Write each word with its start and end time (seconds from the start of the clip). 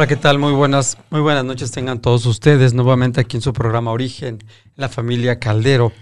Hola, 0.00 0.06
¿qué 0.06 0.16
tal? 0.16 0.38
Muy 0.38 0.54
buenas, 0.54 0.96
muy 1.10 1.20
buenas 1.20 1.44
noches 1.44 1.72
tengan 1.72 2.00
todos 2.00 2.24
ustedes 2.24 2.72
nuevamente 2.72 3.20
aquí 3.20 3.36
en 3.36 3.42
su 3.42 3.52
programa 3.52 3.92
Origen, 3.92 4.38
la 4.74 4.88
familia 4.88 5.38
Caldero, 5.38 5.92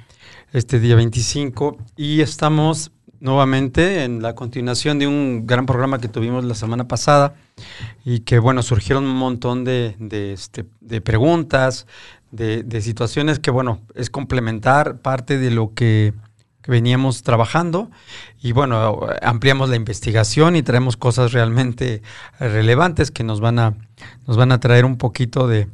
este 0.53 0.79
día 0.79 0.95
25 0.95 1.77
y 1.97 2.21
estamos 2.21 2.93
nuevamente 3.19 4.05
en 4.05 4.23
la 4.23 4.37
continuación 4.37 5.01
de 5.01 5.09
un 5.09 5.49
gran 5.49 5.67
programa 5.67 5.99
que 5.99 6.07
tuvimos 6.07 6.45
la 6.45 6.55
semana 6.55 6.87
pasada 6.87 7.35
y 8.05 8.21
que 8.21 8.39
bueno, 8.39 8.63
surgieron 8.63 9.03
un 9.03 9.17
montón 9.17 9.65
de, 9.65 9.97
este, 10.33 10.63
preguntas, 11.01 11.89
de, 12.31 12.63
de, 12.63 12.81
situaciones 12.83 13.41
que 13.41 13.51
bueno, 13.51 13.81
es 13.97 14.11
complementar 14.11 14.99
parte 14.99 15.39
de 15.39 15.51
lo 15.51 15.75
que, 15.75 16.15
veníamos 16.69 17.23
trabajando 17.23 17.91
y 18.41 18.53
bueno, 18.53 19.01
ampliamos 19.23 19.71
la 19.71 19.77
investigación 19.77 20.55
y 20.55 20.63
traemos 20.63 20.97
cosas 20.97 21.33
realmente 21.33 22.03
relevantes 22.39 23.11
que 23.11 23.25
nos 23.25 23.41
van 23.41 23.59
a, 23.59 23.75
nos 24.27 24.37
van 24.37 24.53
a 24.53 24.61
traer 24.61 24.85
un 24.85 24.99
poquito 24.99 25.49
de, 25.49 25.67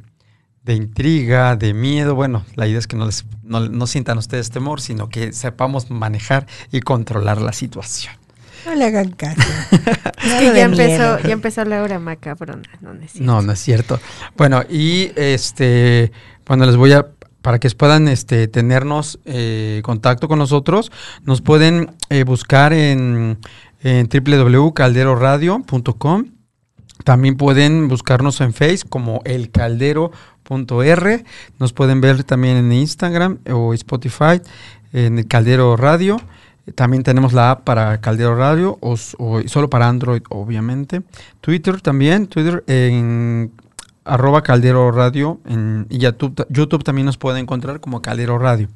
de 0.62 0.75
intriga, 0.75 1.56
de 1.56 1.75
miedo. 1.75 2.14
Bueno, 2.14 2.47
la 2.55 2.67
idea 2.67 2.78
es 2.78 2.86
que 2.86 2.97
no, 2.97 3.06
les, 3.06 3.25
no, 3.42 3.86
sientan 3.86 4.19
ustedes 4.19 4.51
temor, 4.51 4.81
sino 4.81 5.09
que 5.09 5.33
sepamos 5.33 5.91
manejar 5.91 6.47
y 6.70 6.81
controlar 6.81 7.42
la 7.42 7.53
situación. 7.53 8.14
No 8.64 8.75
le 8.75 8.86
hagan 8.86 9.11
caso. 9.11 9.42
es 9.73 10.33
que 10.33 10.55
ya 10.55 10.62
empezó, 10.62 11.19
ya 11.19 11.33
empezó 11.33 11.64
la 11.64 11.83
hora 11.83 11.98
macabrona. 11.98 12.62
No, 12.81 12.95
no 12.95 13.03
es 13.03 13.12
cierto. 13.12 13.27
No, 13.27 13.42
no 13.42 13.53
es 13.53 13.58
cierto. 13.58 14.01
Bueno, 14.36 14.62
y 14.70 15.11
este, 15.17 16.12
bueno, 16.47 16.64
les 16.64 16.77
voy 16.77 16.92
a, 16.92 17.05
para 17.45 17.59
que 17.59 17.69
puedan 17.69 18.09
este, 18.09 18.48
tenernos 18.48 19.19
eh, 19.27 19.83
contacto 19.84 20.28
con 20.28 20.39
nosotros, 20.39 20.91
nos 21.25 21.42
pueden 21.42 21.91
eh, 22.09 22.25
buscar 22.25 22.73
en, 22.73 23.36
en 23.83 24.09
www.calderoradio.com. 24.09 26.25
También 27.05 27.36
pueden 27.36 27.89
buscarnos 27.89 28.41
en 28.41 28.55
Facebook 28.55 28.89
como 28.89 29.20
El 29.27 29.51
Caldero 29.51 30.11
R. 30.83 31.25
Nos 31.59 31.75
pueden 31.75 32.01
ver 32.01 32.25
también 32.25 32.56
en 32.56 32.73
Instagram 32.73 33.41
o 33.53 33.75
Spotify, 33.75 34.41
en 34.95 35.19
el 35.19 35.27
Caldero 35.27 35.77
Radio. 35.77 36.17
También 36.75 37.03
tenemos 37.03 37.34
la 37.34 37.51
app 37.51 37.64
para 37.64 38.01
Caldero 38.01 38.36
Radio 38.36 38.79
o, 38.81 38.97
solo 38.97 39.69
para 39.69 39.86
Android, 39.86 40.23
obviamente. 40.30 41.02
Twitter 41.42 41.83
también, 41.83 42.27
Twitter 42.27 42.64
en 42.68 43.52
arroba 44.05 44.42
Caldero 44.42 44.91
Radio. 44.92 45.41
En, 45.47 45.87
YouTube 45.91 46.85
también 46.85 47.07
nos 47.07 47.17
puede 47.17 47.41
encontrar 47.41 47.81
como 47.81 48.03
Caldero 48.03 48.39
Radio. 48.39 48.69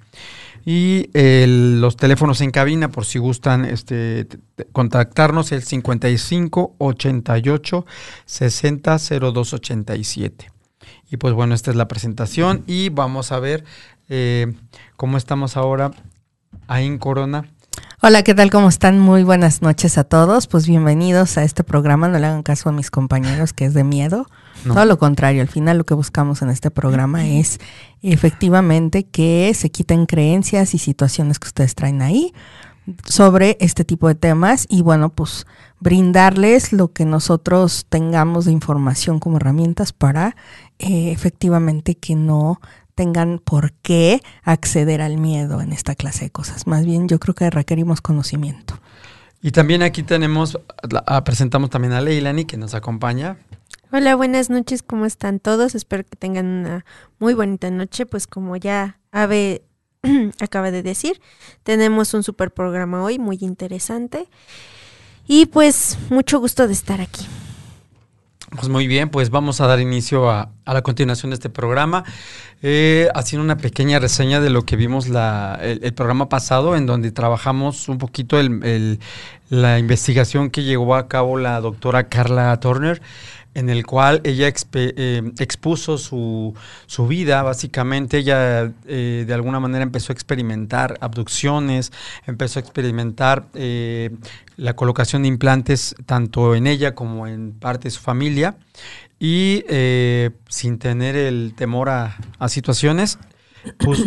Y 0.65 1.09
los 1.15 1.97
teléfonos 1.97 2.41
en 2.41 2.50
cabina, 2.50 2.91
por 2.91 3.06
si 3.06 3.19
gustan 3.19 3.65
este, 3.65 4.27
contactarnos, 4.72 5.53
el 5.53 5.62
55 5.62 6.75
88 6.78 7.87
60 8.27 8.97
02 8.99 9.53
87. 9.55 10.50
Y 11.11 11.16
pues 11.16 11.33
bueno, 11.33 11.55
esta 11.55 11.71
es 11.71 11.77
la 11.77 11.89
presentación 11.89 12.65
y 12.66 12.91
vamos 12.91 13.33
a 13.33 13.39
ver 13.39 13.65
eh, 14.10 14.53
cómo 14.97 15.16
estamos 15.16 15.56
ahora 15.56 15.91
ahí 16.66 16.87
en 16.87 16.99
Corona. 16.99 17.45
Hola, 18.03 18.22
¿qué 18.22 18.34
tal? 18.34 18.50
¿Cómo 18.50 18.69
están? 18.69 18.99
Muy 18.99 19.22
buenas 19.25 19.62
noches 19.62 19.97
a 19.99 20.05
todos. 20.05 20.47
Pues 20.47 20.66
bienvenidos 20.66 21.39
a 21.39 21.45
este 21.45 21.65
programa. 21.65 22.09
No 22.09 22.19
le 22.19 22.27
hagan 22.27 22.43
caso 22.43 22.69
a 22.69 22.72
mis 22.72 22.91
compañeros 22.91 23.53
que 23.53 23.65
es 23.65 23.75
de 23.75 23.84
miedo. 23.84 24.27
Todo 24.64 24.84
lo 24.84 24.98
contrario, 24.98 25.42
al 25.42 25.48
final 25.48 25.78
lo 25.78 25.84
que 25.84 25.94
buscamos 25.94 26.42
en 26.42 26.50
este 26.50 26.70
programa 26.70 27.26
es 27.26 27.58
efectivamente 28.02 29.04
que 29.04 29.52
se 29.54 29.70
quiten 29.70 30.06
creencias 30.06 30.74
y 30.74 30.78
situaciones 30.78 31.38
que 31.38 31.48
ustedes 31.48 31.74
traen 31.74 32.02
ahí 32.02 32.32
sobre 33.04 33.56
este 33.60 33.84
tipo 33.84 34.08
de 34.08 34.14
temas 34.14 34.66
y 34.68 34.82
bueno, 34.82 35.10
pues 35.10 35.47
brindarles 35.80 36.72
lo 36.72 36.92
que 36.92 37.04
nosotros 37.04 37.86
tengamos 37.88 38.47
de 38.47 38.52
información 38.52 39.20
como 39.20 39.36
herramientas 39.36 39.92
para 39.92 40.36
eh, 40.78 41.12
efectivamente 41.12 41.97
que 41.97 42.14
no 42.14 42.60
tengan 42.94 43.38
por 43.38 43.72
qué 43.74 44.22
acceder 44.42 45.02
al 45.02 45.18
miedo 45.18 45.60
en 45.60 45.72
esta 45.72 45.94
clase 45.94 46.24
de 46.24 46.30
cosas. 46.30 46.66
Más 46.66 46.84
bien 46.84 47.06
yo 47.08 47.20
creo 47.20 47.34
que 47.34 47.48
requerimos 47.48 48.00
conocimiento. 48.00 48.74
Y 49.41 49.52
también 49.52 49.82
aquí 49.82 50.02
tenemos, 50.02 50.58
presentamos 51.24 51.70
también 51.70 51.92
a 51.92 52.00
Leilani 52.00 52.44
que 52.44 52.56
nos 52.56 52.74
acompaña. 52.74 53.36
Hola, 53.90 54.16
buenas 54.16 54.50
noches, 54.50 54.82
¿cómo 54.82 55.06
están 55.06 55.40
todos? 55.40 55.74
Espero 55.74 56.04
que 56.04 56.16
tengan 56.16 56.46
una 56.46 56.84
muy 57.18 57.34
bonita 57.34 57.70
noche. 57.70 58.04
Pues 58.04 58.26
como 58.26 58.56
ya 58.56 58.98
Ave 59.12 59.62
acaba 60.40 60.70
de 60.70 60.82
decir, 60.82 61.20
tenemos 61.62 62.12
un 62.14 62.22
super 62.22 62.50
programa 62.50 63.02
hoy 63.02 63.18
muy 63.18 63.38
interesante. 63.40 64.28
Y 65.26 65.46
pues 65.46 65.98
mucho 66.10 66.38
gusto 66.40 66.66
de 66.66 66.72
estar 66.72 67.00
aquí. 67.00 67.26
Pues 68.50 68.70
muy 68.70 68.86
bien, 68.86 69.10
pues 69.10 69.28
vamos 69.28 69.60
a 69.60 69.66
dar 69.66 69.78
inicio 69.78 70.30
a, 70.30 70.50
la 70.64 70.80
continuación 70.82 71.30
de 71.30 71.34
este 71.34 71.50
programa, 71.50 72.04
eh, 72.62 73.08
haciendo 73.14 73.44
una 73.44 73.58
pequeña 73.58 73.98
reseña 73.98 74.40
de 74.40 74.48
lo 74.48 74.64
que 74.64 74.76
vimos 74.76 75.08
la, 75.08 75.58
el, 75.60 75.92
programa 75.92 76.30
pasado, 76.30 76.74
en 76.74 76.86
donde 76.86 77.10
trabajamos 77.10 77.90
un 77.90 77.98
poquito 77.98 78.40
el, 78.40 79.00
la 79.50 79.78
investigación 79.78 80.48
que 80.48 80.62
llevó 80.62 80.94
a 80.94 81.08
cabo 81.08 81.36
la 81.36 81.60
doctora 81.60 82.08
Carla 82.08 82.58
Turner 82.58 83.02
en 83.58 83.70
el 83.70 83.84
cual 83.84 84.20
ella 84.22 84.46
eh, 84.74 85.32
expuso 85.41 85.98
su, 85.98 86.54
vida, 87.08 87.42
básicamente. 87.42 88.19
Ella 88.19 88.72
eh, 88.86 89.24
de 89.26 89.34
alguna 89.34 89.58
manera 89.58 89.82
empezó 89.82 90.12
a 90.12 90.14
experimentar 90.14 90.96
abducciones, 91.00 91.92
empezó 92.26 92.60
a 92.60 92.62
experimentar 92.62 93.47
eh, 93.54 94.10
la 94.56 94.76
colocación 94.76 95.22
de 95.22 95.28
implantes 95.28 95.97
tanto 96.06 96.54
en 96.54 96.68
ella 96.68 96.94
como 96.94 97.26
en 97.26 97.52
parte 97.52 97.88
de 97.88 97.91
su 97.91 98.00
familia. 98.00 98.56
Y 99.18 99.64
sin 100.48 100.78
tener 100.78 101.16
el 101.16 101.52
temor 101.56 101.88
a, 101.88 102.16
situaciones, 102.47 103.18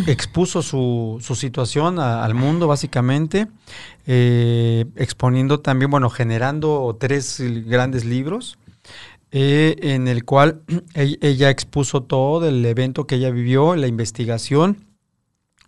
expuso 0.08 0.62
su, 0.62 1.20
situación 1.36 2.00
al 2.00 2.34
mundo 2.34 2.68
básicamente, 2.68 3.48
exponiendo 4.08 5.60
también, 5.60 5.92
bueno, 5.92 6.10
generando 6.10 6.96
tres 6.98 7.44
grandes 7.66 8.06
libros 8.06 8.58
eh, 9.32 9.76
en 9.82 10.08
el 10.08 10.26
cual 10.26 10.62
ella 10.94 11.50
expuso 11.50 12.04
todo 12.04 12.48
el 12.48 12.66
evento 12.66 13.08
que 13.08 13.16
ella 13.16 13.32
vivió, 13.32 13.76
la 13.76 13.88
investigación 13.88 14.86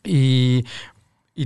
y, 0.04 0.66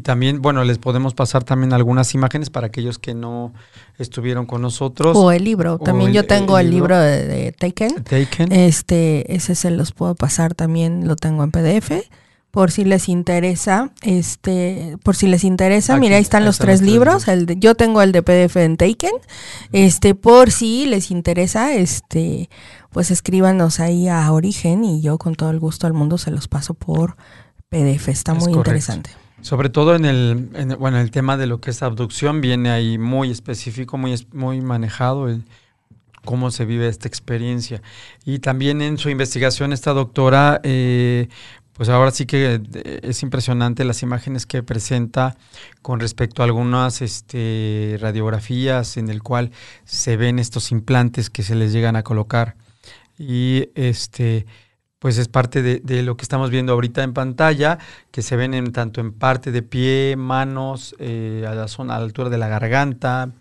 también, 0.03 0.41
bueno, 0.41 0.63
les 0.63 0.80
podemos 0.80 1.13
pasar 1.13 1.44
también 1.44 1.74
algunas 1.74 2.13
imágenes 2.13 2.50
para 2.50 2.68
aquellos 2.68 3.00
que 3.00 3.13
no 3.13 3.53
estuvieron 3.97 4.45
con 4.45 4.62
nosotros. 4.62 5.15
O 5.15 5.31
el 5.31 5.44
libro, 5.44 5.80
también 5.80 6.12
yo 6.12 6.25
tengo 6.25 6.57
el, 6.59 6.71
libro, 6.71 6.97
de, 6.97 7.25
de, 7.25 7.51
Taken. 7.51 8.03
Taken. 8.03 8.51
Este, 8.51 9.33
ese 9.33 9.56
se 9.56 9.71
los 9.71 9.91
puedo 9.91 10.15
pasar 10.15 10.56
también, 10.56 11.07
lo 11.07 11.15
tengo 11.15 11.44
en 11.44 11.51
PDF 11.51 11.91
por 12.51 12.71
si 12.71 12.85
les 12.85 13.09
interesa, 13.09 13.91
este, 14.01 14.97
por 15.03 15.15
si 15.15 15.27
les 15.27 15.44
interesa, 15.44 15.97
mira, 15.97 16.15
ahí 16.15 16.21
están 16.21 16.45
los 16.45 16.57
tres 16.57 16.81
libros, 16.81 17.27
el 17.27 17.45
de, 17.45 17.57
yo 17.57 17.75
tengo 17.75 18.01
el 18.01 18.11
de 18.11 18.23
PDF 18.23 18.55
en 18.57 18.77
Taken, 18.77 19.11
este, 19.73 20.15
por 20.15 20.51
si 20.51 20.85
les 20.85 21.11
interesa, 21.11 21.73
este, 21.73 22.49
pues 22.91 23.11
escríbanos 23.11 23.79
ahí 23.79 24.07
a 24.07 24.31
Origen 24.31 24.83
y 24.83 25.01
yo 25.01 25.17
con 25.17 25.35
todo 25.35 25.51
el 25.51 25.59
gusto 25.59 25.88
al 25.88 25.94
mundo 25.94 26.17
se 26.17 26.31
los 26.31 26.47
paso 26.47 26.73
por 26.73 27.17
PDF, 27.69 28.07
está 28.07 28.33
muy 28.33 28.53
interesante. 28.53 29.11
Sobre 29.41 29.69
todo 29.69 29.95
en 29.95 30.05
el, 30.05 30.50
bueno, 30.79 31.00
el 31.00 31.11
tema 31.11 31.38
de 31.38 31.45
lo 31.45 31.61
que 31.61 31.69
es 31.69 31.83
abducción 31.83 32.41
viene 32.41 32.71
ahí 32.71 32.97
muy 32.97 33.29
específico, 33.29 33.97
muy, 33.97 34.25
muy 34.33 34.61
manejado 34.61 35.29
el 35.29 35.43
cómo 36.25 36.51
se 36.51 36.65
vive 36.65 36.88
esta 36.88 37.07
experiencia. 37.07 37.81
Y 38.25 38.39
también 38.39 38.81
en 38.81 38.97
su 38.97 39.09
investigación 39.09 39.73
esta 39.73 39.93
doctora 39.93 40.59
eh, 40.63 41.29
pues 41.77 41.89
ahora 41.89 42.12
sí 42.12 42.25
que 42.25 42.59
eh, 42.74 43.00
es 43.03 43.24
impresionante 43.24 43.85
las 43.85 44.01
imágenes 44.01 44.45
que 44.45 44.63
presenta 44.63 45.38
con 45.81 46.00
respecto 46.00 46.41
a 46.41 46.45
algunas 46.45 47.01
este, 47.01 47.97
radiografías 48.01 48.97
en 48.97 49.09
el 49.09 49.21
cual 49.21 49.51
se 49.85 50.18
ven 50.18 50.39
estos 50.39 50.71
implantes 50.71 51.29
que 51.29 51.44
se 51.44 51.56
les 51.56 51.71
llegan 51.71 51.95
a 51.95 52.03
colocar. 52.03 52.56
Y 53.19 53.69
este, 53.75 54.47
pues 55.00 55.19
es 55.19 55.27
parte 55.27 55.62
de, 55.62 56.03
lo 56.03 56.18
que 56.18 56.24
estamos 56.24 56.50
viendo 56.50 56.74
ahorita 56.74 57.03
en 57.03 57.13
pantalla, 57.13 57.77
que 58.12 58.24
se 58.24 58.35
ven 58.35 58.56
en, 58.56 58.71
tanto 58.71 59.00
en 59.00 59.13
parte 59.13 59.51
de 59.51 59.62
pie, 59.62 60.15
manos, 60.18 60.95
eh, 60.97 61.45
a 61.47 61.53
la 61.53 61.68
zona, 61.68 61.95
a 61.95 62.00
la 62.00 62.06
altura 62.06 62.29
de 62.29 62.39
la 62.39 62.47
garganta, 62.47 63.31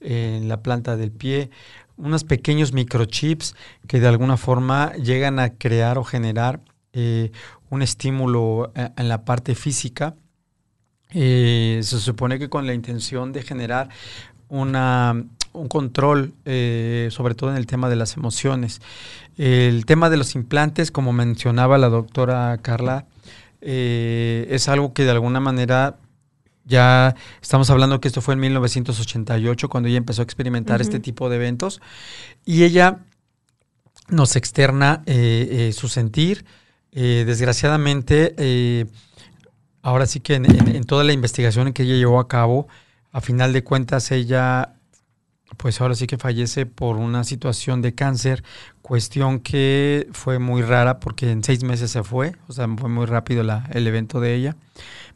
en 0.00 0.48
la 0.48 0.62
planta 0.62 0.96
del 0.96 1.10
pie, 1.10 1.50
unos 1.96 2.24
pequeños 2.24 2.74
microchips 2.74 3.54
que 3.88 4.00
de 4.00 4.08
alguna 4.08 4.36
forma 4.36 4.92
llegan 4.94 5.38
a 5.38 5.54
crear 5.54 5.96
o 5.96 6.04
generar 6.04 6.60
eh, 6.96 7.30
un 7.70 7.82
estímulo 7.82 8.72
eh, 8.74 8.90
en 8.96 9.08
la 9.08 9.24
parte 9.24 9.54
física. 9.54 10.14
Eh, 11.10 11.80
se 11.82 12.00
supone 12.00 12.38
que 12.38 12.48
con 12.48 12.66
la 12.66 12.74
intención 12.74 13.32
de 13.32 13.42
generar 13.42 13.88
una, 14.48 15.24
un 15.52 15.68
control, 15.68 16.34
eh, 16.44 17.08
sobre 17.10 17.34
todo 17.34 17.50
en 17.50 17.56
el 17.56 17.66
tema 17.66 17.88
de 17.88 17.96
las 17.96 18.16
emociones. 18.16 18.80
El 19.36 19.86
tema 19.86 20.10
de 20.10 20.16
los 20.16 20.34
implantes, 20.34 20.90
como 20.90 21.12
mencionaba 21.12 21.78
la 21.78 21.88
doctora 21.88 22.56
Carla, 22.62 23.06
es 23.60 24.68
algo 24.68 24.92
que 24.92 25.04
de 25.04 25.10
alguna 25.10 25.40
manera 25.40 25.96
ya 26.64 27.16
estamos 27.42 27.68
hablando 27.70 28.00
que 28.00 28.06
esto 28.06 28.20
fue 28.20 28.34
en 28.34 28.40
1988 28.40 29.68
cuando 29.68 29.88
ella 29.88 29.98
empezó 29.98 30.22
a 30.22 30.24
experimentar 30.24 30.80
este 30.80 31.00
tipo 31.00 31.28
de 31.28 31.36
eventos 31.36 31.80
y 32.44 32.62
ella 32.62 33.00
nos 34.08 34.36
externa 34.36 35.02
su 35.72 35.88
sentir. 35.88 36.44
Desgraciadamente, 37.02 38.86
ahora 39.82 40.06
sí 40.06 40.20
que 40.20 40.34
en, 40.34 40.84
toda 40.84 41.04
la 41.04 41.12
investigación 41.12 41.72
que 41.72 41.82
ella 41.82 41.94
llevó 41.94 42.20
a 42.20 42.28
cabo, 42.28 42.68
a 43.12 43.20
final 43.20 43.52
de 43.52 43.62
cuentas 43.64 44.10
ella 44.10 44.76
pues 45.56 45.80
ahora 45.80 45.94
sí 45.94 46.06
que 46.06 46.18
fallece 46.18 46.66
por 46.66 46.96
una 46.96 47.24
situación 47.24 47.80
de 47.80 47.94
cáncer, 47.94 48.42
cuestión 48.82 49.40
que 49.40 50.08
fue 50.12 50.38
muy 50.38 50.62
rara 50.62 51.00
porque 51.00 51.30
en 51.30 51.42
seis 51.44 51.62
meses 51.62 51.90
se 51.90 52.02
fue, 52.02 52.34
o 52.48 52.52
sea, 52.52 52.68
fue 52.76 52.88
muy 52.88 53.06
rápido 53.06 53.42
el 53.70 53.86
evento 53.86 54.20
de 54.20 54.34
ella. 54.34 54.56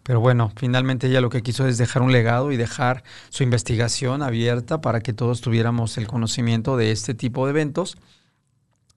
Pero 0.03 0.21
bueno, 0.21 0.53
finalmente 0.57 1.09
ella 1.09 1.21
lo 1.21 1.31
que 1.31 1.43
quiso 1.43 1.67
es 1.67 1.79
dejar 1.79 2.03
un 2.03 2.13
legado 2.13 2.53
y 2.53 2.57
dejar 2.57 3.03
su 3.29 3.43
investigación 3.43 4.23
abierta 4.23 4.81
para 4.81 5.01
que 5.01 5.13
todos 5.13 5.41
tuviéramos 5.41 5.99
el 5.99 6.07
conocimiento 6.07 6.77
de 6.77 6.91
este 6.91 7.15
tipo 7.15 7.45
de 7.47 7.51
eventos. 7.51 7.97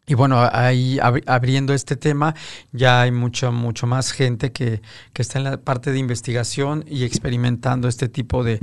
Y 0.06 0.16
bueno, 0.16 0.38
ahí 0.52 1.00
abriendo 1.26 1.74
este 1.74 1.96
tema, 1.96 2.36
ya 2.74 3.02
hay 3.02 3.12
mucho, 3.12 3.54
mucho 3.54 3.88
más 3.88 4.12
gente 4.12 4.52
que, 4.52 4.82
que, 5.14 5.22
está 5.22 5.38
en 5.40 5.46
la 5.46 5.58
parte 5.58 5.94
de 5.94 6.00
investigación 6.00 6.84
y 6.88 7.06
experimentando 7.06 7.88
este 7.88 8.10
tipo 8.10 8.44
de, 8.44 8.60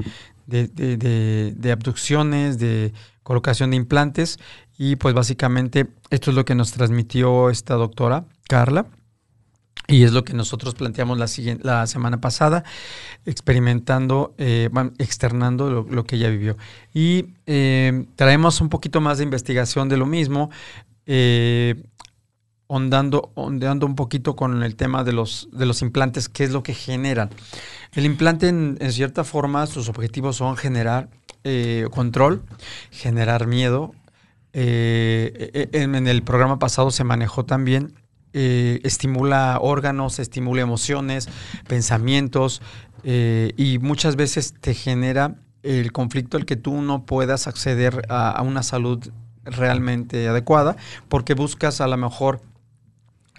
de, 0.47 1.73
abducciones, 1.73 2.59
de 2.59 2.93
colocación 3.23 3.71
de 3.71 3.77
implantes. 3.77 4.39
Y 4.77 4.97
pues 4.97 5.15
básicamente 5.15 5.89
esto 6.11 6.31
es 6.31 6.37
lo 6.37 6.45
que 6.45 6.55
nos 6.55 6.73
transmitió 6.73 7.51
esta 7.51 7.75
doctora, 7.75 8.25
Carla. 8.49 8.87
Y 9.87 10.05
es 10.05 10.13
lo 10.13 10.25
que 10.25 10.35
nosotros 10.35 10.75
planteamos 10.75 11.19
la, 11.19 11.27
la 11.63 11.87
semana 11.87 12.21
pasada, 12.21 12.63
experimentando, 13.27 14.35
eh, 14.39 14.71
externando 14.99 15.85
lo, 15.85 16.05
que 16.05 16.17
ella 16.17 16.29
vivió. 16.29 16.57
Y 16.95 17.35
eh, 17.47 18.07
traemos 18.15 18.61
un 18.61 18.69
poquito 18.69 19.01
más 19.01 19.19
de 19.19 19.25
investigación 19.25 19.89
de 19.89 19.97
lo 19.97 20.07
mismo, 20.07 20.51
eh, 21.13 21.75
ondando, 22.69 23.33
ondeando 23.35 23.85
un 23.85 23.97
poquito 23.97 24.37
con 24.37 24.63
el 24.63 24.77
tema 24.77 25.03
de 25.03 25.13
los, 25.13 25.49
de 25.51 25.67
los 25.67 25.83
implantes, 25.83 26.29
qué 26.29 26.45
es 26.45 26.53
lo 26.53 26.63
que 26.63 26.73
generan. 26.73 27.31
El 27.95 28.05
implante, 28.05 28.47
en, 28.47 28.79
cierta 28.93 29.25
forma, 29.25 29.67
sus 29.67 29.89
objetivos 29.89 30.37
son 30.37 30.57
generar 30.57 31.09
eh, 31.43 31.89
control, 31.91 32.45
generar 32.93 33.49
miedo. 33.49 33.93
Eh, 34.53 35.69
en, 35.73 36.07
el 36.07 36.23
programa 36.23 36.61
pasado 36.61 36.93
se 36.93 37.03
manejó 37.03 37.45
también, 37.45 37.93
eh, 38.35 38.79
estimula 38.85 39.59
órganos, 39.61 40.21
estimula 40.21 40.63
emociones, 40.63 41.29
pensamientos 41.67 42.63
y 43.03 43.79
muchas 43.81 44.15
veces 44.15 44.55
te 44.61 44.75
genera 44.75 45.35
el 45.65 45.91
conflicto 45.91 46.37
el 46.37 46.45
que 46.45 46.55
tú 46.55 46.83
no 46.83 47.05
puedas 47.05 47.49
acceder 47.49 48.05
a 48.11 48.41
una 48.43 48.63
salud 48.63 49.11
realmente 49.45 50.29
adecuada 50.29 50.77
porque 51.09 51.35
buscas 51.35 51.81
a 51.81 51.87
lo 51.87 51.97
mejor 51.97 52.43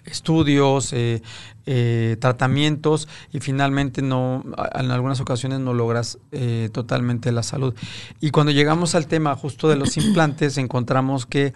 estudios, 0.06 0.94
eh, 0.94 1.21
eh, 1.65 2.18
tratamientos 2.19 3.07
y 3.31 3.39
finalmente 3.39 4.01
no, 4.01 4.44
en 4.74 4.92
algunas 4.92 5.19
ocasiones 5.19 5.59
no 5.59 5.74
logras 5.74 6.18
eh, 6.31 6.69
totalmente 6.74 7.31
la 7.31 7.44
salud. 7.44 7.75
Y 8.19 8.31
cuando 8.31 8.51
llegamos 8.51 8.95
al 8.95 9.07
tema 9.07 9.36
justo 9.36 9.69
de 9.69 9.75
los 9.75 9.98
implantes, 9.98 10.57
encontramos 10.57 11.25
que 11.25 11.53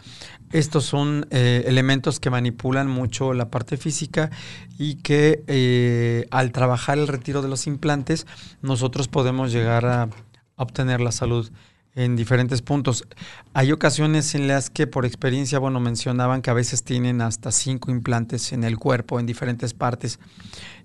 estos 0.51 0.86
son 0.86 1.27
elementos 1.31 2.19
que 2.19 2.30
manipulan 2.30 2.88
mucho 2.88 3.33
la 3.33 3.50
parte 3.50 3.77
física 3.77 4.30
y 4.77 4.95
que 4.95 6.27
al 6.31 6.51
trabajar 6.51 6.98
el 6.98 7.07
retiro 7.07 7.41
de 7.41 7.50
los 7.50 7.68
implantes, 7.68 8.25
nosotros 8.62 9.07
podemos 9.07 9.51
llegar 9.51 9.86
a 9.86 10.09
obtener 10.56 11.01
la 11.01 11.12
salud 11.12 11.51
en 11.95 12.15
diferentes 12.15 12.62
puntos. 12.62 13.07
Hay 13.53 13.71
ocasiones 13.71 14.36
en 14.36 14.47
las 14.47 14.69
que 14.69 14.86
por 14.86 15.06
experiencia, 15.06 15.59
bueno, 15.59 15.80
mencionaban 15.80 16.42
que 16.42 16.50
a 16.50 16.53
veces 16.53 16.83
tienen 16.83 17.21
hasta 17.21 17.51
cinco 17.51 17.89
implantes 17.89 18.51
en 18.51 18.63
el 18.63 18.77
cuerpo, 18.77 19.19
en 19.19 19.25
diferentes 19.25 19.74
partes. 19.74 20.19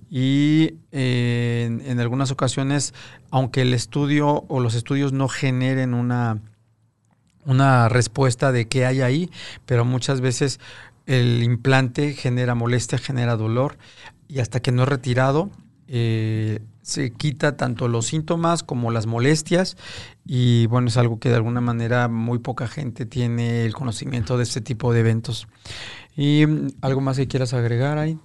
Y 0.09 0.75
eh, 0.93 1.81
en, 1.85 2.01
algunas 2.01 2.31
ocasiones, 2.31 2.95
aunque 3.31 3.63
el 3.63 3.75
estudio 3.75 4.45
o 4.49 4.61
los 4.61 4.75
estudios 4.75 5.13
no 5.13 5.29
generen 5.29 5.95
una, 5.95 6.41
una 7.45 7.89
respuesta 7.89 8.51
de 8.51 8.67
qué 8.67 8.87
hay 8.87 9.03
ahí, 9.03 9.31
pero 9.67 9.85
muchas 9.85 10.21
veces 10.21 10.59
el 11.07 11.43
implante 11.43 12.13
genera 12.13 12.55
molestia, 12.55 12.99
genera 12.99 13.37
dolor 13.37 13.79
y 14.29 14.41
hasta 14.41 14.61
que 14.61 14.73
no 14.73 14.83
es 14.83 14.89
retirado, 14.89 15.51
eh, 15.93 16.61
se 16.83 17.11
quita 17.11 17.57
tanto 17.57 17.89
los 17.89 18.07
síntomas 18.07 18.63
como 18.63 18.91
las 18.91 19.07
molestias 19.07 19.77
y 20.25 20.67
bueno, 20.67 20.89
es 20.89 20.97
algo 20.97 21.19
que 21.19 21.29
de 21.29 21.35
alguna 21.35 21.61
manera 21.61 22.07
muy 22.09 22.39
poca 22.39 22.69
gente 22.69 23.07
tiene 23.07 23.65
el 23.65 23.75
conocimiento 23.75 24.37
de 24.37 24.45
este 24.45 24.61
tipo 24.61 24.93
de 24.93 25.01
eventos. 25.01 25.49
¿Y 26.17 26.47
mm, 26.47 26.69
algo 26.81 27.01
más 27.01 27.17
que 27.17 27.27
quieras 27.27 27.55
agregar 27.55 27.99
ahí? 27.99 28.19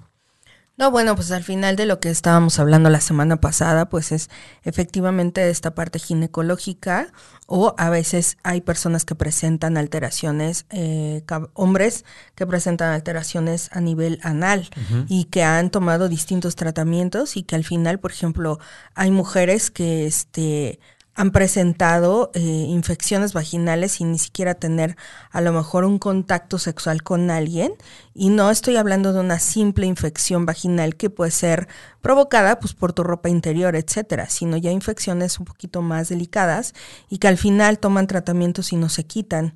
No, 0.78 0.92
bueno, 0.92 1.16
pues 1.16 1.32
al 1.32 1.44
final 1.44 1.78
de 1.78 1.86
lo 1.86 2.02
que 2.02 2.10
estábamos 2.10 2.60
hablando 2.60 2.90
la 2.90 3.00
semana 3.00 3.38
pasada, 3.38 3.88
pues 3.88 4.12
es 4.12 4.30
efectivamente 4.64 5.50
esta 5.50 5.74
parte 5.74 6.00
ginecológica 6.00 7.14
o 7.48 7.76
a 7.78 7.90
veces 7.90 8.38
hay 8.44 8.60
personas 8.60 9.06
que 9.06 9.16
presentan 9.16 9.78
alteraciones, 9.78 10.66
eh, 10.72 11.24
hombres 11.54 12.04
que 12.36 12.46
presentan 12.46 12.92
alteraciones 12.92 13.70
a 13.72 13.80
nivel 13.80 14.20
anal 14.22 14.70
y 15.08 15.26
que 15.26 15.44
han 15.44 15.70
tomado 15.70 16.10
distintos 16.10 16.58
tratamientos 16.58 17.38
y 17.38 17.44
que 17.44 17.56
al 17.56 17.64
final, 17.64 18.00
por 18.00 18.12
ejemplo, 18.12 18.60
hay 18.96 19.12
mujeres 19.12 19.72
que 19.72 20.06
este 20.06 20.82
han 21.16 21.32
presentado 21.32 22.30
eh, 22.34 22.40
infecciones 22.42 23.32
vaginales 23.32 23.94
sin 23.94 24.12
ni 24.12 24.20
siquiera 24.20 24.54
tener 24.54 24.98
a 25.32 25.40
lo 25.40 25.54
mejor 25.54 25.86
un 25.86 25.98
contacto 25.98 26.60
sexual 26.60 27.04
con 27.04 27.32
alguien. 27.32 27.74
Y 28.14 28.30
no 28.30 28.52
estoy 28.52 28.76
hablando 28.76 29.14
de 29.14 29.22
una 29.22 29.40
simple 29.40 29.86
infección 29.86 30.46
vaginal 30.46 30.98
que 30.98 31.10
puede 31.10 31.32
ser 31.32 31.70
provocada 32.02 32.60
pues, 32.60 32.74
por 32.74 32.92
tu 32.92 33.04
ropa 33.04 33.30
interior, 33.30 33.78
etcétera, 33.78 34.30
sino 34.30 34.58
ya 34.58 34.72
infecciones 34.72 35.40
un 35.40 35.46
poquito 35.46 35.82
más 35.82 36.10
delicadas 36.10 36.74
y 37.10 37.18
que 37.18 37.30
al 37.30 37.38
final 37.38 37.80
toman 37.80 38.08
tratamientos 38.08 38.74
y 38.74 38.76
no 38.76 38.90
se 38.90 39.06
quitan. 39.06 39.56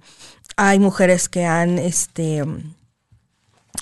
Hay 0.56 0.80
mujeres 0.80 1.28
que 1.28 1.46
han 1.46 1.78
este, 1.78 2.44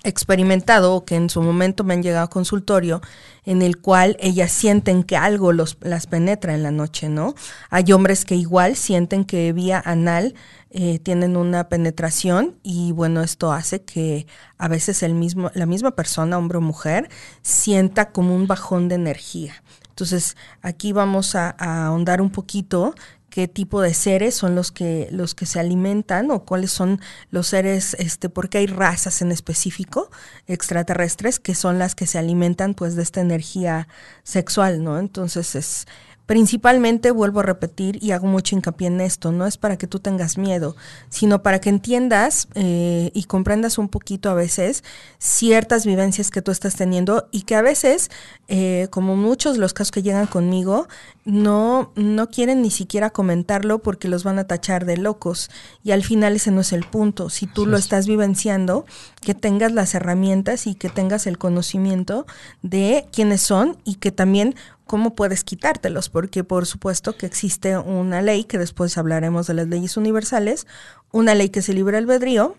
experimentado 0.04 0.94
o 0.94 1.06
que 1.06 1.16
en 1.16 1.30
su 1.30 1.42
momento 1.42 1.84
me 1.84 1.94
han 1.94 2.04
llegado 2.04 2.26
a 2.26 2.30
consultorio 2.30 3.02
en 3.46 3.62
el 3.62 3.78
cual 3.78 4.18
ellas 4.20 4.52
sienten 4.52 5.04
que 5.04 5.18
algo 5.18 5.54
los, 5.54 5.78
las 5.82 6.08
penetra 6.08 6.54
en 6.54 6.64
la 6.64 6.72
noche, 6.72 7.10
¿no? 7.10 7.36
Hay 7.70 7.92
hombres 7.92 8.26
que 8.26 8.36
igual 8.36 8.76
sienten 8.76 9.26
que 9.26 9.54
vía 9.54 9.82
anal 9.84 10.36
eh, 10.70 11.00
tienen 11.00 11.38
una 11.38 11.70
penetración 11.70 12.56
y 12.62 12.92
bueno, 12.92 13.22
esto 13.22 13.54
hace 13.54 13.84
que 13.84 14.28
a 14.58 14.68
veces 14.68 15.02
el 15.02 15.14
mismo, 15.14 15.50
la 15.54 15.66
misma 15.66 15.92
persona, 15.92 16.38
hombre 16.38 16.58
o 16.58 16.62
mujer, 16.62 17.10
sienta 17.42 18.12
como 18.12 18.36
un 18.36 18.48
bajón 18.48 18.90
de 18.90 18.96
energía. 18.96 19.64
Entonces, 19.90 20.36
aquí 20.62 20.92
vamos 20.92 21.34
a, 21.36 21.56
a 21.58 21.88
ahondar 21.88 22.22
un 22.22 22.30
poquito 22.30 22.94
qué 23.38 23.48
tipo 23.48 23.82
de 23.84 23.94
seres 23.94 24.34
son 24.34 24.56
los 24.56 24.72
que 24.72 25.10
los 25.12 25.36
que 25.36 25.46
se 25.46 25.60
alimentan 25.60 26.32
o 26.32 26.44
cuáles 26.44 26.72
son 26.72 27.00
los 27.30 27.46
seres 27.46 27.96
este 28.00 28.30
porque 28.30 28.58
hay 28.58 28.66
razas 28.66 29.22
en 29.22 29.32
específico 29.32 30.10
extraterrestres 30.48 31.38
que 31.40 31.54
son 31.54 31.78
las 31.78 31.94
que 31.94 32.08
se 32.08 32.18
alimentan 32.18 32.74
pues 32.74 32.96
de 32.96 33.04
esta 33.04 33.22
energía 33.22 33.90
sexual, 34.24 34.84
¿no? 34.84 34.98
Entonces 34.98 35.54
es 35.54 35.86
Principalmente, 36.28 37.12
vuelvo 37.12 37.40
a 37.40 37.44
repetir 37.44 38.04
y 38.04 38.12
hago 38.12 38.28
mucho 38.28 38.54
hincapié 38.54 38.88
en 38.88 39.00
esto, 39.00 39.32
no 39.32 39.48
es 39.48 39.58
para 39.58 39.78
que 39.78 39.88
tú 39.88 40.00
tengas 40.00 40.38
miedo, 40.38 40.76
sino 41.08 41.42
para 41.42 41.60
que 41.60 41.70
entiendas 41.70 42.50
eh, 42.54 43.12
y 43.14 43.24
comprendas 43.24 43.78
un 43.78 43.88
poquito 43.88 44.30
a 44.30 44.34
veces 44.34 44.84
ciertas 45.20 45.86
vivencias 45.86 46.30
que 46.30 46.42
tú 46.42 46.52
estás 46.52 46.76
teniendo 46.76 47.30
y 47.32 47.44
que 47.44 47.56
a 47.56 47.62
veces, 47.62 48.12
eh, 48.50 48.90
como 48.92 49.16
muchos 49.16 49.54
de 49.54 49.62
los 49.62 49.74
casos 49.74 49.92
que 49.92 50.04
llegan 50.04 50.28
conmigo, 50.28 50.90
no, 51.24 51.94
no 51.96 52.30
quieren 52.30 52.62
ni 52.62 52.72
siquiera 52.72 53.10
comentarlo 53.10 53.80
porque 53.80 54.10
los 54.10 54.26
van 54.26 54.38
a 54.38 54.48
tachar 54.48 54.84
de 54.84 54.98
locos 54.98 55.50
y 55.82 55.92
al 55.92 56.04
final 56.04 56.36
ese 56.36 56.52
no 56.52 56.60
es 56.60 56.74
el 56.74 56.84
punto. 56.84 57.30
Si 57.30 57.48
tú 57.48 57.66
lo 57.66 57.78
estás 57.78 58.06
vivenciando, 58.06 58.86
que 59.22 59.34
tengas 59.34 59.72
las 59.72 59.96
herramientas 59.96 60.68
y 60.68 60.76
que 60.76 60.90
tengas 60.90 61.26
el 61.26 61.38
conocimiento 61.38 62.26
de 62.64 63.08
quiénes 63.14 63.42
son 63.42 63.78
y 63.86 63.96
que 63.96 64.12
también 64.12 64.56
cómo 64.88 65.16
puedes 65.16 65.44
quitártelos, 65.44 66.10
porque 66.10 66.44
por 66.44 66.66
supuesto 66.66 67.16
que 67.16 67.26
existe 67.26 67.78
una 67.78 68.22
ley, 68.22 68.46
que 68.46 68.58
después 68.58 68.98
hablaremos 68.98 69.48
de 69.48 69.54
las 69.54 69.68
leyes 69.68 69.98
universales, 69.98 70.66
una 71.12 71.36
ley 71.36 71.50
que 71.50 71.62
se 71.62 71.74
libre 71.74 71.98
albedrío 71.98 72.56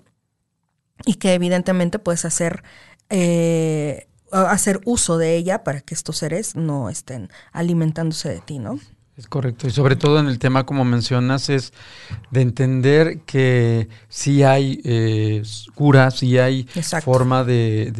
y 1.04 1.14
que 1.14 1.34
evidentemente 1.34 1.98
puedes 1.98 2.24
hacer, 2.24 2.62
eh, 3.10 4.08
hacer 4.30 4.80
uso 4.84 5.18
de 5.18 5.36
ella 5.36 5.64
para 5.64 5.80
que 5.80 5.94
estos 5.94 6.18
seres 6.18 6.54
no 6.54 6.90
estén 6.90 7.30
alimentándose 7.52 8.28
de 8.28 8.40
ti, 8.40 8.58
¿no? 8.58 8.78
Es 9.16 9.26
correcto, 9.26 9.66
y 9.66 9.72
sobre 9.72 9.96
todo 9.96 10.20
en 10.20 10.28
el 10.28 10.38
tema, 10.38 10.64
como 10.64 10.84
mencionas, 10.84 11.48
es 11.48 11.72
de 12.30 12.40
entender 12.40 13.22
que 13.22 13.88
sí 14.08 14.44
hay 14.44 14.80
eh, 14.84 15.42
cura, 15.74 16.12
sí 16.12 16.38
hay 16.38 16.68
forma 17.02 17.42
de 17.42 17.90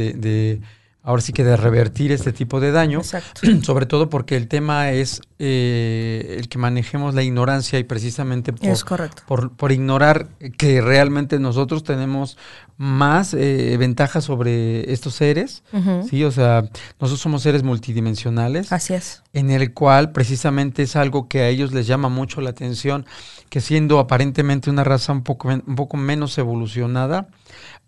ahora 1.09 1.23
sí 1.23 1.33
que 1.33 1.43
de 1.43 1.57
revertir 1.57 2.13
este 2.13 2.35
tipo 2.35 2.61
de 2.61 2.71
daño, 2.71 3.01
sobre 3.63 3.87
todo 3.87 4.11
porque 4.11 4.37
el 4.37 4.47
tema 4.47 4.91
es 4.91 5.23
eh, 5.39 6.37
el 6.39 6.51
que 6.51 6.59
manejemos 6.59 7.15
la 7.15 7.23
ignorancia 7.23 7.79
y 7.79 7.85
precisamente 7.85 8.53
por, 8.53 9.53
por, 9.53 9.73
ignorar 9.73 10.29
que 10.59 10.83
realmente 10.83 11.39
nosotros 11.39 11.83
tenemos 11.83 12.37
más 12.77 13.33
eh, 13.33 13.75
ventajas 13.79 14.25
sobre 14.25 14.93
estos 14.93 15.15
seres, 15.15 15.63
¿sí? 16.11 16.25
O 16.25 16.31
sea, 16.31 16.69
nosotros 17.01 17.21
somos 17.21 17.43
seres 17.43 17.63
multidimensionales. 17.63 18.71
Así 18.71 18.93
es. 18.93 19.23
En 19.33 19.51
el 19.51 19.73
cual 19.73 20.13
precisamente 20.13 20.83
es 20.83 20.95
algo 20.95 21.27
que 21.27 21.41
a 21.41 21.49
ellos 21.49 21.73
les 21.73 21.87
llama 21.87 22.11
mucho 22.11 22.43
la 22.43 22.51
atención, 22.51 23.07
que 23.49 23.63
siendo 23.63 23.99
aparentemente 23.99 24.69
una 24.69 24.85
raza 24.85 25.13
un 25.13 25.23
poco, 25.23 25.49
un 25.49 25.75
poco 25.75 25.97
menos 25.97 26.37
evolucionada, 26.37 27.29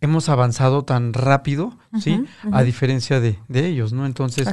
hemos 0.00 0.28
avanzado 0.28 0.85
tan 0.85 1.12
rápido, 1.12 1.76
¿sí? 2.00 2.25
A 2.52 2.62
diferencia 2.62 3.21
de, 3.21 3.38
ellos, 3.52 3.92
¿no? 3.92 4.07
Entonces, 4.07 4.49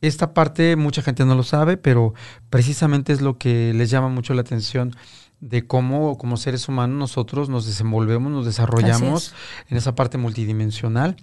esta 0.00 0.34
parte 0.34 0.76
mucha 0.76 1.02
gente 1.02 1.24
no 1.24 1.34
lo 1.34 1.42
sabe, 1.42 1.76
pero 1.76 2.14
precisamente 2.50 3.12
es 3.12 3.20
lo 3.20 3.38
que 3.38 3.72
les 3.74 3.90
llama 3.90 4.08
mucho 4.08 4.34
la 4.34 4.42
atención 4.42 4.94
de 5.40 5.66
cómo 5.66 6.18
como 6.18 6.36
seres 6.36 6.68
humanos 6.68 6.96
nosotros 6.96 7.48
nos 7.48 7.66
desenvolvemos, 7.66 8.30
nos 8.30 8.46
desarrollamos 8.46 9.34
en 9.68 9.76
esa 9.76 9.96
parte 9.96 10.16
multidimensional 10.16 11.16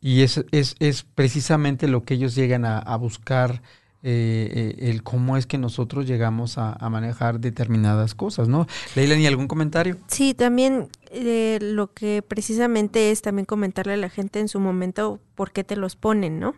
y 0.00 0.22
es, 0.22 0.44
es, 0.52 0.74
es 0.78 1.02
precisamente 1.02 1.86
lo 1.86 2.02
que 2.04 2.14
ellos 2.14 2.34
llegan 2.34 2.64
a, 2.64 2.78
a 2.78 2.96
buscar 2.96 3.60
eh, 4.04 4.76
eh, 4.78 4.90
el 4.90 5.02
cómo 5.02 5.36
es 5.36 5.46
que 5.46 5.58
nosotros 5.58 6.06
llegamos 6.06 6.56
a, 6.56 6.76
manejar 6.88 7.40
determinadas 7.40 8.14
cosas, 8.14 8.46
¿no? 8.46 8.68
Leila, 8.94 9.16
¿ni 9.16 9.26
algún 9.26 9.48
comentario? 9.48 9.96
Sí, 10.06 10.34
también 10.34 10.88
eh, 11.10 11.58
lo 11.60 11.92
que 11.92 12.22
precisamente 12.22 13.10
es 13.10 13.22
también 13.22 13.44
comentarle 13.44 13.94
a 13.94 13.96
la 13.96 14.08
gente 14.08 14.38
en 14.38 14.48
su 14.48 14.60
momento 14.60 15.18
por 15.34 15.50
qué 15.50 15.64
te 15.64 15.74
los 15.74 15.96
ponen, 15.96 16.38
¿no? 16.38 16.54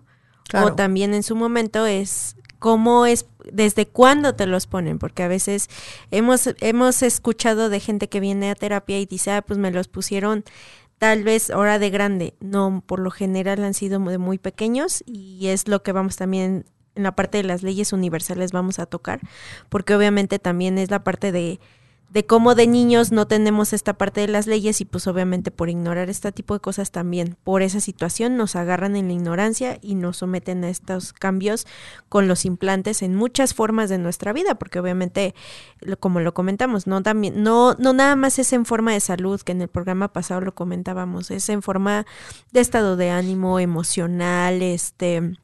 O 0.53 0.75
también 0.75 1.15
en 1.15 1.23
su 1.23 1.37
momento 1.37 1.87
es 1.87 2.37
cómo 2.59 3.07
es, 3.07 3.25
desde 3.51 3.87
cuándo 3.87 4.35
te 4.35 4.47
los 4.47 4.67
ponen, 4.67 4.99
porque 4.99 5.23
a 5.23 5.29
veces 5.29 5.69
hemos, 6.11 6.51
hemos 6.61 7.03
escuchado 7.03 7.69
de 7.69 7.81
gente 7.81 8.09
que 8.09 8.21
viene 8.21 8.51
a 8.51 8.55
terapia 8.55 8.99
y 9.01 9.07
dice, 9.07 9.31
ah, 9.31 9.43
pues 9.43 9.59
me 9.59 9.71
los 9.71 9.89
pusieron 9.89 10.45
tal 10.99 11.25
vez 11.25 11.51
hora 11.51 11.79
de 11.79 11.89
grande. 11.89 12.35
No, 12.41 12.83
por 12.85 13.01
lo 13.01 13.11
general 13.11 13.65
han 13.65 13.75
sido 13.75 13.99
de 14.01 14.19
muy 14.19 14.39
pequeños 14.39 15.03
y 15.07 15.47
es 15.47 15.69
lo 15.69 15.83
que 15.83 15.93
vamos 15.93 16.17
también 16.17 16.67
en 17.01 17.05
la 17.05 17.17
parte 17.17 17.39
de 17.39 17.45
las 17.45 17.63
leyes 17.63 17.93
universales 17.93 18.53
vamos 18.53 18.79
a 18.79 18.87
tocar, 18.87 19.21
porque 19.69 19.95
obviamente 19.95 20.39
también 20.39 20.79
es 20.79 20.91
la 20.91 21.03
parte 21.03 21.33
de, 21.33 21.59
de 22.11 22.27
cómo 22.27 22.57
de 22.57 22.67
niños 22.67 23.13
no 23.13 23.27
tenemos 23.27 23.73
esta 23.73 23.95
parte 23.95 24.21
de 24.21 24.29
las 24.29 24.49
leyes 24.49 24.81
y 24.81 24.85
pues 24.85 25.07
obviamente 25.07 25.53
por 25.53 25.71
ignorar 25.71 26.11
este 26.11 26.33
tipo 26.33 26.55
de 26.55 26.61
cosas 26.61 26.91
también, 26.91 27.37
por 27.45 27.63
esa 27.63 27.81
situación 27.81 28.37
nos 28.37 28.57
agarran 28.57 28.97
en 28.97 29.07
la 29.07 29.15
ignorancia 29.15 29.79
y 29.81 29.95
nos 29.95 30.19
someten 30.19 30.65
a 30.65 30.71
estos 30.71 31.13
cambios 31.13 31.67
con 32.09 32.27
los 32.27 32.45
implantes 32.45 33.03
en 33.03 33.15
muchas 33.15 33.55
formas 33.55 33.89
de 33.89 33.99
nuestra 33.99 34.33
vida, 34.33 34.57
porque 34.57 34.81
obviamente 34.81 35.35
como 36.01 36.21
lo 36.21 36.35
comentamos, 36.35 36.87
no 36.89 37.03
también 37.03 37.43
no 37.43 37.75
no 37.75 37.93
nada 37.93 38.17
más 38.17 38.39
es 38.41 38.53
en 38.53 38.65
forma 38.67 38.93
de 38.93 39.01
salud, 39.01 39.41
que 39.41 39.53
en 39.53 39.63
el 39.63 39.69
programa 39.69 40.13
pasado 40.13 40.41
lo 40.41 40.55
comentábamos, 40.55 41.31
es 41.31 41.49
en 41.49 41.63
forma 41.63 42.07
de 42.53 42.61
estado 42.61 42.97
de 42.97 43.11
ánimo 43.11 43.61
emocional, 43.61 44.63
este 44.63 45.39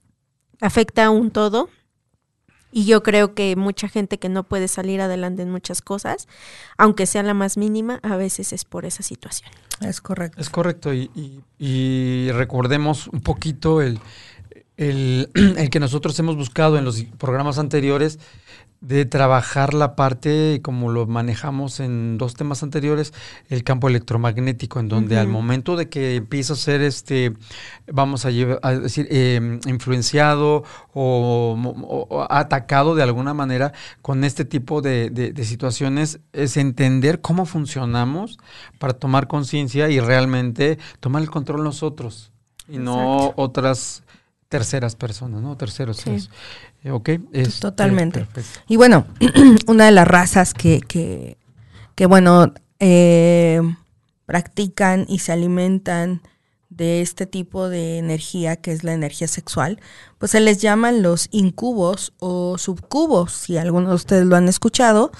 afecta 0.61 1.07
a 1.07 1.11
un 1.11 1.31
todo. 1.31 1.69
Y 2.73 2.85
yo 2.85 3.03
creo 3.03 3.35
que 3.35 3.57
mucha 3.57 3.89
gente 3.89 4.19
que 4.19 4.29
no 4.29 4.43
puede 4.43 4.69
salir 4.69 5.01
adelante 5.01 5.43
en 5.43 5.51
muchas 5.51 5.81
cosas, 5.81 6.29
aunque 6.77 7.07
sea 7.07 7.23
la 7.23 7.33
más 7.33 7.57
mínima, 7.57 8.01
a 8.03 8.17
veces 8.17 8.53
es 8.53 8.65
por 8.65 8.85
esa 8.85 9.03
situación. 9.03 9.51
Es 9.81 10.01
correcto. 10.01 10.41
Es 10.41 10.51
correcto. 10.51 10.93
Y, 10.93 11.11
y, 11.59 12.31
recordemos 12.33 13.09
un 13.09 13.21
poquito 13.21 13.81
el, 13.81 13.99
el, 14.77 15.31
el, 15.35 15.71
que 15.71 15.81
nosotros 15.81 16.19
hemos 16.19 16.37
buscado 16.37 16.77
en 16.77 16.85
los 16.85 17.03
programas 17.19 17.59
anteriores, 17.59 18.19
de 18.81 19.05
trabajar 19.05 19.75
la 19.75 19.97
parte, 19.97 20.61
como 20.63 20.91
lo 20.91 21.07
manejamos 21.07 21.81
en 21.81 22.19
dos 22.19 22.35
temas 22.35 22.63
anteriores, 22.63 23.13
el 23.49 23.65
campo 23.65 23.89
electromagnético, 23.89 24.81
en 24.81 24.89
donde 24.89 25.19
al 25.19 25.29
momento 25.29 25.77
de 25.77 25.89
que 25.89 26.17
empieza 26.17 26.53
a 26.53 26.57
ser, 26.57 26.83
este, 26.83 27.33
vamos 27.87 28.25
a, 28.25 28.31
decir, 28.31 29.09
em, 29.11 29.61
influenciado 29.67 30.65
o, 30.93 32.27
atacado 32.31 32.95
de 32.95 33.03
alguna 33.03 33.35
manera 33.35 33.73
con 34.03 34.25
este 34.25 34.45
tipo 34.45 34.83
de, 34.83 35.33
situaciones, 35.45 36.21
es 36.33 36.57
entender 36.57 37.21
cómo 37.21 37.47
funcionamos 37.47 38.39
para 38.79 38.93
tomar 38.93 39.27
conciencia 39.27 39.89
y 39.91 40.01
realmente 40.01 40.79
tomar 41.01 41.23
el 41.23 41.31
control 41.31 41.65
nosotros 41.65 42.33
y 42.69 42.79
no 42.79 43.33
otras 43.37 44.03
terceras 44.49 44.95
personas, 44.95 45.43
¿no? 45.43 45.57
Terceros. 45.57 46.07
Eh, 46.07 46.19
ok. 46.91 47.09
Este, 47.33 47.61
Totalmente. 47.61 48.27
Y 48.69 48.77
bueno, 48.77 49.07
una 49.67 49.87
de 49.87 49.93
las 49.93 50.07
razas 50.07 50.55
que, 50.55 50.81
que, 50.81 51.37
que 51.95 52.07
bueno, 52.07 52.53
eh, 52.79 53.61
practican 54.27 55.07
y 55.09 55.21
se 55.21 55.33
alimentan 55.33 56.21
de 56.69 57.01
este 57.01 57.27
tipo 57.27 57.69
de 57.69 57.99
energía, 57.99 58.57
que 58.57 58.73
es 58.73 58.85
la 58.85 58.93
energía 58.93 59.29
sexual, 59.29 59.81
pues 60.19 60.33
se 60.33 60.41
les 60.41 60.61
llaman 60.61 61.03
los 61.03 61.29
incubos 61.31 62.13
o 62.19 62.59
subcubos, 62.59 63.33
si 63.33 63.57
algunos 63.57 63.91
de 63.91 63.95
ustedes 63.95 64.27
lo 64.27 64.37
han 64.37 64.49
escuchado. 64.49 65.11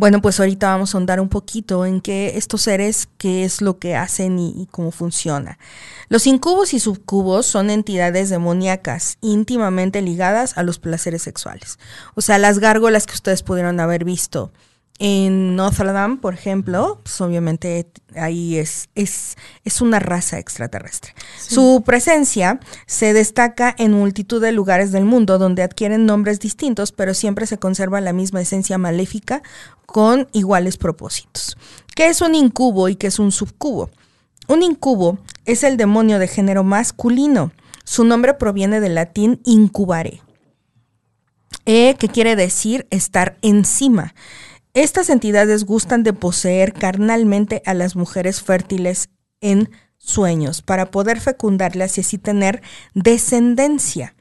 Bueno, 0.00 0.22
pues 0.22 0.40
ahorita 0.40 0.70
vamos 0.70 0.94
a 0.94 0.96
ahondar 0.96 1.20
un 1.20 1.28
poquito 1.28 1.84
en 1.84 2.00
qué 2.00 2.38
estos 2.38 2.62
seres, 2.62 3.06
qué 3.18 3.44
es 3.44 3.60
lo 3.60 3.78
que 3.78 3.96
hacen 3.96 4.38
y, 4.38 4.66
cómo 4.70 4.92
funciona. 4.92 5.58
Los 6.08 6.26
incubos 6.26 6.72
y 6.72 6.80
subcubos 6.80 7.44
son 7.44 7.68
entidades 7.68 8.30
demoníacas 8.30 9.18
íntimamente 9.20 10.00
ligadas 10.00 10.56
a 10.56 10.62
los 10.62 10.78
placeres 10.78 11.20
sexuales. 11.20 11.78
O 12.14 12.22
sea, 12.22 12.38
las 12.38 12.60
gárgolas 12.60 13.06
que 13.06 13.12
ustedes 13.12 13.42
pudieron 13.42 13.78
haber 13.78 14.06
visto 14.06 14.52
en 15.02 15.56
Notre 15.56 15.92
Dame, 15.92 16.18
por 16.18 16.34
ejemplo, 16.34 17.00
pues 17.02 17.18
obviamente 17.22 17.90
ahí 18.14 18.58
es, 18.58 18.90
es, 18.94 19.38
es 19.64 19.80
una 19.80 19.98
raza 19.98 20.38
extraterrestre. 20.38 21.14
Su 21.38 21.82
presencia 21.86 22.60
se 22.86 23.14
destaca 23.14 23.74
en 23.78 23.92
multitud 23.92 24.42
de 24.42 24.52
lugares 24.52 24.92
del 24.92 25.06
mundo 25.06 25.38
donde 25.38 25.62
adquieren 25.62 26.04
nombres 26.04 26.38
distintos, 26.38 26.92
pero 26.92 27.14
siempre 27.14 27.46
se 27.46 27.56
conserva 27.56 28.02
la 28.02 28.12
misma 28.12 28.42
esencia 28.42 28.76
maléfica 28.76 29.42
con 29.86 30.28
iguales 30.32 30.76
propósitos. 30.76 31.56
¿Qué 31.96 32.08
es 32.08 32.20
un 32.20 32.34
incubo 32.34 32.90
y 32.90 32.96
qué 32.96 33.06
es 33.06 33.18
un 33.18 33.32
subcubo? 33.32 33.88
Un 34.48 34.62
incubo 34.62 35.18
es 35.46 35.64
el 35.64 35.78
demonio 35.78 36.18
de 36.18 36.28
género 36.28 36.62
masculino. 36.62 37.52
Su 37.84 38.04
nombre 38.04 38.34
proviene 38.34 38.80
del 38.80 38.96
latín 38.96 39.40
incubare, 39.46 40.20
eh, 41.64 41.94
que 41.98 42.08
quiere 42.08 42.36
decir 42.36 42.86
estar 42.90 43.38
encima. 43.40 44.12
Estas 44.72 45.10
entidades 45.10 45.64
gustan 45.64 46.04
de 46.04 46.12
poseer 46.12 46.72
carnalmente 46.72 47.60
a 47.66 47.74
las 47.74 47.96
mujeres 47.96 48.40
fértiles 48.40 49.10
en 49.40 49.68
sueños 49.98 50.62
para 50.62 50.92
poder 50.92 51.20
fecundarlas 51.20 51.98
y 51.98 52.02
así 52.02 52.18
tener 52.18 52.62
descendencia. 52.94 54.14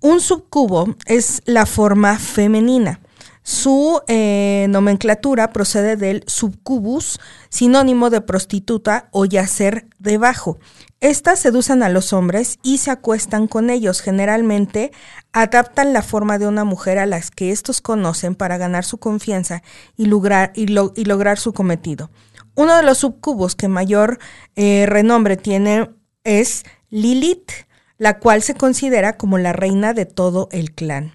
Un 0.00 0.20
subcubo 0.20 0.94
es 1.06 1.42
la 1.46 1.64
forma 1.64 2.18
femenina. 2.18 3.00
Su 3.46 4.02
eh, 4.08 4.66
nomenclatura 4.70 5.52
procede 5.52 5.96
del 5.96 6.24
subcubus, 6.26 7.20
sinónimo 7.48 8.10
de 8.10 8.20
prostituta 8.20 9.08
o 9.12 9.24
yacer 9.24 9.86
debajo. 10.00 10.58
Estas 10.98 11.38
seducen 11.38 11.84
a 11.84 11.88
los 11.88 12.12
hombres 12.12 12.58
y 12.64 12.78
se 12.78 12.90
acuestan 12.90 13.46
con 13.46 13.70
ellos. 13.70 14.00
Generalmente 14.00 14.90
adaptan 15.32 15.92
la 15.92 16.02
forma 16.02 16.40
de 16.40 16.48
una 16.48 16.64
mujer 16.64 16.98
a 16.98 17.06
las 17.06 17.30
que 17.30 17.52
estos 17.52 17.80
conocen 17.80 18.34
para 18.34 18.58
ganar 18.58 18.84
su 18.84 18.98
confianza 18.98 19.62
y 19.96 20.06
lograr, 20.06 21.38
su 21.38 21.52
cometido. 21.52 22.10
Uno 22.56 22.76
de 22.76 22.82
los 22.82 22.98
subcubos 22.98 23.54
que 23.54 23.68
mayor 23.68 24.18
eh, 24.56 24.86
renombre 24.88 25.36
tiene 25.36 25.90
es 26.24 26.64
Lilith, 26.90 27.52
la 27.96 28.18
cual 28.18 28.42
se 28.42 28.54
considera 28.54 29.16
como 29.16 29.38
la 29.38 29.52
reina 29.52 29.94
de 29.94 30.04
todo 30.04 30.48
el 30.50 30.72
clan. 30.72 31.14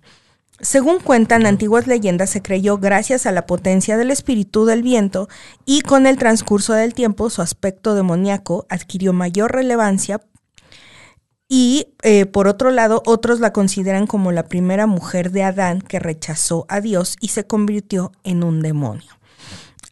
Según 0.62 1.00
cuentan 1.00 1.48
antiguas 1.48 1.88
leyendas, 1.88 2.30
se 2.30 2.44
creyó 2.44 2.78
gracias 2.78 3.26
a 3.26 3.32
la 3.32 3.48
potencia 3.48 3.98
del 3.98 4.12
espíritu 4.12 4.66
del 4.66 4.84
viento 4.84 5.28
y 5.66 5.82
con 5.82 6.06
el 6.06 6.18
transcurso 6.18 6.74
del 6.74 6.94
tiempo 6.94 7.32
su 7.32 7.42
aspecto 7.42 7.96
demoníaco 7.96 8.68
adquirió 8.70 9.12
mayor 9.12 9.54
relevancia 9.54 10.22
y 11.50 11.88
eh, 12.04 12.28
por 12.28 12.48
otro 12.48 12.70
lado 12.72 13.02
otros 13.06 13.40
la 13.40 13.52
consideran 13.52 14.06
como 14.06 14.32
la 14.32 14.48
primera 14.48 14.86
mujer 14.86 15.32
de 15.32 15.44
Adán 15.44 15.82
que 15.82 16.00
rechazó 16.00 16.66
a 16.70 16.80
Dios 16.80 17.18
y 17.20 17.30
se 17.30 17.46
convirtió 17.46 18.12
en 18.24 18.44
un 18.44 18.62
demonio. 18.62 19.21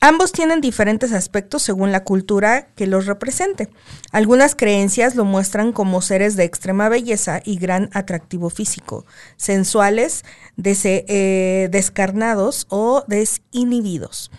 Ambos 0.01 0.32
tienen 0.32 0.62
diferentes 0.62 1.12
aspectos 1.12 1.62
según 1.62 1.91
la 1.91 2.06
cultura 2.06 2.68
que 2.75 2.88
los 2.88 3.06
represente. 3.06 3.68
Algunas 4.12 4.56
creencias 4.56 5.15
lo 5.15 5.25
muestran 5.25 5.74
como 5.74 6.01
seres 6.01 6.38
de 6.38 6.46
extrema 6.46 6.88
belleza 6.88 7.41
y 7.44 7.58
gran 7.58 7.89
atractivo 7.94 8.50
físico, 8.50 9.06
sensuales, 9.36 10.24
eh, 10.63 11.68
descarnados 11.70 12.65
o 12.70 13.03
desinhibidos. 13.08 14.32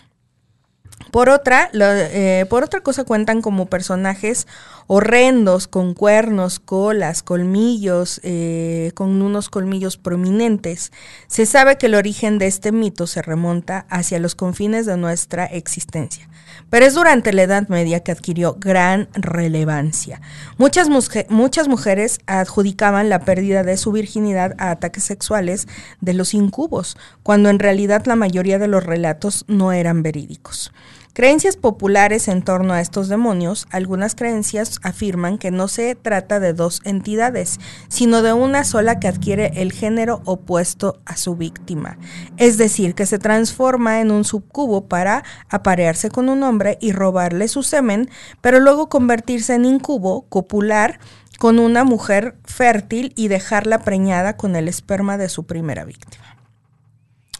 Por 1.11 1.29
otra, 1.29 1.69
eh, 1.73 2.45
por 2.49 2.63
otra 2.63 2.81
cosa 2.81 3.03
cuentan 3.03 3.41
como 3.41 3.67
personajes 3.67 4.47
horrendos, 4.87 5.67
con 5.67 5.93
cuernos, 5.93 6.59
colas, 6.59 7.23
colmillos, 7.23 8.19
eh, 8.23 8.91
con 8.95 9.21
unos 9.21 9.49
colmillos 9.49 9.97
prominentes. 9.97 10.91
Se 11.27 11.45
sabe 11.45 11.77
que 11.77 11.87
el 11.87 11.95
origen 11.95 12.37
de 12.37 12.47
este 12.47 12.71
mito 12.71 13.07
se 13.07 13.21
remonta 13.21 13.85
hacia 13.89 14.19
los 14.19 14.35
confines 14.35 14.85
de 14.85 14.97
nuestra 14.97 15.45
existencia 15.45 16.31
pero 16.71 16.85
es 16.85 16.93
durante 16.93 17.33
la 17.33 17.43
Edad 17.43 17.67
Media 17.67 18.01
que 18.01 18.13
adquirió 18.13 18.55
gran 18.59 19.09
relevancia. 19.13 20.21
Muchas, 20.57 20.87
muchas 21.29 21.67
mujeres 21.67 22.19
adjudicaban 22.27 23.09
la 23.09 23.19
pérdida 23.19 23.63
de 23.63 23.77
su 23.77 23.91
virginidad 23.91 24.55
a 24.57 24.71
ataques 24.71 25.03
sexuales 25.03 25.67
de 25.99 26.13
los 26.13 26.33
incubos, 26.33 26.97
cuando 27.23 27.49
en 27.49 27.59
realidad 27.59 28.05
la 28.05 28.15
mayoría 28.15 28.57
de 28.57 28.69
los 28.69 28.85
relatos 28.85 29.43
no 29.47 29.73
eran 29.73 30.01
verídicos. 30.01 30.71
Creencias 31.13 31.57
populares 31.57 32.29
en 32.29 32.41
torno 32.41 32.73
a 32.73 32.79
estos 32.79 33.09
demonios, 33.09 33.67
algunas 33.69 34.15
creencias 34.15 34.79
afirman 34.81 35.37
que 35.37 35.51
no 35.51 35.67
se 35.67 35.95
trata 35.95 36.39
de 36.39 36.53
dos 36.53 36.79
entidades, 36.85 37.59
sino 37.89 38.21
de 38.21 38.31
una 38.31 38.63
sola 38.63 38.97
que 38.97 39.09
adquiere 39.09 39.51
el 39.55 39.73
género 39.73 40.21
opuesto 40.23 41.01
a 41.05 41.17
su 41.17 41.35
víctima, 41.35 41.97
es 42.37 42.57
decir, 42.57 42.95
que 42.95 43.05
se 43.05 43.19
transforma 43.19 43.99
en 43.99 44.09
un 44.09 44.23
subcubo 44.23 44.87
para 44.87 45.25
aparearse 45.49 46.09
con 46.09 46.29
un 46.29 46.43
hombre 46.43 46.77
y 46.79 46.93
robarle 46.93 47.49
su 47.49 47.61
semen, 47.61 48.09
pero 48.39 48.61
luego 48.61 48.87
convertirse 48.87 49.55
en 49.55 49.65
incubo, 49.65 50.21
copular, 50.29 51.01
con 51.39 51.59
una 51.59 51.83
mujer 51.83 52.37
fértil 52.45 53.11
y 53.17 53.27
dejarla 53.27 53.79
preñada 53.79 54.37
con 54.37 54.55
el 54.55 54.69
esperma 54.69 55.17
de 55.17 55.27
su 55.27 55.45
primera 55.45 55.83
víctima. 55.83 56.40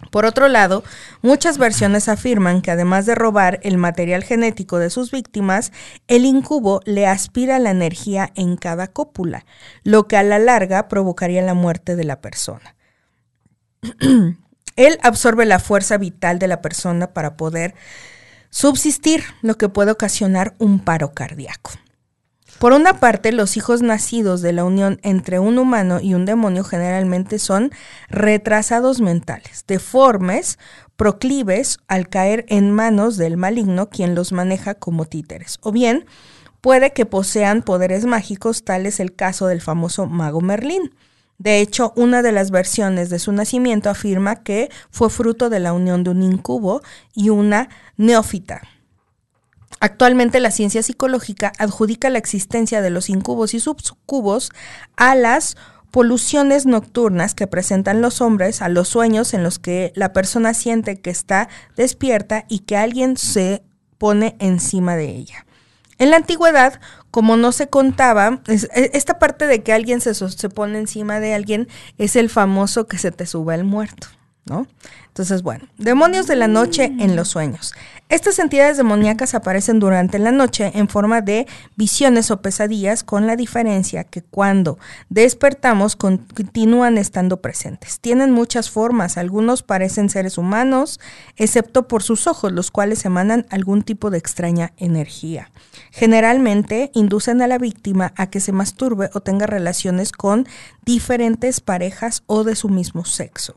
Por 0.10 0.26
otro 0.26 0.48
lado, 0.48 0.84
muchas 1.22 1.58
versiones 1.58 2.10
afirman 2.10 2.62
que 2.62 2.72
además 2.72 3.06
de 3.06 3.16
robar 3.16 3.60
el 3.64 3.78
material 3.78 4.24
genético 4.24 4.80
de 4.80 4.90
sus 4.90 5.12
víctimas, 5.12 5.72
el 6.08 6.26
incubo 6.26 6.82
le 6.86 7.08
aspira 7.08 7.60
la 7.60 7.72
energía 7.72 8.32
en 8.36 8.58
cada 8.58 8.88
cópula, 8.88 9.46
lo 9.84 10.08
que 10.08 10.18
a 10.18 10.24
la 10.24 10.40
larga 10.40 10.88
provocaría 10.88 11.42
la 11.42 11.54
muerte 11.54 11.96
de 11.96 12.04
la 12.04 12.20
persona. 12.20 12.76
Él 14.76 14.98
absorbe 15.04 15.46
la 15.46 15.60
fuerza 15.60 15.98
vital 15.98 16.40
de 16.40 16.48
la 16.48 16.62
persona 16.62 17.14
para 17.14 17.38
poder 17.38 17.76
subsistir, 18.50 19.24
lo 19.42 19.58
que 19.58 19.70
puede 19.70 19.92
ocasionar 19.92 20.56
un 20.60 20.80
paro 20.80 21.14
cardíaco. 21.14 21.72
Por 22.62 22.74
una 22.74 23.00
parte, 23.00 23.32
los 23.32 23.58
hijos 23.58 23.82
nacidos 23.82 24.44
de 24.44 24.54
la 24.54 24.64
unión 24.64 25.00
entre 25.02 25.40
un 25.40 25.58
humano 25.58 26.00
y 26.00 26.14
un 26.14 26.26
demonio 26.26 26.64
generalmente 26.64 27.40
son 27.40 27.72
retrasados 28.08 29.02
mentales, 29.02 29.66
deformes, 29.68 30.60
proclives 30.96 31.80
al 31.88 32.08
caer 32.08 32.46
en 32.50 32.72
manos 32.72 33.18
del 33.18 33.36
maligno 33.36 33.90
quien 33.90 34.14
los 34.14 34.32
maneja 34.32 34.76
como 34.76 35.06
títeres, 35.06 35.58
o 35.62 35.72
bien 35.72 36.06
puede 36.62 36.94
que 36.94 37.08
posean 37.08 37.64
poderes 37.64 38.06
mágicos, 38.06 38.64
tal 38.64 38.86
es 38.86 39.00
el 39.00 39.16
caso 39.16 39.48
del 39.48 39.60
famoso 39.60 40.06
mago 40.06 40.40
Merlín. 40.40 40.94
De 41.40 41.62
hecho, 41.62 41.94
una 41.96 42.22
de 42.22 42.32
las 42.32 42.52
versiones 42.52 43.10
de 43.10 43.18
su 43.18 43.32
nacimiento 43.32 43.90
afirma 43.90 44.44
que 44.44 44.70
fue 44.92 45.10
fruto 45.10 45.50
de 45.50 45.62
la 45.62 45.74
unión 45.74 46.04
de 46.04 46.12
un 46.12 46.22
incubo 46.22 46.84
y 47.16 47.30
una 47.30 47.70
neófita. 47.98 48.62
Actualmente 49.80 50.40
la 50.40 50.52
ciencia 50.52 50.84
psicológica 50.84 51.54
adjudica 51.58 52.10
la 52.10 52.20
existencia 52.20 52.82
de 52.82 52.90
los 52.90 53.10
incubos 53.10 53.54
y 53.54 53.60
subcubos 53.60 54.52
a 54.96 55.16
las 55.16 55.56
poluciones 55.92 56.66
nocturnas 56.66 57.36
que 57.36 57.48
presentan 57.48 58.02
los 58.02 58.22
hombres, 58.22 58.62
a 58.62 58.70
los 58.70 58.88
sueños 58.88 59.34
en 59.34 59.44
los 59.44 59.60
que 59.60 59.92
la 59.96 60.14
persona 60.14 60.54
siente 60.54 61.02
que 61.02 61.10
está 61.10 61.50
despierta 61.76 62.46
y 62.48 62.60
que 62.60 62.78
alguien 62.78 63.18
se 63.18 63.64
pone 63.98 64.36
encima 64.40 64.96
de 64.96 65.10
ella. 65.10 65.46
En 66.00 66.10
la 66.10 66.18
antigüedad, 66.18 66.80
como 67.12 67.38
no 67.38 67.52
se 67.52 67.68
contaba, 67.68 68.42
e, 68.48 68.92
esta 68.94 69.20
parte 69.20 69.46
de 69.46 69.62
que 69.62 69.74
alguien 69.74 70.02
se, 70.02 70.16
se 70.16 70.50
pone 70.50 70.80
encima 70.80 71.20
de 71.20 71.36
alguien 71.36 71.68
es 71.98 72.16
el 72.16 72.30
famoso 72.30 72.88
que 72.88 72.98
se 72.98 73.12
te 73.12 73.28
sube 73.28 73.54
el 73.54 73.66
muerto. 73.66 74.08
¿No? 74.46 74.68
Entonces, 75.08 75.44
bueno, 75.44 75.66
demonios 75.78 76.26
de 76.28 76.36
la 76.36 76.48
noche 76.48 76.86
en 77.00 77.16
los 77.16 77.28
sueños. 77.28 77.74
Estas 78.10 78.40
entidades 78.40 78.76
demoníacas 78.76 79.36
aparecen 79.36 79.80
durante 79.80 80.20
la 80.20 80.32
noche 80.32 80.72
en 80.74 80.90
forma 80.90 81.22
de 81.22 81.48
visiones 81.76 82.32
o 82.32 82.42
pesadillas, 82.42 83.04
con 83.04 83.28
la 83.28 83.36
diferencia 83.36 84.04
que 84.04 84.22
cuando 84.22 84.80
despertamos 85.10 85.96
continúan 85.96 86.98
estando 86.98 87.42
presentes. 87.42 88.00
Tienen 88.00 88.32
muchas 88.32 88.70
formas, 88.70 89.18
algunos 89.18 89.64
parecen 89.64 90.10
seres 90.10 90.38
humanos, 90.38 91.00
excepto 91.38 91.88
por 91.88 92.04
sus 92.04 92.28
ojos, 92.28 92.52
los 92.52 92.72
cuales 92.72 93.06
emanan 93.06 93.46
algún 93.50 93.84
tipo 93.84 94.10
de 94.10 94.18
extraña 94.18 94.74
energía. 94.78 95.52
Generalmente 95.92 96.92
inducen 96.94 97.42
a 97.42 97.48
la 97.48 97.58
víctima 97.58 98.14
a 98.18 98.30
que 98.30 98.40
se 98.40 98.52
masturbe 98.52 99.10
o 99.14 99.22
tenga 99.22 99.46
relaciones 99.46 100.12
con 100.12 100.48
diferentes 100.84 101.62
parejas 101.62 102.24
o 102.28 102.44
de 102.44 102.56
su 102.56 102.70
mismo 102.70 103.06
sexo 103.06 103.56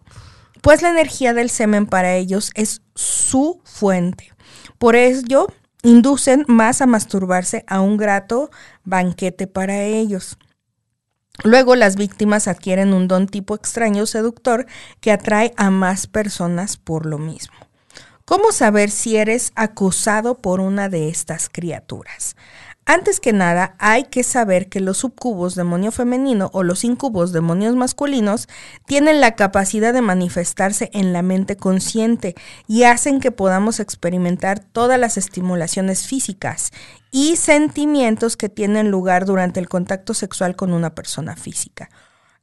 pues 0.64 0.80
la 0.80 0.88
energía 0.88 1.34
del 1.34 1.50
semen 1.50 1.84
para 1.84 2.14
ellos 2.14 2.50
es 2.54 2.80
su 2.94 3.60
fuente. 3.64 4.32
Por 4.78 4.96
ello, 4.96 5.46
inducen 5.82 6.46
más 6.48 6.80
a 6.80 6.86
masturbarse 6.86 7.64
a 7.66 7.82
un 7.82 7.98
grato 7.98 8.50
banquete 8.82 9.46
para 9.46 9.82
ellos. 9.82 10.38
Luego 11.42 11.76
las 11.76 11.96
víctimas 11.96 12.48
adquieren 12.48 12.94
un 12.94 13.08
don 13.08 13.26
tipo 13.26 13.54
extraño 13.54 14.06
seductor 14.06 14.64
que 15.02 15.12
atrae 15.12 15.52
a 15.58 15.68
más 15.68 16.06
personas 16.06 16.78
por 16.78 17.04
lo 17.04 17.18
mismo. 17.18 17.58
¿Cómo 18.24 18.50
saber 18.50 18.90
si 18.90 19.18
eres 19.18 19.52
acusado 19.56 20.38
por 20.38 20.60
una 20.60 20.88
de 20.88 21.10
estas 21.10 21.50
criaturas? 21.50 22.36
Antes 22.86 23.18
que 23.18 23.32
nada, 23.32 23.76
hay 23.78 24.04
que 24.04 24.22
saber 24.22 24.68
que 24.68 24.78
los 24.78 24.98
subcubos 24.98 25.54
demonio 25.54 25.90
femenino 25.90 26.50
o 26.52 26.62
los 26.62 26.84
incubos 26.84 27.32
demonios 27.32 27.74
masculinos 27.76 28.46
tienen 28.84 29.22
la 29.22 29.36
capacidad 29.36 29.94
de 29.94 30.02
manifestarse 30.02 30.90
en 30.92 31.14
la 31.14 31.22
mente 31.22 31.56
consciente 31.56 32.34
y 32.66 32.82
hacen 32.82 33.20
que 33.20 33.30
podamos 33.30 33.80
experimentar 33.80 34.58
todas 34.58 35.00
las 35.00 35.16
estimulaciones 35.16 36.06
físicas 36.06 36.72
y 37.10 37.36
sentimientos 37.36 38.36
que 38.36 38.50
tienen 38.50 38.90
lugar 38.90 39.24
durante 39.24 39.60
el 39.60 39.68
contacto 39.70 40.12
sexual 40.12 40.54
con 40.54 40.74
una 40.74 40.94
persona 40.94 41.36
física. 41.36 41.88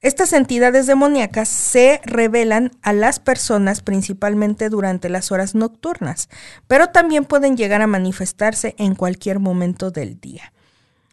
Estas 0.02 0.34
entidades 0.34 0.88
demoníacas 0.88 1.48
se 1.48 2.02
revelan 2.04 2.72
a 2.82 2.92
las 2.92 3.20
personas 3.20 3.82
principalmente 3.82 4.70
durante 4.70 5.10
las 5.10 5.32
horas 5.32 5.54
nocturnas, 5.54 6.28
pero 6.68 6.88
también 6.88 7.24
pueden 7.24 7.56
llegar 7.56 7.84
a 7.84 7.88
manifestarse 7.88 8.74
en 8.80 8.96
cualquier 8.96 9.38
momento 9.38 9.92
del 9.92 10.20
día. 10.20 10.54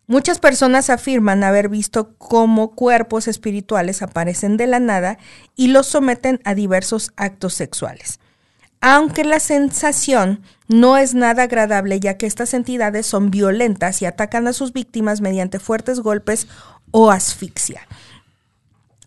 Muchas 0.07 0.38
personas 0.38 0.88
afirman 0.88 1.44
haber 1.44 1.68
visto 1.68 2.14
cómo 2.16 2.70
cuerpos 2.70 3.29
espirituales 3.29 4.01
aparecen 4.01 4.57
de 4.57 4.66
la 4.66 4.81
nada 4.81 5.18
y 5.55 5.68
los 5.68 5.87
someten 5.87 6.40
a 6.44 6.55
diversos 6.55 7.12
actos 7.16 7.53
sexuales. 7.53 8.20
Aunque 8.81 9.22
la 9.22 9.38
sensación 9.38 10.40
no 10.66 10.96
es 10.96 11.14
nada 11.14 11.42
agradable 11.42 12.01
ya 12.01 12.16
que 12.16 12.24
estas 12.24 12.55
entidades 12.55 13.05
son 13.05 13.31
violentas 13.31 14.01
y 14.01 14.07
atacan 14.07 14.46
a 14.46 14.55
sus 14.55 14.72
víctimas 14.72 15.20
mediante 15.20 15.59
fuertes 15.59 16.01
golpes 16.01 16.46
o 16.90 17.11
asfixia. 17.11 17.83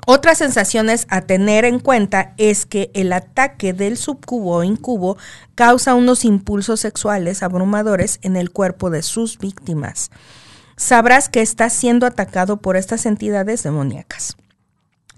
Otras 0.07 0.39
sensaciones 0.39 1.05
a 1.09 1.21
tener 1.21 1.63
en 1.63 1.79
cuenta 1.79 2.33
es 2.37 2.65
que 2.65 2.89
el 2.95 3.13
ataque 3.13 3.73
del 3.73 3.97
subcubo 3.97 4.55
o 4.57 4.63
incubo 4.63 5.17
causa 5.53 5.93
unos 5.93 6.25
impulsos 6.25 6.79
sexuales 6.79 7.43
abrumadores 7.43 8.19
en 8.23 8.35
el 8.35 8.49
cuerpo 8.49 8.89
de 8.89 9.03
sus 9.03 9.37
víctimas. 9.37 10.09
Sabrás 10.75 11.29
que 11.29 11.41
estás 11.41 11.73
siendo 11.73 12.07
atacado 12.07 12.57
por 12.57 12.77
estas 12.77 13.05
entidades 13.05 13.61
demoníacas. 13.61 14.35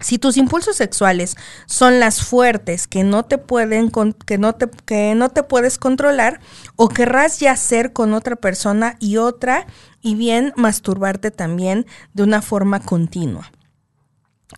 Si 0.00 0.18
tus 0.18 0.36
impulsos 0.36 0.76
sexuales 0.76 1.36
son 1.64 1.98
las 1.98 2.22
fuertes 2.22 2.86
que 2.86 3.04
no 3.04 3.24
te 3.24 3.38
pueden 3.38 3.90
que 4.26 4.36
no 4.36 4.54
te, 4.54 4.68
que 4.84 5.14
no 5.14 5.30
te 5.30 5.44
puedes 5.44 5.78
controlar 5.78 6.40
o 6.76 6.88
querrás 6.88 7.38
yacer 7.40 7.94
con 7.94 8.12
otra 8.12 8.36
persona 8.36 8.96
y 9.00 9.16
otra 9.16 9.66
y 10.02 10.14
bien 10.14 10.52
masturbarte 10.56 11.30
también 11.30 11.86
de 12.12 12.24
una 12.24 12.42
forma 12.42 12.80
continua. 12.80 13.50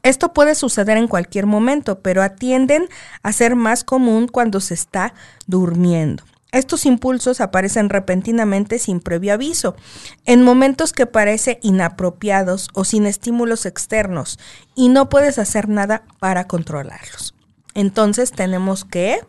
Esto 0.02 0.32
puede 0.32 0.54
suceder 0.54 0.96
en 0.96 1.08
cualquier 1.08 1.46
momento, 1.46 2.00
pero 2.00 2.22
atienden 2.22 2.88
a 3.22 3.32
ser 3.32 3.56
más 3.56 3.84
común 3.84 4.28
cuando 4.28 4.60
se 4.60 4.74
está 4.74 5.14
durmiendo. 5.46 6.24
Estos 6.52 6.86
impulsos 6.86 7.40
aparecen 7.40 7.88
repentinamente 7.88 8.78
sin 8.78 9.00
previo 9.00 9.34
aviso, 9.34 9.76
en 10.24 10.42
momentos 10.42 10.92
que 10.92 11.06
parece 11.06 11.58
inapropiados 11.62 12.68
o 12.72 12.84
sin 12.84 13.04
estímulos 13.04 13.66
externos, 13.66 14.38
y 14.74 14.88
no 14.88 15.08
puedes 15.08 15.38
hacer 15.38 15.68
nada 15.68 16.04
para 16.18 16.46
controlarlos. 16.46 17.34
Entonces 17.74 18.32
tenemos 18.32 18.84
que 18.84 19.20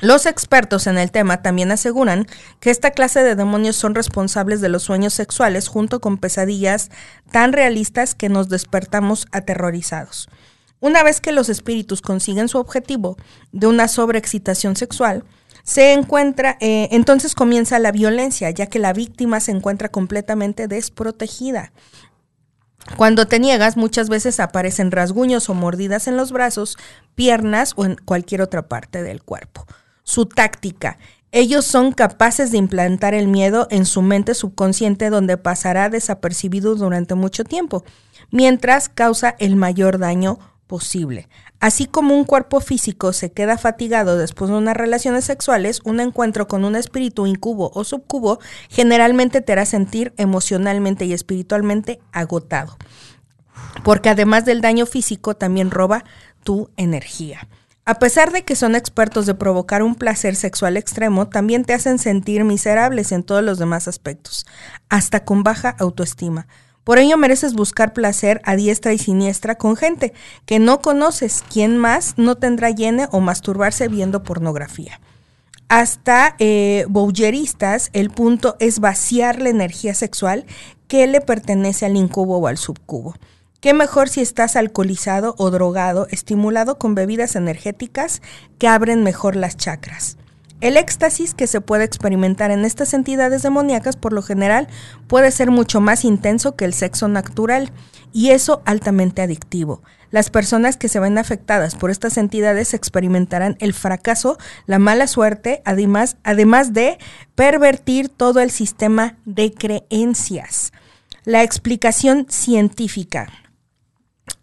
los 0.00 0.26
expertos 0.26 0.86
en 0.86 0.98
el 0.98 1.10
tema 1.10 1.42
también 1.42 1.70
aseguran 1.70 2.26
que 2.60 2.70
esta 2.70 2.90
clase 2.92 3.22
de 3.22 3.36
demonios 3.36 3.76
son 3.76 3.94
responsables 3.94 4.60
de 4.60 4.68
los 4.68 4.82
sueños 4.82 5.12
sexuales 5.12 5.68
junto 5.68 6.00
con 6.00 6.18
pesadillas 6.18 6.90
tan 7.30 7.52
realistas 7.52 8.14
que 8.14 8.28
nos 8.28 8.48
despertamos 8.48 9.26
aterrorizados. 9.32 10.28
Una 10.80 11.04
vez 11.04 11.20
que 11.20 11.30
los 11.30 11.48
espíritus 11.48 12.00
consiguen 12.00 12.48
su 12.48 12.58
objetivo 12.58 13.16
de 13.52 13.68
una 13.68 13.86
sobreexcitación 13.86 14.74
sexual, 14.74 15.24
se 15.62 15.92
encuentra, 15.92 16.56
eh, 16.60 16.88
entonces 16.90 17.36
comienza 17.36 17.78
la 17.78 17.92
violencia, 17.92 18.50
ya 18.50 18.66
que 18.66 18.80
la 18.80 18.92
víctima 18.92 19.38
se 19.38 19.52
encuentra 19.52 19.90
completamente 19.90 20.66
desprotegida. 20.66 21.72
Cuando 22.96 23.26
te 23.26 23.38
niegas, 23.38 23.76
muchas 23.76 24.08
veces 24.08 24.40
aparecen 24.40 24.90
rasguños 24.90 25.48
o 25.48 25.54
mordidas 25.54 26.08
en 26.08 26.16
los 26.16 26.32
brazos, 26.32 26.76
piernas 27.14 27.74
o 27.76 27.84
en 27.84 27.94
cualquier 27.94 28.42
otra 28.42 28.68
parte 28.68 29.04
del 29.04 29.22
cuerpo. 29.22 29.64
Su 30.02 30.26
táctica. 30.26 30.98
Ellos 31.30 31.64
son 31.64 31.92
capaces 31.92 32.50
de 32.50 32.58
implantar 32.58 33.14
el 33.14 33.26
miedo 33.26 33.66
en 33.70 33.86
su 33.86 34.02
mente 34.02 34.34
subconsciente 34.34 35.08
donde 35.08 35.38
pasará 35.38 35.88
desapercibido 35.88 36.74
durante 36.74 37.14
mucho 37.14 37.44
tiempo, 37.44 37.84
mientras 38.30 38.90
causa 38.90 39.34
el 39.38 39.56
mayor 39.56 39.98
daño 39.98 40.38
posible. 40.66 41.28
Así 41.60 41.86
como 41.86 42.16
un 42.16 42.24
cuerpo 42.24 42.60
físico 42.60 43.12
se 43.12 43.30
queda 43.30 43.56
fatigado 43.56 44.18
después 44.18 44.50
de 44.50 44.56
unas 44.56 44.76
relaciones 44.76 45.24
sexuales, 45.24 45.80
un 45.84 46.00
encuentro 46.00 46.48
con 46.48 46.64
un 46.64 46.76
espíritu 46.76 47.26
incubo 47.26 47.70
o 47.74 47.84
subcubo 47.84 48.40
generalmente 48.68 49.42
te 49.42 49.52
hará 49.52 49.64
sentir 49.64 50.12
emocionalmente 50.16 51.04
y 51.04 51.12
espiritualmente 51.12 52.00
agotado. 52.10 52.76
Porque 53.84 54.08
además 54.08 54.44
del 54.44 54.60
daño 54.60 54.86
físico, 54.86 55.34
también 55.36 55.70
roba 55.70 56.04
tu 56.42 56.70
energía. 56.76 57.48
A 57.84 57.98
pesar 57.98 58.30
de 58.30 58.44
que 58.44 58.54
son 58.54 58.76
expertos 58.76 59.26
de 59.26 59.34
provocar 59.34 59.82
un 59.82 59.96
placer 59.96 60.36
sexual 60.36 60.76
extremo, 60.76 61.28
también 61.28 61.64
te 61.64 61.74
hacen 61.74 61.98
sentir 61.98 62.44
miserables 62.44 63.10
en 63.10 63.24
todos 63.24 63.42
los 63.42 63.58
demás 63.58 63.88
aspectos, 63.88 64.46
hasta 64.88 65.24
con 65.24 65.42
baja 65.42 65.70
autoestima. 65.80 66.46
Por 66.84 66.98
ello 66.98 67.16
mereces 67.16 67.54
buscar 67.54 67.92
placer 67.92 68.40
a 68.44 68.54
diestra 68.54 68.92
y 68.92 68.98
siniestra 68.98 69.56
con 69.56 69.76
gente 69.76 70.12
que 70.46 70.60
no 70.60 70.80
conoces, 70.80 71.42
quien 71.52 71.76
más 71.76 72.14
no 72.18 72.36
tendrá 72.36 72.70
llene 72.70 73.08
o 73.10 73.18
masturbarse 73.18 73.88
viendo 73.88 74.22
pornografía. 74.22 75.00
Hasta 75.66 76.36
eh, 76.38 76.84
boucheristas, 76.88 77.90
el 77.94 78.10
punto 78.10 78.56
es 78.60 78.78
vaciar 78.78 79.40
la 79.40 79.48
energía 79.48 79.94
sexual 79.94 80.44
que 80.86 81.06
le 81.08 81.20
pertenece 81.20 81.86
al 81.86 81.96
incubo 81.96 82.38
o 82.38 82.46
al 82.46 82.58
subcubo. 82.58 83.14
Qué 83.62 83.74
mejor 83.74 84.08
si 84.08 84.20
estás 84.20 84.56
alcoholizado 84.56 85.36
o 85.38 85.52
drogado, 85.52 86.08
estimulado 86.10 86.78
con 86.78 86.96
bebidas 86.96 87.36
energéticas 87.36 88.20
que 88.58 88.66
abren 88.66 89.04
mejor 89.04 89.36
las 89.36 89.56
chakras. 89.56 90.16
El 90.60 90.76
éxtasis 90.76 91.32
que 91.32 91.46
se 91.46 91.60
puede 91.60 91.84
experimentar 91.84 92.50
en 92.50 92.64
estas 92.64 92.92
entidades 92.92 93.42
demoníacas 93.42 93.94
por 93.94 94.12
lo 94.12 94.20
general 94.20 94.66
puede 95.06 95.30
ser 95.30 95.52
mucho 95.52 95.80
más 95.80 96.04
intenso 96.04 96.56
que 96.56 96.64
el 96.64 96.74
sexo 96.74 97.06
natural 97.06 97.70
y 98.12 98.30
eso 98.30 98.62
altamente 98.64 99.22
adictivo. 99.22 99.80
Las 100.10 100.28
personas 100.28 100.76
que 100.76 100.88
se 100.88 100.98
ven 100.98 101.16
afectadas 101.16 101.76
por 101.76 101.92
estas 101.92 102.16
entidades 102.16 102.74
experimentarán 102.74 103.56
el 103.60 103.74
fracaso, 103.74 104.38
la 104.66 104.80
mala 104.80 105.06
suerte, 105.06 105.62
además, 105.64 106.16
además 106.24 106.72
de 106.72 106.98
pervertir 107.36 108.08
todo 108.08 108.40
el 108.40 108.50
sistema 108.50 109.18
de 109.24 109.52
creencias. 109.54 110.72
La 111.24 111.44
explicación 111.44 112.26
científica. 112.28 113.28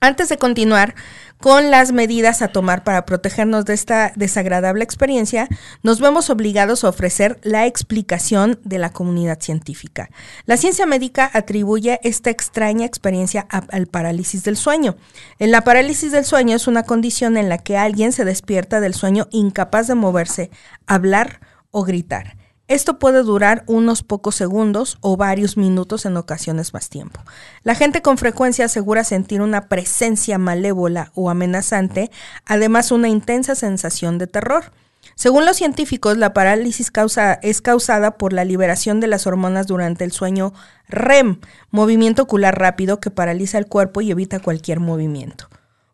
Antes 0.02 0.30
de 0.30 0.38
continuar, 0.38 0.96
con 1.40 1.72
las 1.72 1.92
medidas 1.94 2.42
a 2.42 2.50
tomar 2.50 2.84
para 2.84 3.06
protegernos 3.06 3.64
de 3.66 3.74
esta 3.74 4.12
desagradable 4.16 4.84
experiencia, 4.84 5.48
nos 5.84 6.02
vemos 6.02 6.30
obligados 6.30 6.84
a 6.84 6.90
ofrecer 6.90 7.40
la 7.44 7.66
explicación 7.66 8.60
de 8.64 8.78
la 8.78 8.92
comunidad 8.92 9.40
científica. 9.42 10.10
La 10.46 10.58
ciencia 10.58 10.86
médica 10.86 11.30
atribuye 11.34 12.00
esta 12.04 12.30
extraña 12.30 12.86
experiencia 12.86 13.48
al 13.50 13.88
parálisis 13.88 14.44
del 14.44 14.58
sueño. 14.58 14.98
En 15.38 15.52
la 15.52 15.62
parálisis 15.62 16.12
del 16.12 16.26
sueño 16.26 16.56
es 16.58 16.68
una 16.68 16.84
condición 16.84 17.38
en 17.38 17.48
la 17.48 17.58
que 17.58 17.78
alguien 17.78 18.12
se 18.12 18.26
despierta 18.26 18.82
del 18.82 18.94
sueño 18.94 19.28
incapaz 19.32 19.88
de 19.88 19.96
moverse, 19.96 20.50
hablar 20.88 21.40
o 21.72 21.84
gritar. 21.84 22.39
Esto 22.70 23.00
puede 23.00 23.24
durar 23.24 23.64
unos 23.66 24.04
pocos 24.04 24.36
segundos 24.36 25.00
o 25.02 25.18
varios 25.18 25.58
minutos 25.58 26.06
en 26.06 26.16
ocasiones 26.18 26.72
más 26.72 26.88
tiempo. 26.88 27.20
La 27.64 27.74
gente 27.74 28.04
con 28.04 28.20
frecuencia 28.20 28.66
asegura 28.66 29.04
sentir 29.04 29.42
una 29.42 29.68
presencia 29.68 30.38
malévola 30.38 31.12
o 31.16 31.32
amenazante, 31.32 32.12
además 32.46 32.92
una 32.92 33.10
intensa 33.10 33.56
sensación 33.56 34.20
de 34.20 34.28
terror. 34.28 34.66
Según 35.16 35.48
los 35.48 35.58
científicos, 35.58 36.18
la 36.18 36.32
parálisis 36.32 36.92
es 37.42 37.62
causada 37.62 38.18
por 38.20 38.34
la 38.34 38.46
liberación 38.46 39.00
de 39.00 39.08
las 39.08 39.26
hormonas 39.26 39.66
durante 39.66 40.04
el 40.04 40.12
sueño 40.12 40.54
REM, 40.88 41.40
movimiento 41.72 42.22
ocular 42.22 42.60
rápido 42.60 43.00
que 43.00 43.10
paraliza 43.10 43.58
el 43.58 43.66
cuerpo 43.66 44.02
y 44.02 44.12
evita 44.12 44.40
cualquier 44.40 44.80
movimiento. 44.80 45.50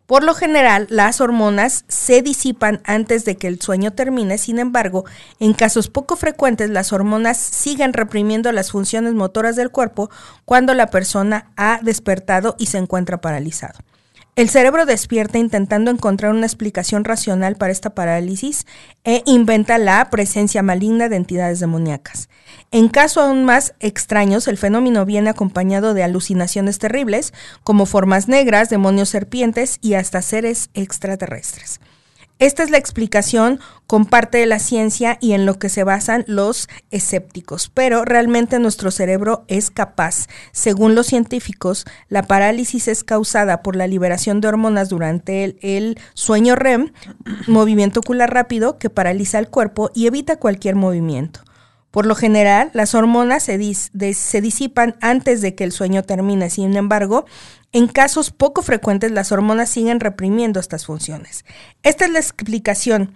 Por 0.05 0.23
lo 0.23 0.35
general, 0.35 0.85
las 0.91 1.19
hormonas 1.19 1.83
se 1.87 2.21
disipan 2.21 2.79
antes 2.85 3.25
de 3.25 3.37
que 3.37 3.47
el 3.47 3.59
sueño 3.59 3.93
termine, 3.93 4.37
sin 4.37 4.59
embargo, 4.59 5.03
en 5.39 5.53
casos 5.53 5.89
poco 5.89 6.15
frecuentes, 6.15 6.69
las 6.69 6.93
hormonas 6.93 7.37
siguen 7.37 7.91
reprimiendo 7.91 8.51
las 8.51 8.71
funciones 8.71 9.13
motoras 9.15 9.55
del 9.55 9.71
cuerpo 9.71 10.11
cuando 10.45 10.75
la 10.75 10.91
persona 10.91 11.51
ha 11.57 11.79
despertado 11.81 12.55
y 12.59 12.67
se 12.67 12.77
encuentra 12.77 13.19
paralizado. 13.19 13.79
El 14.35 14.49
cerebro 14.49 14.85
despierta 14.85 15.37
intentando 15.37 15.91
encontrar 15.91 16.33
una 16.33 16.45
explicación 16.45 17.05
racional 17.05 17.55
para 17.55 17.71
esta 17.71 17.91
parálisis 17.95 18.65
e 19.05 19.23
inventa 19.25 19.77
la 19.77 20.09
presencia 20.09 20.61
maligna 20.61 21.07
de 21.07 21.15
entidades 21.15 21.61
demoníacas. 21.61 22.27
En 22.69 22.89
casos 22.89 23.23
aún 23.23 23.45
más 23.45 23.75
extraños, 23.79 24.49
el 24.49 24.57
fenómeno 24.57 25.05
viene 25.05 25.29
acompañado 25.29 25.93
de 25.93 26.03
alucinaciones 26.03 26.79
terribles, 26.79 27.33
como 27.63 27.85
formas 27.85 28.27
negras, 28.27 28.69
demonios 28.69 29.07
serpientes 29.07 29.77
y 29.81 29.93
hasta 29.93 30.21
seres 30.21 30.69
extraterrestres. 30.73 31.79
Esta 32.37 32.63
es 32.63 32.69
la 32.69 32.77
explicación 32.77 33.61
con 33.87 34.05
parte 34.05 34.39
de 34.39 34.45
la 34.45 34.59
ciencia 34.59 35.17
y 35.21 35.31
en 35.31 35.45
lo 35.45 35.57
que 35.57 35.69
se 35.69 35.85
basan 35.85 36.25
los 36.27 36.67
escépticos, 36.91 37.71
pero 37.73 38.03
realmente 38.03 38.59
nuestro 38.59 38.91
cerebro 38.91 39.45
es 39.47 39.69
capaz. 39.69 40.27
Según 40.51 40.95
los 40.95 41.07
científicos, 41.07 41.85
la 42.09 42.23
parálisis 42.23 42.89
es 42.89 43.05
causada 43.05 43.63
por 43.63 43.77
la 43.77 43.87
liberación 43.87 44.41
de 44.41 44.49
hormonas 44.49 44.89
durante 44.89 45.45
el, 45.61 45.97
sueño 46.13 46.57
REM, 46.57 46.91
movimiento 47.47 48.01
ocular 48.01 48.33
rápido 48.33 48.79
que 48.79 48.89
paraliza 48.89 49.39
el 49.39 49.47
cuerpo 49.47 49.89
y 49.93 50.07
evita 50.07 50.35
cualquier 50.35 50.75
movimiento. 50.75 51.39
Por 51.95 52.05
lo 52.05 52.13
general, 52.13 52.71
las 52.73 52.93
hormonas 52.93 53.43
se, 53.43 53.57
disipan 53.57 54.97
antes 54.99 55.39
de 55.39 55.55
que 55.55 55.63
el 55.63 55.71
sueño 55.71 56.03
termine. 56.03 56.49
Sin 56.49 56.75
embargo, 56.75 57.25
en 57.71 57.87
casos 57.87 58.31
poco 58.31 58.63
frecuentes, 58.63 59.13
las 59.13 59.31
hormonas 59.31 59.69
siguen 59.69 60.01
reprimiendo 60.01 60.59
estas 60.59 60.85
funciones. 60.85 61.45
Esta 61.83 62.03
es 62.03 62.11
la 62.11 62.19
explicación 62.19 63.13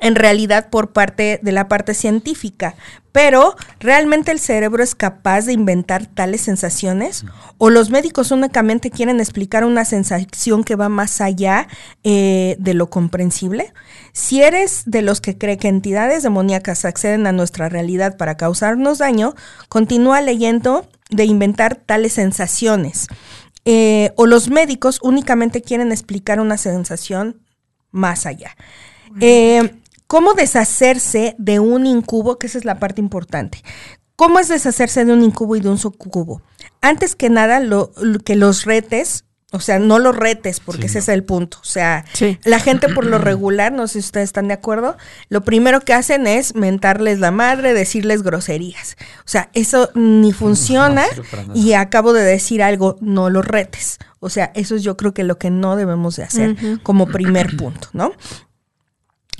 en 0.00 0.14
realidad 0.14 0.68
por 0.70 0.92
parte 0.92 1.40
de 1.42 1.52
la 1.52 1.68
parte 1.68 1.94
científica, 1.94 2.74
pero 3.12 3.56
¿realmente 3.80 4.30
el 4.30 4.38
cerebro 4.38 4.82
es 4.82 4.94
capaz 4.94 5.46
de 5.46 5.54
inventar 5.54 6.06
tales 6.06 6.42
sensaciones? 6.42 7.24
¿O 7.56 7.70
los 7.70 7.88
médicos 7.88 8.30
únicamente 8.30 8.90
quieren 8.90 9.20
explicar 9.20 9.64
una 9.64 9.86
sensación 9.86 10.64
que 10.64 10.76
va 10.76 10.90
más 10.90 11.22
allá 11.22 11.66
eh, 12.04 12.56
de 12.58 12.74
lo 12.74 12.90
comprensible? 12.90 13.72
Si 14.12 14.42
eres 14.42 14.82
de 14.84 15.00
los 15.00 15.22
que 15.22 15.38
cree 15.38 15.56
que 15.56 15.68
entidades 15.68 16.24
demoníacas 16.24 16.84
acceden 16.84 17.26
a 17.26 17.32
nuestra 17.32 17.70
realidad 17.70 18.18
para 18.18 18.36
causarnos 18.36 18.98
daño, 18.98 19.34
continúa 19.70 20.20
leyendo 20.20 20.86
de 21.08 21.24
inventar 21.24 21.76
tales 21.76 22.12
sensaciones. 22.12 23.06
Eh, 23.64 24.12
o 24.16 24.26
los 24.26 24.50
médicos 24.50 25.00
únicamente 25.02 25.62
quieren 25.62 25.90
explicar 25.90 26.38
una 26.38 26.58
sensación 26.58 27.40
más 27.90 28.26
allá. 28.26 28.56
Eh, 29.20 29.74
¿Cómo 30.06 30.34
deshacerse 30.34 31.34
de 31.38 31.58
un 31.58 31.86
incubo? 31.86 32.38
Que 32.38 32.46
esa 32.46 32.58
es 32.58 32.64
la 32.64 32.78
parte 32.78 33.00
importante. 33.00 33.62
¿Cómo 34.16 34.38
es 34.38 34.48
deshacerse 34.48 35.04
de 35.04 35.12
un 35.12 35.22
incubo 35.22 35.56
y 35.56 35.60
de 35.60 35.68
un 35.68 35.78
subcubo? 35.78 36.40
Antes 36.80 37.14
que 37.14 37.28
nada, 37.28 37.60
lo, 37.60 37.92
que 38.24 38.34
los 38.34 38.64
retes, 38.64 39.24
o 39.52 39.60
sea, 39.60 39.78
no 39.78 39.98
los 39.98 40.16
retes, 40.16 40.60
porque 40.60 40.86
ese 40.86 41.00
es 41.00 41.08
el 41.08 41.22
punto. 41.22 41.58
O 41.60 41.66
sea, 41.66 42.04
la 42.44 42.58
gente 42.58 42.88
por 42.88 43.04
lo 43.04 43.18
regular, 43.18 43.72
no 43.72 43.86
sé 43.88 43.94
si 43.94 43.98
ustedes 44.06 44.28
están 44.30 44.48
de 44.48 44.54
acuerdo, 44.54 44.96
lo 45.28 45.42
primero 45.42 45.80
que 45.80 45.92
hacen 45.92 46.26
es 46.26 46.54
mentarles 46.54 47.18
la 47.18 47.30
madre, 47.30 47.74
decirles 47.74 48.22
groserías. 48.22 48.96
O 49.20 49.28
sea, 49.28 49.50
eso 49.52 49.90
ni 49.94 50.32
funciona 50.32 51.04
y 51.54 51.74
acabo 51.74 52.12
de 52.14 52.22
decir 52.22 52.62
algo, 52.62 52.96
no 53.00 53.28
los 53.28 53.44
retes. 53.44 53.98
O 54.20 54.30
sea, 54.30 54.50
eso 54.54 54.76
es 54.76 54.82
yo 54.82 54.96
creo 54.96 55.12
que 55.12 55.24
lo 55.24 55.38
que 55.38 55.50
no 55.50 55.76
debemos 55.76 56.16
de 56.16 56.22
hacer 56.22 56.56
como 56.82 57.06
primer 57.06 57.54
punto, 57.56 57.88
¿no? 57.92 58.12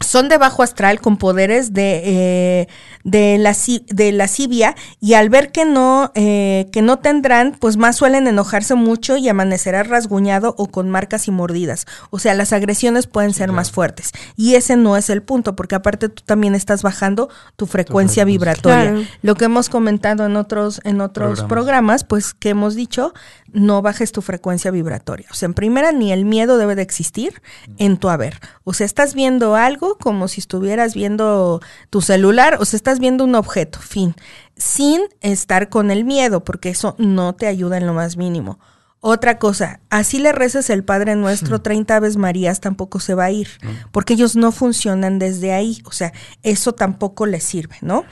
Son 0.01 0.29
de 0.29 0.37
bajo 0.37 0.63
astral 0.63 1.01
con 1.01 1.17
poderes 1.17 1.73
de, 1.73 2.03
eh, 2.05 2.69
de, 3.05 3.39
la, 3.39 3.57
de 3.87 4.13
lascivia 4.13 4.75
y 5.01 5.15
al 5.15 5.31
ver 5.31 5.53
que 5.53 5.65
no, 5.65 6.13
eh, 6.15 6.69
que 6.73 6.83
no 6.83 6.99
tendrán, 6.99 7.57
pues 7.59 7.77
más 7.77 7.97
suelen 7.97 8.27
enojarse 8.27 8.75
mucho 8.75 9.17
y 9.17 9.29
amanecerá 9.29 9.83
rasguñado 9.83 10.55
o 10.59 10.67
con 10.67 10.91
marcas 10.91 11.29
y 11.29 11.31
mordidas. 11.31 11.87
O 12.11 12.19
sea, 12.19 12.35
las 12.35 12.53
agresiones 12.53 13.07
pueden 13.07 13.33
ser 13.33 13.53
más 13.53 13.71
fuertes. 13.71 14.13
Y 14.37 14.55
ese 14.55 14.77
no 14.77 14.97
es 14.97 15.09
el 15.09 15.23
punto, 15.23 15.57
porque 15.57 15.75
aparte 15.75 16.09
tú 16.09 16.23
también 16.25 16.55
estás 16.55 16.83
bajando 16.83 17.31
tu 17.57 17.67
frecuencia 17.67 18.25
vibratoria. 18.25 19.09
Lo 19.23 19.35
que 19.35 19.47
hemos 19.47 19.69
comentado 19.69 20.27
en 20.27 20.37
otros, 20.37 20.81
en 20.85 21.01
otros 21.01 21.43
programas, 21.45 22.05
pues 22.05 22.35
que 22.35 22.51
hemos 22.51 22.75
dicho, 22.75 23.15
no 23.53 23.81
bajes 23.81 24.13
tu 24.13 24.21
frecuencia 24.21 24.71
vibratoria. 24.71 25.27
O 25.31 25.35
sea, 25.35 25.47
en 25.47 25.55
primera, 25.55 25.93
ni 25.93 26.13
el 26.13 26.25
miedo 26.25 26.59
debe 26.59 26.75
de 26.75 26.83
existir 26.83 27.41
en 27.79 27.97
tu 27.97 28.09
haber. 28.11 28.39
O 28.65 28.75
sea, 28.75 28.85
estás 28.85 29.15
viendo 29.15 29.55
algo 29.55 29.86
como 29.95 30.29
si 30.29 30.41
estuvieras 30.41 30.95
viendo 30.95 31.61
tu 31.91 32.01
celular, 32.01 32.59
o 32.61 32.65
sea, 32.65 32.77
estás 32.77 32.99
viendo 32.99 33.25
un 33.25 33.35
objeto, 33.35 33.79
fin, 33.79 34.15
sin 34.57 35.03
estar 35.21 35.69
con 35.69 35.91
el 35.91 36.05
miedo, 36.05 36.43
porque 36.45 36.71
eso 36.71 36.95
no 36.99 37.35
te 37.35 37.47
ayuda 37.47 37.79
en 37.79 37.87
lo 37.87 37.95
más 37.95 38.17
mínimo. 38.17 38.59
Otra 39.01 39.39
cosa, 39.39 39.79
así 39.89 40.19
le 40.19 40.33
reces 40.33 40.69
el 40.69 40.83
Padre 40.83 41.15
Nuestro 41.15 41.61
30 41.61 41.95
Aves 41.95 42.17
Marías 42.17 42.61
tampoco 42.61 42.99
se 42.99 43.15
va 43.15 43.27
a 43.27 43.31
ir, 43.31 43.49
porque 43.93 44.15
ellos 44.15 44.35
no 44.35 44.51
funcionan 44.51 45.21
desde 45.21 45.53
ahí, 45.53 45.81
o 45.85 45.93
sea, 45.93 46.13
eso 46.43 46.73
tampoco 46.73 47.25
les 47.25 47.45
sirve, 47.45 47.77
¿no? 47.83 48.05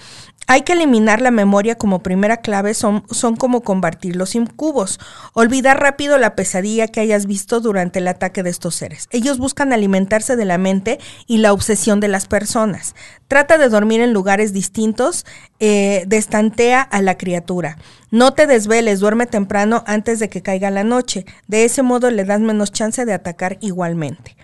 Hay 0.47 0.63
que 0.63 0.75
eliminar 0.75 1.21
la 1.21 1.31
memoria 1.31 1.77
como 1.77 2.03
primera 2.03 2.39
clave, 2.39 2.75
son, 2.75 3.05
son 3.11 3.37
como 3.37 3.63
combatir 3.63 4.17
los 4.17 4.35
incubos. 4.35 5.01
Olvidar 5.33 5.81
rápido 5.81 6.19
la 6.19 6.35
pesadilla 6.35 6.89
que 6.89 7.01
hayas 7.01 7.27
visto 7.27 7.61
durante 7.61 7.99
el 7.99 8.09
ataque 8.09 8.43
de 8.43 8.51
estos 8.51 8.75
seres. 8.75 9.09
Ellos 9.11 9.39
buscan 9.39 9.73
alimentarse 9.73 10.37
de 10.37 10.45
la 10.45 10.59
mente 10.59 10.99
y 11.27 11.39
la 11.39 11.53
obsesión 11.53 12.01
de 12.01 12.09
las 12.09 12.27
personas. 12.27 12.95
Trata 13.29 13.57
de 13.57 13.69
dormir 13.69 14.01
en 14.01 14.13
lugares 14.13 14.53
distintos, 14.53 15.25
eh, 15.61 16.05
destantea 16.07 16.83
a 16.83 17.01
la 17.01 17.17
criatura. 17.17 17.79
No 18.11 18.35
te 18.35 18.47
desveles, 18.47 19.01
duerme 19.01 19.27
temprano 19.27 19.83
antes 19.87 20.19
de 20.19 20.29
que 20.29 20.43
caiga 20.43 20.71
la 20.71 20.85
noche. 20.85 21.25
De 21.49 21.65
ese 21.65 21.83
modo 21.83 22.11
le 22.11 22.25
das 22.25 22.41
menos 22.41 22.71
chance 22.71 23.05
de 23.05 23.13
atacar 23.13 23.57
igualmente. 23.61 24.37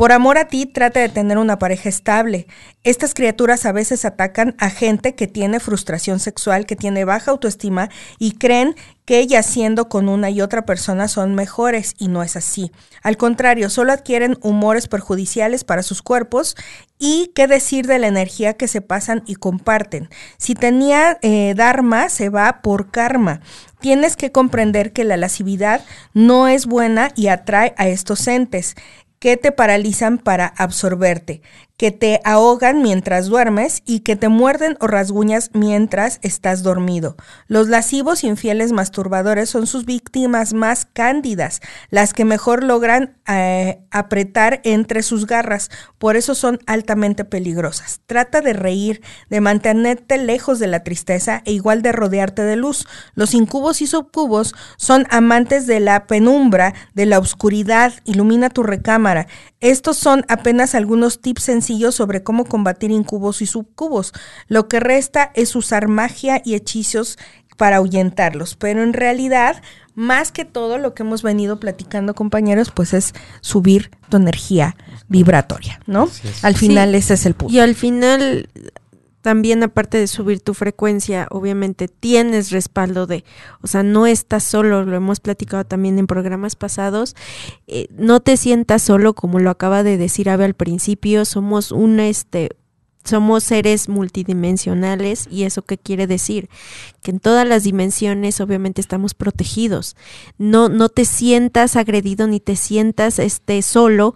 Por 0.00 0.12
amor 0.12 0.38
a 0.38 0.46
ti, 0.46 0.64
trata 0.64 1.00
de 1.00 1.10
tener 1.10 1.36
una 1.36 1.58
pareja 1.58 1.90
estable. 1.90 2.46
Estas 2.84 3.12
criaturas 3.12 3.66
a 3.66 3.72
veces 3.72 4.06
atacan 4.06 4.54
a 4.58 4.70
gente 4.70 5.14
que 5.14 5.26
tiene 5.26 5.60
frustración 5.60 6.20
sexual, 6.20 6.64
que 6.64 6.74
tiene 6.74 7.04
baja 7.04 7.32
autoestima 7.32 7.90
y 8.18 8.32
creen 8.38 8.76
que 9.04 9.18
ellas 9.18 9.44
siendo 9.44 9.90
con 9.90 10.08
una 10.08 10.30
y 10.30 10.40
otra 10.40 10.64
persona 10.64 11.06
son 11.06 11.34
mejores 11.34 11.96
y 11.98 12.08
no 12.08 12.22
es 12.22 12.34
así. 12.34 12.72
Al 13.02 13.18
contrario, 13.18 13.68
solo 13.68 13.92
adquieren 13.92 14.38
humores 14.40 14.88
perjudiciales 14.88 15.64
para 15.64 15.82
sus 15.82 16.00
cuerpos 16.00 16.56
y 16.98 17.30
qué 17.34 17.46
decir 17.46 17.86
de 17.86 17.98
la 17.98 18.06
energía 18.06 18.54
que 18.54 18.68
se 18.68 18.80
pasan 18.80 19.22
y 19.26 19.34
comparten. 19.34 20.08
Si 20.38 20.54
tenía 20.54 21.18
eh, 21.20 21.52
dharma, 21.54 22.08
se 22.08 22.30
va 22.30 22.62
por 22.62 22.90
karma. 22.90 23.42
Tienes 23.80 24.16
que 24.16 24.32
comprender 24.32 24.94
que 24.94 25.04
la 25.04 25.18
lascividad 25.18 25.84
no 26.14 26.48
es 26.48 26.64
buena 26.64 27.10
y 27.16 27.28
atrae 27.28 27.74
a 27.76 27.88
estos 27.88 28.26
entes 28.28 28.76
que 29.20 29.36
te 29.36 29.52
paralizan 29.52 30.18
para 30.18 30.46
absorberte, 30.46 31.42
que 31.80 31.90
te 31.90 32.20
ahogan 32.26 32.82
mientras 32.82 33.28
duermes 33.28 33.82
y 33.86 34.00
que 34.00 34.14
te 34.14 34.28
muerden 34.28 34.76
o 34.80 34.86
rasguñas 34.86 35.48
mientras 35.54 36.18
estás 36.20 36.62
dormido. 36.62 37.16
Los 37.46 37.68
lascivos 37.68 38.22
infieles 38.22 38.72
masturbadores 38.72 39.48
son 39.48 39.66
sus 39.66 39.86
víctimas 39.86 40.52
más 40.52 40.84
cándidas, 40.84 41.62
las 41.88 42.12
que 42.12 42.26
mejor 42.26 42.64
logran 42.64 43.16
eh, 43.26 43.80
apretar 43.90 44.60
entre 44.64 45.02
sus 45.02 45.26
garras, 45.26 45.70
por 45.96 46.16
eso 46.16 46.34
son 46.34 46.58
altamente 46.66 47.24
peligrosas. 47.24 48.02
Trata 48.04 48.42
de 48.42 48.52
reír, 48.52 49.00
de 49.30 49.40
mantenerte 49.40 50.18
lejos 50.18 50.58
de 50.58 50.66
la 50.66 50.84
tristeza 50.84 51.40
e 51.46 51.52
igual 51.52 51.80
de 51.80 51.92
rodearte 51.92 52.42
de 52.42 52.56
luz. 52.56 52.86
Los 53.14 53.32
incubos 53.32 53.80
y 53.80 53.86
subcubos 53.86 54.54
son 54.76 55.06
amantes 55.08 55.66
de 55.66 55.80
la 55.80 56.06
penumbra, 56.06 56.74
de 56.92 57.06
la 57.06 57.18
oscuridad, 57.18 57.94
ilumina 58.04 58.50
tu 58.50 58.64
recámara. 58.64 59.28
Estos 59.60 59.98
son 59.98 60.24
apenas 60.28 60.74
algunos 60.74 61.20
tips 61.20 61.42
sencillos 61.42 61.94
sobre 61.94 62.22
cómo 62.22 62.46
combatir 62.46 62.90
incubos 62.90 63.42
y 63.42 63.46
subcubos. 63.46 64.12
Lo 64.48 64.68
que 64.68 64.80
resta 64.80 65.30
es 65.34 65.54
usar 65.54 65.88
magia 65.88 66.40
y 66.44 66.54
hechizos 66.54 67.18
para 67.58 67.76
ahuyentarlos, 67.76 68.56
pero 68.56 68.82
en 68.82 68.94
realidad, 68.94 69.62
más 69.94 70.32
que 70.32 70.46
todo 70.46 70.78
lo 70.78 70.94
que 70.94 71.02
hemos 71.02 71.22
venido 71.22 71.60
platicando, 71.60 72.14
compañeros, 72.14 72.70
pues 72.70 72.94
es 72.94 73.12
subir 73.42 73.90
tu 74.08 74.16
energía 74.16 74.76
vibratoria, 75.08 75.78
¿no? 75.86 76.08
Al 76.40 76.56
final 76.56 76.94
ese 76.94 77.12
es 77.12 77.26
el 77.26 77.34
punto. 77.34 77.52
Y 77.52 77.58
al 77.58 77.74
final 77.74 78.48
también 79.22 79.62
aparte 79.62 79.98
de 79.98 80.06
subir 80.06 80.40
tu 80.40 80.54
frecuencia, 80.54 81.28
obviamente 81.30 81.88
tienes 81.88 82.50
respaldo 82.50 83.06
de, 83.06 83.24
o 83.60 83.66
sea, 83.66 83.82
no 83.82 84.06
estás 84.06 84.44
solo, 84.44 84.84
lo 84.84 84.96
hemos 84.96 85.20
platicado 85.20 85.64
también 85.64 85.98
en 85.98 86.06
programas 86.06 86.56
pasados, 86.56 87.14
eh, 87.66 87.88
no 87.90 88.20
te 88.20 88.36
sientas 88.36 88.82
solo 88.82 89.14
como 89.14 89.38
lo 89.38 89.50
acaba 89.50 89.82
de 89.82 89.96
decir 89.96 90.30
Ave 90.30 90.44
al 90.44 90.54
principio, 90.54 91.24
somos 91.24 91.72
un 91.72 92.00
este 92.00 92.50
somos 93.02 93.44
seres 93.44 93.88
multidimensionales 93.88 95.26
y 95.30 95.44
eso 95.44 95.62
qué 95.62 95.78
quiere 95.78 96.06
decir 96.06 96.50
que 97.02 97.10
en 97.10 97.18
todas 97.18 97.48
las 97.48 97.64
dimensiones 97.64 98.42
obviamente 98.42 98.82
estamos 98.82 99.14
protegidos. 99.14 99.96
No 100.36 100.68
no 100.68 100.90
te 100.90 101.06
sientas 101.06 101.76
agredido 101.76 102.26
ni 102.26 102.40
te 102.40 102.56
sientas 102.56 103.18
este 103.18 103.62
solo 103.62 104.14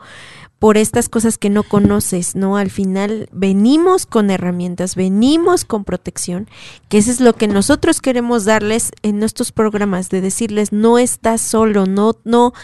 por 0.65 0.79
estas 0.79 1.11
cosas 1.11 1.37
que 1.37 1.51
no 1.51 1.63
conoces, 1.63 2.37
¿no? 2.37 2.57
Al 2.57 2.71
final 2.71 3.29
venimos 3.33 4.07
con 4.07 4.31
herramientas, 4.31 4.97
venimos 4.97 5.67
con 5.67 5.85
protección, 5.85 6.49
que 6.89 6.97
eso 6.97 7.11
es 7.11 7.21
lo 7.21 7.35
que 7.35 7.49
nosotros 7.49 8.01
queremos 8.01 8.47
darles 8.47 8.91
en 9.03 9.19
nuestros 9.19 9.53
programas, 9.53 10.09
de 10.09 10.23
decirles, 10.23 10.73
no 10.73 10.99
estás 10.99 11.43
solo, 11.43 11.85
no, 11.85 12.17
no, 12.25 12.55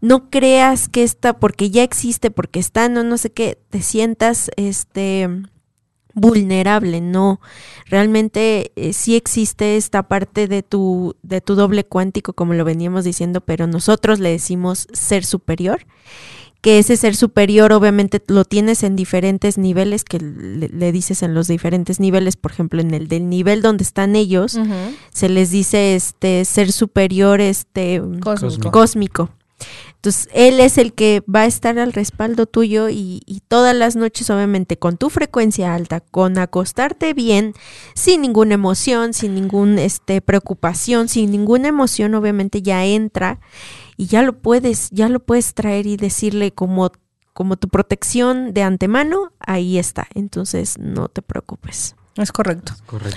no 0.00 0.30
creas 0.30 0.88
que 0.88 1.02
está, 1.02 1.40
porque 1.40 1.70
ya 1.70 1.82
existe, 1.82 2.30
porque 2.30 2.60
está, 2.60 2.88
no, 2.88 3.02
no 3.02 3.18
sé 3.18 3.32
qué, 3.32 3.58
te 3.70 3.82
sientas, 3.82 4.52
este, 4.54 5.28
vulnerable, 6.14 7.00
no. 7.00 7.40
Realmente 7.86 8.70
eh, 8.76 8.92
sí 8.92 9.16
existe 9.16 9.76
esta 9.76 10.04
parte 10.04 10.46
de 10.46 10.62
tu, 10.62 11.16
de 11.22 11.40
tu 11.40 11.56
doble 11.56 11.84
cuántico, 11.84 12.34
como 12.34 12.54
lo 12.54 12.64
veníamos 12.64 13.02
diciendo, 13.02 13.40
pero 13.40 13.66
nosotros 13.66 14.20
le 14.20 14.30
decimos 14.30 14.86
ser 14.92 15.24
superior 15.24 15.84
que 16.60 16.78
ese 16.78 16.96
ser 16.96 17.14
superior 17.14 17.72
obviamente 17.72 18.22
lo 18.26 18.44
tienes 18.44 18.82
en 18.82 18.96
diferentes 18.96 19.58
niveles, 19.58 20.04
que 20.04 20.18
le, 20.18 20.92
dices 20.92 21.22
en 21.22 21.34
los 21.34 21.46
diferentes 21.46 22.00
niveles, 22.00 22.36
por 22.36 22.50
ejemplo, 22.50 22.80
en 22.80 22.94
el 22.94 23.08
del 23.08 23.28
nivel 23.28 23.62
donde 23.62 23.84
están 23.84 24.16
ellos, 24.16 24.58
se 25.12 25.28
les 25.28 25.50
dice 25.50 25.94
este 25.94 26.44
ser 26.44 26.72
superior 26.72 27.40
este 27.40 28.02
cósmico. 28.72 29.30
Entonces, 29.96 30.28
él 30.32 30.60
es 30.60 30.78
el 30.78 30.92
que 30.92 31.24
va 31.28 31.40
a 31.40 31.46
estar 31.46 31.76
al 31.80 31.92
respaldo 31.92 32.46
tuyo 32.46 32.88
y, 32.88 33.20
y, 33.26 33.40
todas 33.48 33.74
las 33.74 33.96
noches, 33.96 34.30
obviamente, 34.30 34.76
con 34.76 34.96
tu 34.96 35.10
frecuencia 35.10 35.74
alta, 35.74 35.98
con 36.00 36.38
acostarte 36.38 37.14
bien, 37.14 37.54
sin 37.94 38.22
ninguna 38.22 38.54
emoción, 38.54 39.12
sin 39.12 39.34
ninguna 39.34 39.82
este, 39.82 40.20
preocupación, 40.20 41.08
sin 41.08 41.32
ninguna 41.32 41.68
emoción, 41.68 42.14
obviamente 42.14 42.62
ya 42.62 42.84
entra 42.84 43.40
y 43.98 44.06
ya 44.06 44.22
lo 44.22 44.38
puedes, 44.38 44.88
ya 44.90 45.08
lo 45.08 45.20
puedes 45.20 45.52
traer 45.52 45.86
y 45.86 45.96
decirle 45.96 46.52
como, 46.52 46.92
como 47.34 47.56
tu 47.56 47.68
protección 47.68 48.54
de 48.54 48.62
antemano, 48.62 49.32
ahí 49.40 49.76
está. 49.76 50.06
Entonces 50.14 50.78
no 50.78 51.08
te 51.08 51.20
preocupes. 51.20 51.96
Es 52.16 52.32
correcto. 52.32 52.72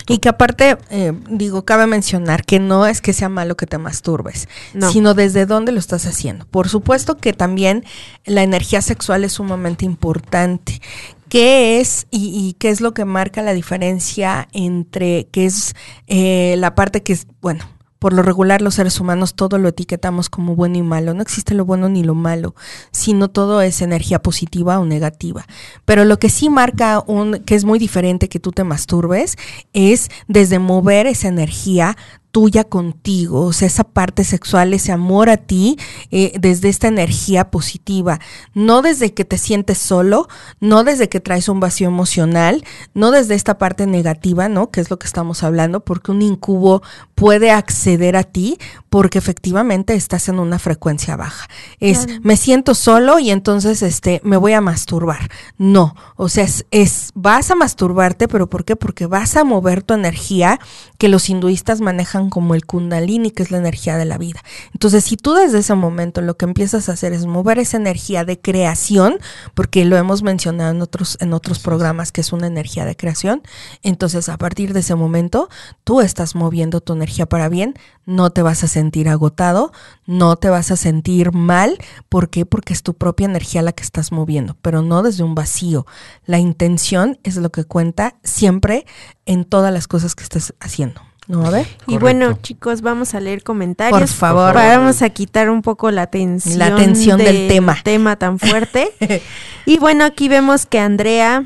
Y 0.08 0.20
que 0.20 0.30
aparte, 0.30 0.78
eh, 0.90 1.14
digo, 1.30 1.66
cabe 1.66 1.88
mencionar 1.88 2.46
que 2.46 2.60
no 2.60 2.86
es 2.86 3.02
que 3.02 3.14
sea 3.14 3.30
malo 3.30 3.58
que 3.58 3.66
te 3.66 3.80
masturbes, 3.80 4.48
sino 4.92 5.16
desde 5.16 5.48
dónde 5.48 5.72
lo 5.72 5.80
estás 5.80 6.06
haciendo. 6.06 6.46
Por 6.46 6.70
supuesto 6.70 7.18
que 7.18 7.34
también 7.34 7.84
la 8.26 8.44
energía 8.44 8.82
sexual 8.82 9.24
es 9.24 9.34
sumamente 9.34 9.86
importante. 9.86 10.82
¿Qué 11.30 11.80
es 11.80 12.08
y, 12.12 12.56
qué 12.60 12.70
es 12.70 12.82
lo 12.82 12.94
que 12.94 13.06
marca 13.06 13.42
la 13.42 13.54
diferencia 13.54 14.48
entre 14.52 15.28
qué 15.32 15.46
es 15.46 15.74
eh, 16.08 16.56
la 16.58 16.76
parte 16.76 17.02
que 17.02 17.14
es, 17.14 17.26
bueno, 17.42 17.64
por 18.02 18.14
lo 18.14 18.24
regular 18.24 18.64
los 18.64 18.74
seres 18.74 19.00
humanos 19.00 19.36
todo 19.36 19.60
lo 19.60 19.70
etiquetamos 19.70 20.28
como 20.28 20.56
bueno 20.56 20.76
y 20.76 20.82
malo. 20.82 21.14
No 21.14 21.22
existe 21.22 21.54
lo 21.54 21.66
bueno 21.66 21.88
ni 21.88 22.04
lo 22.04 22.16
malo, 22.16 22.56
sino 22.92 23.28
todo 23.28 23.62
es 23.62 23.80
energía 23.84 24.24
positiva 24.24 24.80
o 24.80 24.86
negativa. 24.86 25.46
Pero 25.86 26.04
lo 26.04 26.18
que 26.18 26.30
sí 26.30 26.50
marca 26.50 27.04
un 27.06 27.44
que 27.46 27.54
es 27.54 27.64
muy 27.64 27.78
diferente 27.78 28.28
que 28.28 28.40
tú 28.40 28.52
te 28.52 28.64
masturbes 28.64 29.38
es 29.74 30.10
desde 30.28 30.58
mover 30.58 31.06
esa 31.06 31.28
energía 31.28 31.96
tuya 32.32 32.64
contigo, 32.64 33.46
o 33.46 33.54
sea, 33.54 33.68
esa 33.68 33.84
parte 33.84 34.24
sexual, 34.24 34.74
ese 34.74 34.92
amor 34.92 35.30
a 35.30 35.38
ti, 35.38 35.78
eh, 36.12 36.32
desde 36.40 36.70
esta 36.70 36.88
energía 36.88 37.52
positiva, 37.52 38.20
no 38.54 38.82
desde 38.82 39.14
que 39.14 39.26
te 39.26 39.38
sientes 39.38 39.78
solo, 39.78 40.28
no 40.60 40.84
desde 40.84 41.10
que 41.10 41.20
traes 41.20 41.50
un 41.50 41.60
vacío 41.60 41.90
emocional, 41.90 42.64
no 42.94 43.12
desde 43.12 43.36
esta 43.36 43.58
parte 43.58 43.86
negativa, 43.86 44.48
¿no? 44.48 44.72
Que 44.72 44.80
es 44.80 44.90
lo 44.90 44.98
que 44.98 45.08
estamos 45.08 45.44
hablando, 45.44 45.82
porque 45.82 46.12
un 46.12 46.22
incubo 46.22 46.82
puede 47.16 47.52
acceder 47.52 48.16
a 48.16 48.24
ti 48.24 48.58
porque 48.90 49.18
efectivamente 49.18 49.94
estás 49.94 50.30
en 50.30 50.40
una 50.40 50.58
frecuencia 50.58 51.16
baja. 51.16 51.48
Es, 51.80 52.08
me 52.24 52.38
siento 52.38 52.76
solo 52.76 53.20
y 53.20 53.30
entonces 53.30 53.82
este, 53.82 54.22
me 54.24 54.38
voy 54.38 54.54
a 54.54 54.62
masturbar. 54.62 55.30
No, 55.58 55.96
o 56.16 56.30
sea, 56.30 56.46
es, 56.46 56.66
es, 56.72 57.12
vas 57.14 57.52
a 57.52 57.56
masturbarte, 57.56 58.28
pero 58.28 58.50
¿por 58.50 58.66
qué? 58.66 58.76
Porque 58.76 59.06
vas 59.06 59.36
a 59.36 59.44
mover 59.44 59.84
tu 59.84 59.94
energía 59.94 60.60
que 60.98 61.10
los 61.10 61.30
hinduistas 61.30 61.82
manejan 61.82 62.21
como 62.30 62.56
el 62.56 62.66
kundalini, 62.66 63.32
que 63.32 63.44
es 63.44 63.52
la 63.52 63.58
energía 63.58 63.98
de 63.98 64.06
la 64.06 64.18
vida. 64.18 64.42
Entonces, 64.74 65.04
si 65.04 65.18
tú 65.18 65.34
desde 65.34 65.60
ese 65.60 65.76
momento 65.76 66.22
lo 66.22 66.38
que 66.38 66.46
empiezas 66.46 66.90
a 66.90 66.94
hacer 66.94 67.14
es 67.14 67.26
mover 67.26 67.60
esa 67.60 67.78
energía 67.78 68.24
de 68.26 68.40
creación, 68.40 69.20
porque 69.54 69.86
lo 69.86 69.98
hemos 69.98 70.24
mencionado 70.24 70.72
en 70.72 70.82
otros, 70.82 71.18
en 71.22 71.34
otros 71.34 71.60
programas 71.60 72.12
que 72.12 72.22
es 72.22 72.34
una 72.34 72.48
energía 72.48 72.86
de 72.86 72.96
creación, 72.96 73.42
entonces 73.84 74.30
a 74.30 74.38
partir 74.38 74.74
de 74.74 74.82
ese 74.82 74.96
momento 74.96 75.50
tú 75.84 76.02
estás 76.02 76.36
moviendo 76.36 76.82
tu 76.82 76.94
energía 76.94 77.26
para 77.26 77.50
bien, 77.50 77.76
no 78.06 78.32
te 78.32 78.42
vas 78.42 78.64
a 78.64 78.68
sentir 78.68 79.10
agotado, 79.10 79.72
no 80.06 80.36
te 80.36 80.50
vas 80.50 80.72
a 80.72 80.76
sentir 80.76 81.32
mal. 81.32 81.78
¿Por 82.10 82.30
qué? 82.30 82.46
Porque 82.46 82.74
es 82.74 82.84
tu 82.84 82.94
propia 82.96 83.26
energía 83.26 83.62
la 83.62 83.72
que 83.72 83.84
estás 83.84 84.12
moviendo, 84.12 84.58
pero 84.62 84.82
no 84.82 85.04
desde 85.04 85.24
un 85.24 85.36
vacío. 85.36 85.86
La 86.26 86.40
intención 86.40 87.20
es 87.24 87.38
lo 87.38 87.52
que 87.52 87.64
cuenta 87.64 88.16
siempre 88.24 88.86
en 89.26 89.46
todas 89.46 89.74
las 89.74 89.88
cosas 89.88 90.16
que 90.16 90.24
estés 90.24 90.54
haciendo. 90.60 91.02
¿No? 91.32 91.46
A 91.46 91.50
ver. 91.50 91.66
Y 91.88 91.98
bueno, 91.98 92.38
chicos, 92.42 92.82
vamos 92.82 93.16
a 93.16 93.22
leer 93.22 93.42
comentarios. 93.42 94.02
Por 94.02 94.10
favor. 94.10 94.54
Vamos 94.54 95.02
a 95.02 95.10
quitar 95.12 95.50
un 95.50 95.62
poco 95.62 95.90
la 95.90 96.08
tensión, 96.08 96.60
la 96.60 96.76
tensión 96.76 97.20
del 97.20 97.48
tema. 97.48 97.78
tema 97.82 98.18
tan 98.18 98.38
fuerte. 98.38 98.92
y 99.66 99.78
bueno, 99.78 100.04
aquí 100.04 100.28
vemos 100.28 100.66
que 100.66 100.78
Andrea 100.80 101.46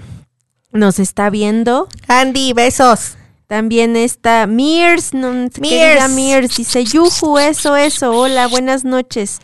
nos 0.71 0.98
está 0.98 1.30
viendo. 1.30 1.88
Andy, 2.08 2.54
besos. 2.54 3.17
También 3.45 3.95
está 3.95 4.48
Mirs, 4.48 5.13
no, 5.13 5.52
querida 5.52 6.08
Mirs, 6.08 6.58
dice 6.58 6.84
Yuju, 6.84 7.38
eso, 7.38 7.76
eso, 7.76 8.10
hola, 8.10 8.48
buenas 8.48 8.86
noches. 8.86 9.39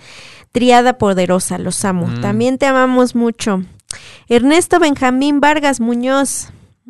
Triada 0.52 0.98
poderosa, 0.98 1.60
los 1.60 1.86
amo. 1.86 2.08
Mm. 2.08 2.22
También 2.22 2.58
te 2.58 2.66
amamos 2.66 3.14
mucho. 3.14 3.64
Ernesto 4.28 4.80
Benjamín 4.80 5.40
Vargas 5.40 5.80
Muñoz 5.80 6.48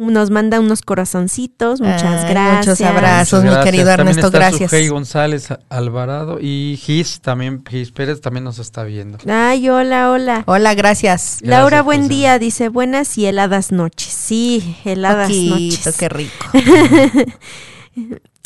nos 0.10 0.32
manda 0.32 0.60
unos 0.60 0.82
corazoncitos, 0.82 1.82
muchas 1.82 2.30
gracias. 2.30 2.80
Muchos 2.80 2.82
abrazos, 2.82 3.44
mi 3.44 3.56
querido 3.64 3.90
Ernesto, 3.90 4.32
gracias. 4.32 4.72
Sujei 4.72 4.88
González 4.88 5.50
Alvarado 5.70 6.40
y 6.42 6.80
Gis 6.82 7.22
también, 7.22 7.64
Gis 7.70 7.92
Pérez 7.92 8.22
también 8.22 8.44
nos 8.44 8.60
está 8.60 8.84
viendo. 8.84 9.20
Ay, 9.28 9.70
hola, 9.70 10.12
hola. 10.12 10.44
Hola, 10.48 10.74
gracias. 10.74 11.40
Laura, 11.42 11.82
buen 11.82 12.08
día, 12.08 12.40
dice 12.40 12.70
buenas 12.70 13.18
y 13.18 13.26
heladas 13.26 13.72
noches. 13.72 14.12
Sí, 14.12 14.76
heladas 14.84 15.30
noches. 15.30 15.96
qué 15.98 16.10
rico. 16.10 16.46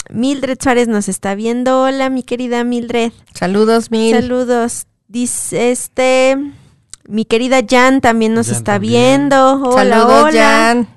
Mildred 0.10 0.58
Suárez 0.62 0.88
nos 0.88 1.08
está 1.08 1.36
viendo. 1.36 1.82
Hola, 1.84 2.10
mi 2.10 2.24
querida 2.24 2.64
Mildred. 2.64 3.12
Saludos, 3.34 3.92
Mil. 3.92 4.14
Saludos. 4.16 4.88
Dice 5.08 5.72
este 5.72 6.38
mi 7.08 7.26
querida 7.26 7.60
Jan 7.68 8.02
también 8.02 8.34
nos 8.34 8.50
está 8.50 8.80
viendo. 8.80 9.62
Hola, 9.62 10.00
Saludos, 10.00 10.34
Jan. 10.34 10.88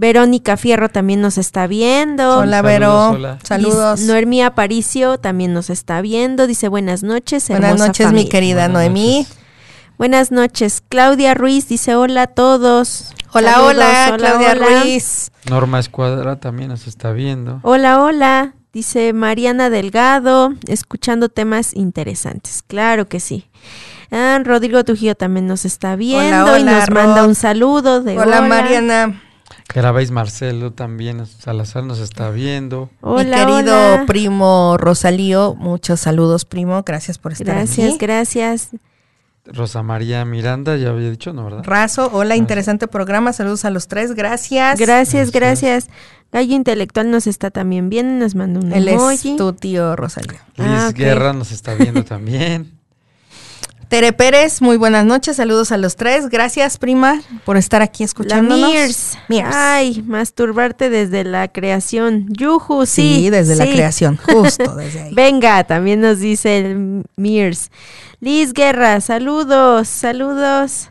Verónica 0.00 0.56
Fierro 0.56 0.88
también 0.88 1.20
nos 1.20 1.36
está 1.36 1.66
viendo. 1.66 2.38
Hola, 2.38 2.62
Vero. 2.62 3.18
Saludos. 3.42 4.00
Noemí 4.00 4.40
Aparicio 4.40 5.18
también 5.18 5.52
nos 5.52 5.68
está 5.68 6.00
viendo. 6.00 6.46
Dice 6.46 6.68
buenas 6.68 7.02
noches. 7.02 7.46
Buenas 7.50 7.78
noches, 7.78 8.10
mi 8.10 8.26
querida 8.26 8.68
Noemí. 8.68 9.26
Buenas 9.98 10.32
noches. 10.32 10.82
Claudia 10.88 11.34
Ruiz 11.34 11.68
dice 11.68 11.96
hola 11.96 12.22
a 12.22 12.26
todos. 12.28 13.12
Hola, 13.34 13.62
hola, 13.62 14.14
Claudia 14.16 14.54
Ruiz. 14.54 15.32
Norma 15.50 15.78
Escuadra 15.78 16.40
también 16.40 16.70
nos 16.70 16.86
está 16.86 17.12
viendo. 17.12 17.60
Hola, 17.62 18.02
hola. 18.02 18.54
Dice 18.72 19.12
Mariana 19.12 19.68
Delgado, 19.68 20.54
escuchando 20.66 21.28
temas 21.28 21.76
interesantes. 21.76 22.62
Claro 22.66 23.06
que 23.06 23.20
sí. 23.20 23.50
Ah, 24.10 24.40
Rodrigo 24.42 24.82
Tujillo 24.82 25.14
también 25.14 25.46
nos 25.46 25.66
está 25.66 25.94
viendo 25.94 26.56
y 26.56 26.64
nos 26.64 26.88
manda 26.88 27.26
un 27.26 27.34
saludo 27.34 28.00
de 28.00 28.12
hola. 28.12 28.38
Hola, 28.38 28.40
Mariana. 28.48 29.22
Grabéis 29.72 30.10
Marcelo 30.10 30.72
también, 30.72 31.24
Salazar 31.26 31.84
nos 31.84 32.00
está 32.00 32.30
viendo. 32.30 32.90
Hola, 33.00 33.46
Mi 33.46 33.52
querido 33.54 34.06
primo 34.06 34.76
Rosalío, 34.78 35.54
muchos 35.54 36.00
saludos, 36.00 36.44
primo, 36.44 36.82
gracias 36.84 37.18
por 37.18 37.32
estar 37.32 37.50
aquí. 37.50 37.82
Gracias, 37.82 37.98
gracias. 37.98 38.68
Rosa 39.46 39.82
María 39.82 40.24
Miranda, 40.24 40.76
ya 40.76 40.90
había 40.90 41.10
dicho, 41.10 41.32
¿no, 41.32 41.44
verdad? 41.44 41.62
Razo, 41.64 42.10
hola, 42.12 42.36
interesante 42.36 42.88
programa, 42.88 43.32
saludos 43.32 43.64
a 43.64 43.70
los 43.70 43.88
tres, 43.88 44.14
gracias. 44.14 44.78
Gracias, 44.78 45.30
gracias. 45.30 45.88
Gallo 46.32 46.54
Intelectual 46.54 47.10
nos 47.10 47.26
está 47.26 47.50
también 47.50 47.88
viendo, 47.88 48.24
nos 48.24 48.34
manda 48.34 48.60
un 48.60 48.72
Él 48.72 48.88
es 48.88 49.22
tu 49.36 49.52
tío 49.52 49.96
Rosalío. 49.96 50.38
Luis 50.56 50.70
ah, 50.70 50.92
Guerra 50.94 51.32
nos 51.32 51.52
está 51.52 51.74
viendo 51.74 52.04
también. 52.04 52.72
Tere 53.90 54.12
Pérez, 54.12 54.62
muy 54.62 54.76
buenas 54.76 55.04
noches, 55.04 55.34
saludos 55.34 55.72
a 55.72 55.76
los 55.76 55.96
tres. 55.96 56.28
Gracias, 56.28 56.78
prima, 56.78 57.20
por 57.44 57.56
estar 57.56 57.82
aquí 57.82 58.04
escuchándonos. 58.04 58.60
La 58.60 59.50
Ay, 59.52 60.04
masturbarte 60.06 60.90
desde 60.90 61.24
la 61.24 61.48
creación. 61.48 62.28
Yuju, 62.28 62.86
sí. 62.86 63.16
Sí, 63.16 63.30
desde 63.30 63.56
la 63.56 63.64
creación, 63.64 64.16
justo 64.16 64.76
desde 64.76 65.02
ahí. 65.02 65.12
Venga, 65.12 65.64
también 65.64 66.00
nos 66.00 66.20
dice 66.20 66.58
el 66.58 67.02
Mirs. 67.16 67.72
Liz 68.20 68.52
Guerra, 68.52 69.00
saludos, 69.00 69.88
saludos. 69.88 70.90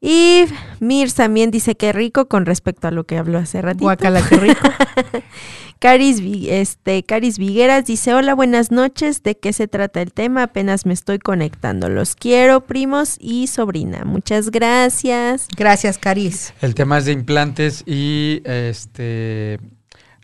Y 0.00 0.44
Mirs 0.80 1.14
también 1.14 1.50
dice 1.50 1.76
que 1.76 1.92
rico 1.92 2.28
con 2.28 2.46
respecto 2.46 2.88
a 2.88 2.90
lo 2.90 3.04
que 3.04 3.16
habló 3.16 3.38
hace 3.38 3.62
ratito. 3.62 3.84
Guacala, 3.84 4.22
qué 4.28 4.36
rico. 4.36 4.68
Caris, 5.78 6.22
este, 6.48 7.02
Caris 7.02 7.38
Vigueras 7.38 7.86
dice, 7.86 8.14
hola, 8.14 8.34
buenas 8.34 8.70
noches, 8.70 9.22
¿de 9.22 9.36
qué 9.36 9.52
se 9.52 9.68
trata 9.68 10.00
el 10.00 10.12
tema? 10.12 10.44
Apenas 10.44 10.86
me 10.86 10.94
estoy 10.94 11.18
conectando. 11.18 11.88
Los 11.88 12.14
quiero, 12.14 12.62
primos 12.62 13.16
y 13.20 13.46
sobrina. 13.46 14.04
Muchas 14.04 14.50
gracias. 14.50 15.48
Gracias, 15.56 15.98
Caris. 15.98 16.54
El 16.62 16.74
tema 16.74 16.98
es 16.98 17.04
de 17.04 17.12
implantes 17.12 17.82
y 17.86 18.42
este 18.44 19.60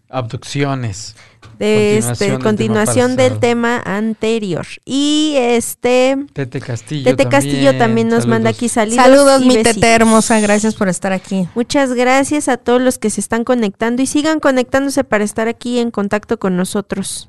abducciones 0.09 1.17
de 1.67 2.01
continuación, 2.01 2.13
este, 2.13 2.43
continuación 2.43 3.17
del, 3.17 3.39
tema 3.39 3.83
anterior. 3.85 4.67
Y 4.85 5.35
este 5.37 6.17
Tete 6.33 6.61
Castillo 6.61 7.05
Tete 7.05 7.29
Castillo 7.29 7.77
también 7.79 8.09
nos 8.09 8.27
manda 8.27 8.51
aquí 8.51 8.69
saludos. 8.69 8.97
Saludos, 8.97 9.45
mi 9.45 9.63
Tete 9.63 9.93
hermosa, 9.93 10.41
gracias 10.41 10.75
por 10.75 10.89
estar 10.89 11.13
aquí. 11.13 11.49
Muchas 11.55 11.95
gracias 11.95 12.49
a 12.49 12.57
todos 12.57 12.81
los 12.81 12.99
que 12.99 13.11
se 13.11 13.21
están 13.21 13.45
conectando 13.45 14.03
y 14.03 14.07
sigan 14.07 14.41
conectándose 14.41 15.05
para 15.05 15.25
estar 15.25 15.49
aquí 15.49 15.79
en 15.79 15.91
contacto 15.91 16.39
con 16.39 16.57
nosotros. 16.57 17.29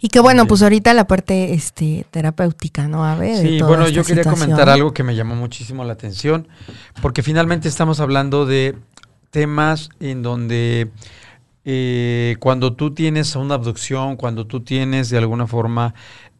Y 0.00 0.08
que 0.08 0.20
bueno, 0.20 0.46
pues 0.46 0.62
ahorita 0.62 0.92
la 0.92 1.06
parte 1.06 1.54
este 1.54 2.04
terapéutica, 2.10 2.88
¿no? 2.88 3.06
A 3.06 3.16
ver. 3.16 3.38
Sí, 3.38 3.62
bueno, 3.62 3.88
yo 3.88 4.04
quería 4.04 4.24
comentar 4.24 4.68
algo 4.68 4.92
que 4.92 5.02
me 5.02 5.14
llamó 5.14 5.34
muchísimo 5.34 5.84
la 5.84 5.94
atención, 5.94 6.46
porque 7.00 7.22
finalmente 7.22 7.68
estamos 7.68 8.00
hablando 8.00 8.44
de 8.44 8.76
temas 9.30 9.88
en 9.98 10.22
donde 10.22 10.90
eh, 11.64 12.36
cuando 12.40 12.74
tú 12.74 12.92
tienes 12.92 13.36
una 13.36 13.54
abducción, 13.54 14.16
cuando 14.16 14.46
tú 14.46 14.60
tienes 14.60 15.10
de 15.10 15.18
alguna 15.18 15.46
forma 15.46 15.94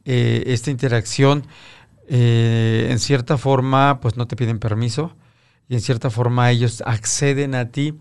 eh, 0.05 0.43
esta 0.47 0.71
interacción, 0.71 1.45
eh, 2.09 2.89
en 2.91 2.99
cierta 2.99 3.39
forma, 3.39 4.01
pues 4.01 4.17
no 4.17 4.27
te 4.27 4.37
piden 4.37 4.59
permiso 4.59 5.15
y 5.69 5.75
en 5.75 5.81
cierta 5.81 6.11
forma 6.11 6.51
ellos 6.51 6.83
acceden 6.85 7.55
a 7.55 7.71
ti. 7.71 7.95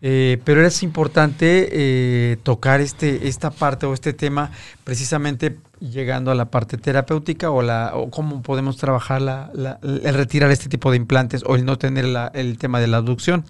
pero 0.00 0.66
es 0.66 0.82
importante 0.82 2.38
tocar 2.44 2.80
este, 2.80 3.28
esta 3.28 3.50
parte 3.50 3.84
o 3.84 3.92
este 3.92 4.12
tema 4.12 4.52
precisamente 4.84 5.58
llegando 5.80 6.30
a 6.30 6.34
la 6.34 6.46
parte 6.46 6.78
terapéutica 6.78 7.50
o, 7.50 7.62
la, 7.62 7.90
o 7.94 8.10
cómo 8.10 8.42
podemos 8.42 8.76
trabajar 8.76 9.20
la, 9.20 9.50
el 9.82 10.14
retirar 10.14 10.50
este 10.50 10.68
tipo 10.68 10.90
de 10.92 10.96
implantes 10.96 11.42
o 11.44 11.56
el 11.56 11.64
no 11.66 11.76
tener 11.76 12.06
el 12.32 12.58
tema 12.58 12.80
de 12.80 12.86
la 12.86 12.98
abducción. 12.98 13.44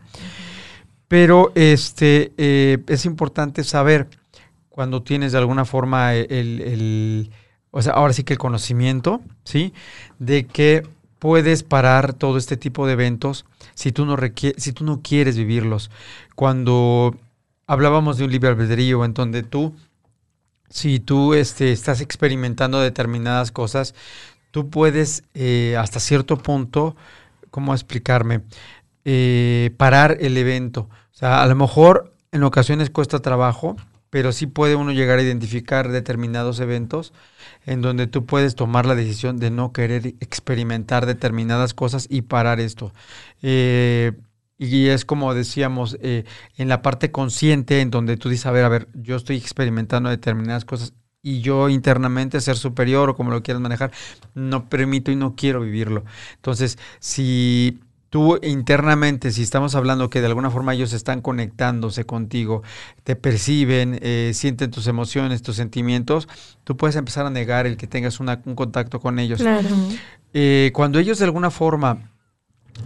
Pero 1.09 1.53
este 1.55 2.33
eh, 2.37 2.79
es 2.87 3.05
importante 3.05 3.65
saber 3.65 4.09
cuando 4.69 5.03
tienes 5.03 5.33
de 5.33 5.39
alguna 5.39 5.65
forma 5.65 6.15
el, 6.15 7.31
o 7.71 7.83
sea, 7.83 7.93
ahora 7.93 8.13
sí 8.13 8.25
que 8.25 8.33
el 8.33 8.39
conocimiento, 8.39 9.21
¿sí? 9.45 9.73
De 10.19 10.47
que 10.47 10.87
puedes 11.19 11.63
parar 11.63 12.15
todo 12.15 12.39
este 12.39 12.57
tipo 12.57 12.87
de 12.87 12.95
eventos 12.95 13.45
si 13.75 13.93
tú 13.93 14.05
no 14.05 14.17
si 14.57 14.73
tú 14.73 14.85
no 14.85 15.01
quieres 15.03 15.37
vivirlos. 15.37 15.91
Cuando 16.35 17.17
hablábamos 17.67 18.19
de 18.19 18.25
un 18.25 18.33
libre 18.33 18.51
albedrío 18.51 19.05
en 19.05 19.15
donde 19.15 19.43
tú 19.43 19.75
si 20.75 20.99
tú 20.99 21.35
este, 21.35 21.71
estás 21.71 22.01
experimentando 22.01 22.81
determinadas 22.81 23.53
cosas, 23.53 23.95
tú 24.51 24.71
puedes 24.71 25.23
eh, 25.35 25.77
hasta 25.79 26.01
cierto 26.01 26.37
punto, 26.37 26.97
¿cómo 27.51 27.73
explicarme? 27.75 28.43
Eh, 29.05 29.73
parar 29.77 30.17
el 30.21 30.37
evento. 30.37 30.89
O 31.15 31.17
sea, 31.17 31.43
a 31.43 31.47
lo 31.47 31.55
mejor 31.55 32.13
en 32.33 32.43
ocasiones 32.43 32.91
cuesta 32.91 33.21
trabajo, 33.21 33.77
pero 34.11 34.33
sí 34.33 34.47
puede 34.47 34.75
uno 34.75 34.91
llegar 34.91 35.21
a 35.21 35.23
identificar 35.23 35.89
determinados 35.89 36.59
eventos 36.59 37.13
en 37.67 37.83
donde 37.83 38.09
tú 38.09 38.27
puedes 38.27 38.57
tomar 38.57 38.85
la 38.85 38.97
decisión 38.97 39.39
de 39.39 39.51
no 39.51 39.73
querer 39.73 40.15
experimentar 40.19 41.07
determinadas 41.07 41.73
cosas 41.73 42.09
y 42.11 42.23
parar 42.23 42.59
esto. 42.59 42.93
Eh, 43.43 44.13
y 44.59 44.89
es 44.89 45.05
como 45.05 45.35
decíamos, 45.35 45.97
eh, 46.01 46.25
en 46.57 46.69
la 46.69 46.83
parte 46.83 47.13
consciente, 47.13 47.81
en 47.81 47.91
donde 47.91 48.17
tú 48.17 48.29
dices, 48.29 48.47
a 48.47 48.51
ver, 48.51 48.65
a 48.65 48.69
ver, 48.69 48.89
yo 48.95 49.15
estoy 49.15 49.37
experimentando 49.37 50.11
determinadas 50.11 50.65
cosas 50.65 50.95
y 51.23 51.41
yo 51.41 51.69
internamente 51.69 52.41
ser 52.41 52.57
superior 52.57 53.11
o 53.11 53.17
como 53.17 53.31
lo 53.31 53.43
quieras 53.43 53.61
manejar, 53.63 53.93
no 54.35 54.69
permito 54.69 55.13
y 55.13 55.17
no 55.17 55.37
quiero 55.37 55.61
vivirlo. 55.61 56.05
Entonces, 56.37 56.79
si 56.99 57.81
tú 58.15 58.39
internamente, 58.45 59.33
si 59.33 59.43
estamos 59.43 59.75
hablando 59.75 60.09
que 60.09 60.21
de 60.21 60.29
alguna 60.29 60.49
forma 60.49 60.73
ellos 60.73 60.93
están 60.93 61.21
conectándose 61.21 62.07
contigo, 62.07 62.63
te 63.03 63.17
perciben, 63.17 63.99
eh, 64.03 64.31
sienten 64.35 64.71
tus 64.71 64.87
emociones, 64.87 65.43
tus 65.43 65.57
sentimientos, 65.57 66.29
tú 66.63 66.77
puedes 66.77 66.95
empezar 66.95 67.27
a 67.27 67.31
negar 67.31 67.67
el 67.67 67.77
que 67.77 67.89
tengas 67.89 68.21
un 68.21 68.55
contacto 68.55 69.01
con 69.01 69.19
ellos. 69.19 69.43
Eh, 70.33 70.71
cuando 70.75 71.01
ellos 71.01 71.19
de 71.19 71.25
alguna 71.25 71.51
forma 71.51 72.13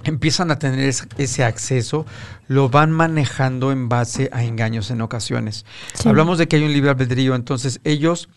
empiezan 0.05 0.51
a 0.51 0.59
tener 0.59 0.95
ese 1.19 1.45
acceso, 1.45 2.07
lo 2.47 2.71
van 2.71 2.91
manejando 2.91 3.71
en 3.71 3.91
base 3.91 4.31
a 4.33 4.45
engaños 4.45 4.91
en 4.91 5.03
ocasiones. 5.03 5.67
Hablamos 6.07 6.39
de 6.39 6.49
que 6.49 6.57
hay 6.57 6.63
un 6.63 6.73
libre 6.73 6.89
albedrío, 6.89 7.35
entonces 7.35 7.81
ellos 7.85 8.31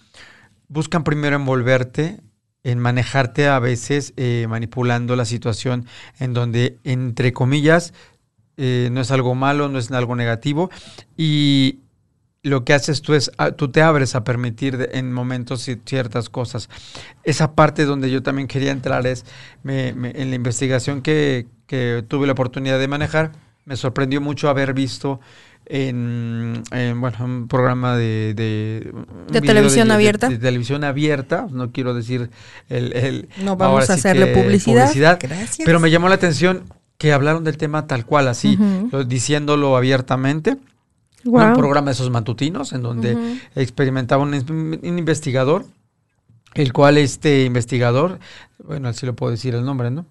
buscan 0.68 1.06
primero 1.06 1.38
envolverte 1.38 2.20
en 2.64 2.80
manejarte 2.80 3.48
a 3.48 3.60
veces 3.60 4.14
eh, 4.18 4.46
manipulando 4.50 5.16
la 5.16 5.26
situación 5.26 5.86
en 6.20 6.34
donde, 6.34 6.78
entre 6.84 7.34
comillas, 7.34 7.94
eh, 8.58 8.90
no 8.92 9.02
es 9.02 9.12
algo 9.12 9.34
malo, 9.36 9.70
no 9.70 9.80
es 9.80 9.92
algo 9.92 10.16
negativo 10.16 10.70
y 11.18 11.80
lo 12.44 12.66
que 12.66 12.74
haces 12.74 13.02
tú 13.02 13.14
es, 13.14 13.32
ah, 13.38 13.52
tú 13.52 13.72
te 13.72 13.82
abres 13.82 14.16
a 14.16 14.24
permitir 14.24 14.90
en 14.94 15.14
momentos 15.14 15.70
ciertas 15.86 16.30
cosas. 16.30 16.70
Esa 17.24 17.56
parte 17.56 17.86
donde 17.86 18.10
yo 18.10 18.24
también 18.24 18.48
quería 18.48 18.72
entrar 18.72 19.06
es, 19.06 19.26
en 19.64 20.30
la 20.30 20.36
investigación 20.36 21.02
que, 21.02 21.48
que 21.68 22.04
tuve 22.08 22.26
la 22.26 22.34
oportunidad 22.34 22.80
de 22.80 22.88
manejar, 22.88 23.32
me 23.66 23.76
sorprendió 23.76 24.22
mucho 24.22 24.50
haber 24.50 24.74
visto 24.74 25.20
en, 25.72 26.64
bueno, 27.00 27.18
un 27.24 27.48
programa 27.48 27.96
de... 27.96 28.34
¿De, 29.30 29.42
televisión 29.42 29.90
abierta? 29.90 30.28
De, 30.28 30.38
televisión 30.38 30.84
abierta, 30.84 31.48
no 31.50 31.72
quiero 31.72 31.94
decir 31.94 32.30
el... 32.70 33.30
no 33.42 33.56
vamos 33.56 33.90
a 33.90 33.94
hacerle 33.94 34.28
publicidad. 34.28 35.18
Gracias. 35.22 35.66
Pero 35.66 35.80
me 35.80 35.90
llamó 35.90 36.10
la 36.10 36.16
atención 36.16 36.64
que 36.98 37.14
hablaron 37.14 37.44
del 37.44 37.58
tema 37.58 37.88
tal 37.88 38.06
cual, 38.06 38.28
así, 38.28 38.58
diciéndolo 39.08 39.78
abiertamente. 39.78 40.58
Un 41.24 41.54
programa 41.54 41.88
de 41.88 41.94
esos 41.94 42.10
matutinos 42.10 42.74
en 42.74 42.82
donde 42.82 43.16
experimentaba 43.56 44.24
un, 44.24 44.34
un 44.34 44.98
investigador 44.98 45.66
el 46.54 46.74
cual 46.74 46.98
este 46.98 47.44
investigador, 47.46 48.20
bueno, 48.64 48.90
así 48.90 49.06
lo 49.06 49.16
puedo 49.16 49.32
decir 49.32 49.56
el 49.56 49.66
nombre, 49.66 49.90
¿no? 49.90 50.06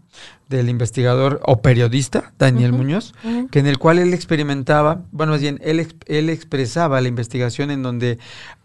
Del 0.49 0.69
investigador 0.69 1.41
o 1.45 1.61
periodista, 1.61 2.33
Daniel 2.39 2.73
Muñoz, 2.73 3.15
que 3.51 3.59
en 3.59 3.67
el 3.67 3.79
cual 3.79 3.99
él 3.99 4.15
experimentaba, 4.15 5.03
bueno, 5.13 5.33
más 5.33 5.41
bien, 5.41 5.61
él, 5.63 5.87
él 6.07 6.31
expresaba 6.31 7.01
la 7.01 7.09
investigación 7.09 7.71
en 7.71 7.83
donde 7.83 8.19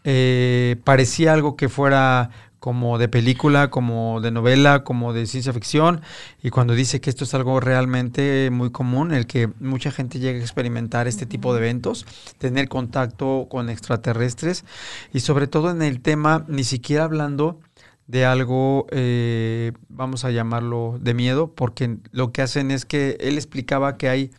eh, 0.04 0.78
parecía 0.84 1.34
algo 1.34 1.56
que 1.56 1.70
fuera 1.70 2.30
como 2.66 2.98
de 2.98 3.08
película, 3.08 3.70
como 3.70 4.22
de 4.22 4.32
novela, 4.32 4.84
como 4.84 5.14
de 5.14 5.28
ciencia 5.28 5.54
ficción, 5.54 6.02
y 6.42 6.50
cuando 6.50 6.74
dice 6.74 7.00
que 7.00 7.12
esto 7.12 7.24
es 7.24 7.36
algo 7.36 7.60
realmente 7.60 8.50
muy 8.52 8.72
común, 8.72 9.12
el 9.12 9.28
que 9.28 9.52
mucha 9.60 9.92
gente 9.92 10.18
llega 10.18 10.40
a 10.40 10.42
experimentar 10.42 11.08
este 11.08 11.28
tipo 11.28 11.54
de 11.54 11.60
eventos, 11.60 12.08
tener 12.40 12.68
contacto 12.68 13.46
con 13.52 13.70
extraterrestres, 13.70 14.66
y 15.14 15.20
sobre 15.20 15.46
todo 15.46 15.70
en 15.70 15.84
el 15.84 16.02
tema, 16.02 16.44
ni 16.48 16.64
siquiera 16.64 17.04
hablando 17.04 17.60
de 18.08 18.26
algo, 18.26 18.88
eh, 18.90 19.72
vamos 19.88 20.26
a 20.26 20.32
llamarlo 20.32 20.98
de 21.00 21.14
miedo, 21.14 21.54
porque 21.54 21.98
lo 22.14 22.32
que 22.32 22.42
hacen 22.42 22.72
es 22.72 22.84
que 22.86 23.16
él 23.20 23.36
explicaba 23.36 23.96
que 23.96 24.10
hay 24.10 24.32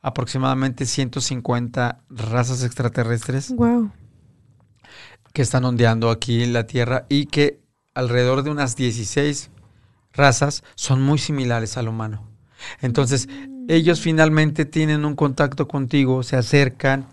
aproximadamente 0.00 0.86
150 0.86 2.02
razas 2.08 2.62
extraterrestres. 2.62 3.52
Wow 3.56 3.90
que 5.32 5.42
están 5.42 5.64
ondeando 5.64 6.10
aquí 6.10 6.42
en 6.42 6.52
la 6.52 6.66
Tierra 6.66 7.06
y 7.08 7.26
que 7.26 7.60
alrededor 7.94 8.42
de 8.42 8.50
unas 8.50 8.76
16 8.76 9.50
razas 10.12 10.64
son 10.74 11.02
muy 11.02 11.18
similares 11.18 11.76
al 11.76 11.88
humano. 11.88 12.28
Entonces, 12.80 13.28
mm. 13.28 13.66
ellos 13.68 14.00
finalmente 14.00 14.64
tienen 14.64 15.04
un 15.04 15.14
contacto 15.14 15.68
contigo, 15.68 16.22
se 16.22 16.36
acercan, 16.36 17.06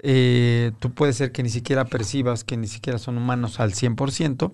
eh, 0.00 0.72
tú 0.78 0.92
puedes 0.92 1.16
ser 1.16 1.32
que 1.32 1.42
ni 1.42 1.48
siquiera 1.48 1.84
percibas 1.86 2.44
que 2.44 2.56
ni 2.56 2.66
siquiera 2.66 2.98
son 2.98 3.16
humanos 3.16 3.60
al 3.60 3.72
100% 3.72 4.52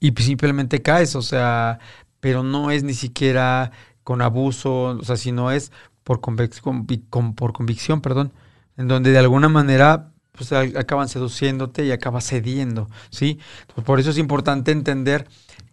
y 0.00 0.12
simplemente 0.12 0.82
caes, 0.82 1.16
o 1.16 1.22
sea, 1.22 1.78
pero 2.20 2.42
no 2.42 2.70
es 2.70 2.84
ni 2.84 2.94
siquiera 2.94 3.72
con 4.04 4.22
abuso, 4.22 4.98
o 4.98 5.02
sea, 5.02 5.16
sino 5.16 5.50
es 5.50 5.72
por, 6.04 6.20
por 6.20 7.52
convicción, 7.52 8.00
perdón, 8.00 8.32
en 8.76 8.88
donde 8.88 9.10
de 9.10 9.18
alguna 9.18 9.48
manera 9.48 10.12
pues 10.36 10.52
acaban 10.52 11.08
seduciéndote 11.08 11.84
y 11.84 11.90
acabas 11.90 12.26
cediendo, 12.28 12.88
¿sí? 13.10 13.38
por 13.84 14.00
eso 14.00 14.10
es 14.10 14.18
importante 14.18 14.70
entender 14.70 15.26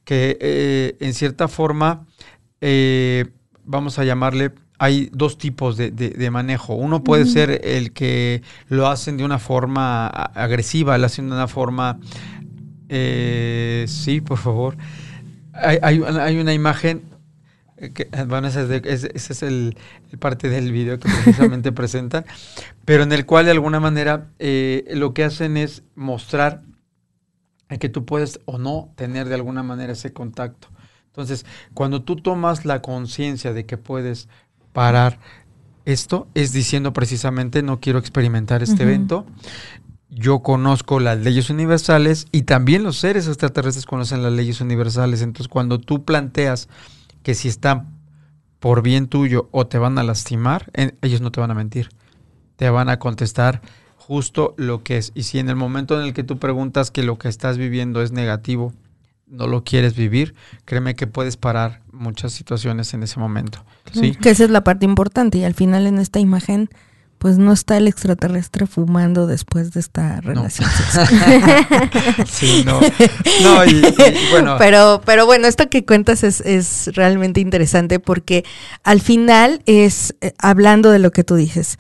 que 0.06 0.38
eh, 0.42 0.98
en 1.00 1.14
cierta 1.14 1.48
forma, 1.48 2.06
eh, 2.62 3.26
vamos 3.64 4.00
a 4.00 4.04
llamarle, 4.04 4.52
hay 4.80 5.10
dos 5.14 5.38
tipos 5.38 5.78
de, 5.78 6.30
manejo. 6.32 6.76
Uno 6.76 7.04
puede 7.04 7.26
ser 7.26 7.62
el 7.64 7.94
que 7.94 8.42
lo 8.68 8.88
hacen 8.88 9.18
de 9.18 9.24
una 9.24 9.40
forma 9.40 10.08
agresiva, 10.08 10.98
lo 10.98 11.06
hacen 11.06 11.30
de 11.30 11.36
una 11.36 11.48
forma... 11.48 12.00
Eh, 12.90 13.86
sí, 13.88 14.20
por 14.20 14.38
favor. 14.38 14.78
Hay, 15.54 15.80
hay, 15.82 16.38
una 16.38 16.54
imagen 16.54 17.04
bueno, 18.28 18.48
ese 18.48 18.82
es, 19.14 19.44
el, 19.44 19.78
parte 20.20 20.50
del 20.50 20.72
video 20.72 21.00
que 21.00 21.10
precisamente 21.24 21.72
presentan, 21.72 22.26
pero 22.86 23.04
en 23.04 23.12
el 23.12 23.26
cual 23.26 23.46
de 23.46 23.52
alguna 23.52 23.80
manera 23.80 24.30
eh, 24.40 24.86
lo 24.94 25.14
que 25.14 25.24
hacen 25.24 25.58
es 25.58 25.84
mostrar 25.96 26.64
que 27.78 27.90
tú 27.90 28.06
puedes 28.06 28.40
o 28.46 28.58
no 28.58 28.92
tener 28.96 29.30
de 29.30 29.36
alguna 29.36 29.64
manera 29.64 29.94
ese 29.94 30.14
contacto. 30.14 30.70
Entonces, 31.08 31.46
cuando 31.74 32.02
tú 32.02 32.16
tomas 32.16 32.66
la 32.66 32.82
conciencia 32.82 33.54
de 33.54 33.66
que 33.66 33.78
puedes 33.78 34.28
parar 34.74 35.20
esto, 35.86 36.28
es 36.34 36.54
diciendo 36.54 36.94
precisamente 36.94 37.62
no 37.62 37.80
quiero 37.80 38.00
experimentar 38.00 38.64
este 38.64 38.84
evento. 38.84 39.26
Yo 40.10 40.40
conozco 40.40 41.00
las 41.00 41.20
leyes 41.20 41.50
universales 41.50 42.28
y 42.32 42.44
también 42.44 42.84
los 42.84 42.98
seres 42.98 43.28
extraterrestres 43.28 43.86
conocen 43.86 44.24
las 44.24 44.32
leyes 44.32 44.62
universales. 44.62 45.22
Entonces, 45.22 45.48
cuando 45.48 45.80
tú 45.80 46.04
planteas 46.04 46.70
que 47.24 47.34
si 47.34 47.48
están 47.48 47.88
por 48.60 48.82
bien 48.82 49.08
tuyo 49.08 49.50
o 49.52 49.68
te 49.68 49.78
van 49.78 49.98
a 49.98 50.04
lastimar, 50.04 50.72
ellos 51.02 51.22
no 51.22 51.32
te 51.32 51.42
van 51.42 51.52
a 51.52 51.56
mentir. 51.56 51.90
Te 52.56 52.70
van 52.70 52.90
a 52.90 53.00
contestar 53.00 53.62
justo 53.98 54.54
lo 54.58 54.84
que 54.84 54.98
es. 54.98 55.12
Y 55.16 55.24
si 55.24 55.40
en 55.40 55.50
el 55.50 55.56
momento 55.56 56.00
en 56.00 56.06
el 56.06 56.14
que 56.14 56.24
tú 56.24 56.38
preguntas 56.38 56.92
que 56.92 57.04
lo 57.04 57.18
que 57.18 57.28
estás 57.28 57.58
viviendo 57.58 58.02
es 58.02 58.12
negativo, 58.12 58.74
no 59.28 59.48
lo 59.48 59.64
quieres 59.64 59.96
vivir, 59.96 60.36
créeme 60.66 60.96
que 60.96 61.08
puedes 61.08 61.38
parar 61.38 61.82
muchas 61.92 62.34
situaciones 62.34 62.94
en 62.94 63.04
ese 63.04 63.20
momento. 63.20 63.66
¿sí? 63.92 64.16
Que 64.16 64.30
esa 64.30 64.44
es 64.44 64.50
la 64.50 64.64
parte 64.64 64.86
importante. 64.86 65.40
Y 65.40 65.44
al 65.44 65.56
final 65.56 65.88
en 65.88 66.00
esta 66.00 66.20
imagen 66.20 66.70
pues 67.24 67.38
no 67.38 67.54
está 67.54 67.78
el 67.78 67.88
extraterrestre 67.88 68.68
fumando 68.68 69.28
después 69.28 69.72
de 69.72 69.80
esta 69.80 70.20
relación. 70.20 70.70
sí, 72.30 72.64
no. 72.66 72.82
no 73.42 73.66
y, 73.66 73.82
bueno. 74.32 74.58
Pero, 74.60 75.02
pero 75.06 75.26
bueno, 75.26 75.48
esto 75.48 75.70
que 75.70 75.86
cuentas 75.86 76.26
es, 76.26 76.42
es 76.42 76.90
realmente 76.96 77.40
interesante 77.40 78.02
porque 78.02 78.44
al 78.84 79.00
final 79.00 79.62
es, 79.68 80.16
eh, 80.20 80.34
hablando 80.38 80.92
de 80.92 81.00
lo 81.00 81.12
que 81.12 81.24
tú 81.24 81.36
dices, 81.36 81.78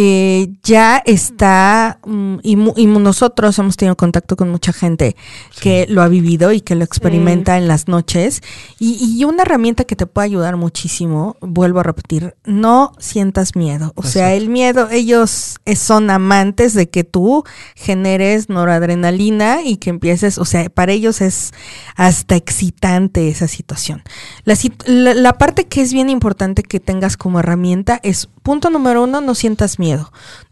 eh, 0.00 0.52
ya 0.62 1.02
está, 1.04 1.98
mm, 2.06 2.36
y, 2.44 2.54
nosotros 2.54 3.58
hemos 3.58 3.76
tenido 3.76 3.96
contacto 3.96 4.36
con 4.36 4.48
mucha 4.48 4.72
gente 4.72 5.16
que 5.60 5.86
lo 5.88 6.02
ha 6.02 6.08
vivido 6.08 6.52
y 6.52 6.60
que 6.60 6.76
lo 6.76 6.84
experimenta 6.84 7.58
en 7.58 7.66
las 7.66 7.88
noches. 7.88 8.40
Y, 8.78 9.24
una 9.24 9.42
herramienta 9.42 9.82
que 9.82 9.96
te 9.96 10.06
puede 10.06 10.26
ayudar 10.26 10.56
muchísimo, 10.56 11.36
vuelvo 11.40 11.80
a 11.80 11.82
repetir, 11.82 12.36
no 12.44 12.92
sientas 13.00 13.56
miedo. 13.56 13.92
O 13.96 14.04
sea, 14.04 14.34
el 14.34 14.50
miedo, 14.50 14.88
ellos 14.88 15.56
son 15.74 16.10
amantes 16.10 16.74
de 16.74 16.88
que 16.88 17.02
tú 17.02 17.42
generes 17.74 18.48
noradrenalina 18.48 19.62
y 19.64 19.78
que 19.78 19.90
empieces, 19.90 20.38
o 20.38 20.44
sea, 20.44 20.70
para 20.70 20.92
ellos 20.92 21.20
es 21.20 21.52
hasta 21.96 22.36
excitante 22.36 23.28
esa 23.28 23.48
situación. 23.48 24.04
la 24.44 25.32
parte 25.38 25.66
que 25.66 25.80
es 25.80 25.92
bien 25.92 26.08
importante 26.08 26.62
que 26.62 26.78
tengas 26.78 27.16
como 27.16 27.40
herramienta 27.40 27.98
es 28.04 28.28
punto 28.44 28.70
número 28.70 29.02
uno, 29.02 29.20
no 29.20 29.34
sientas 29.34 29.80
miedo. 29.80 29.87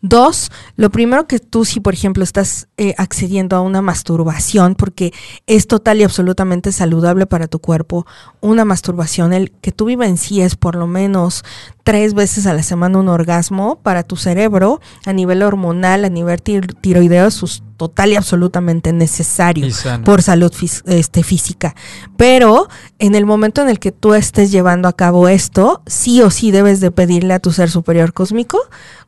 Dos, 0.00 0.50
lo 0.76 0.90
primero 0.90 1.26
que 1.26 1.38
tú 1.38 1.64
si 1.64 1.80
por 1.80 1.94
ejemplo 1.94 2.22
estás 2.22 2.68
eh, 2.76 2.94
accediendo 2.98 3.56
a 3.56 3.60
una 3.60 3.82
masturbación, 3.82 4.74
porque 4.74 5.12
es 5.46 5.66
total 5.66 6.00
y 6.00 6.04
absolutamente 6.04 6.72
saludable 6.72 7.26
para 7.26 7.48
tu 7.48 7.58
cuerpo, 7.58 8.06
una 8.40 8.64
masturbación, 8.64 9.32
el 9.32 9.50
que 9.50 9.72
tú 9.72 9.86
vivencies 9.86 10.56
por 10.56 10.76
lo 10.76 10.86
menos 10.86 11.44
tres 11.86 12.14
veces 12.14 12.48
a 12.48 12.52
la 12.52 12.64
semana 12.64 12.98
un 12.98 13.08
orgasmo 13.08 13.78
para 13.80 14.02
tu 14.02 14.16
cerebro 14.16 14.80
a 15.04 15.12
nivel 15.12 15.44
hormonal, 15.44 16.04
a 16.04 16.08
nivel 16.08 16.42
tiroideo, 16.42 17.28
es 17.28 17.62
total 17.76 18.10
y 18.10 18.16
absolutamente 18.16 18.92
necesario 18.92 19.68
por 20.04 20.20
salud 20.20 20.52
este, 20.86 21.22
física. 21.22 21.76
Pero 22.16 22.68
en 22.98 23.14
el 23.14 23.24
momento 23.24 23.62
en 23.62 23.68
el 23.68 23.78
que 23.78 23.92
tú 23.92 24.14
estés 24.14 24.50
llevando 24.50 24.88
a 24.88 24.94
cabo 24.94 25.28
esto, 25.28 25.82
sí 25.86 26.22
o 26.22 26.30
sí 26.30 26.50
debes 26.50 26.80
de 26.80 26.90
pedirle 26.90 27.34
a 27.34 27.38
tu 27.38 27.52
ser 27.52 27.70
superior 27.70 28.12
cósmico, 28.12 28.58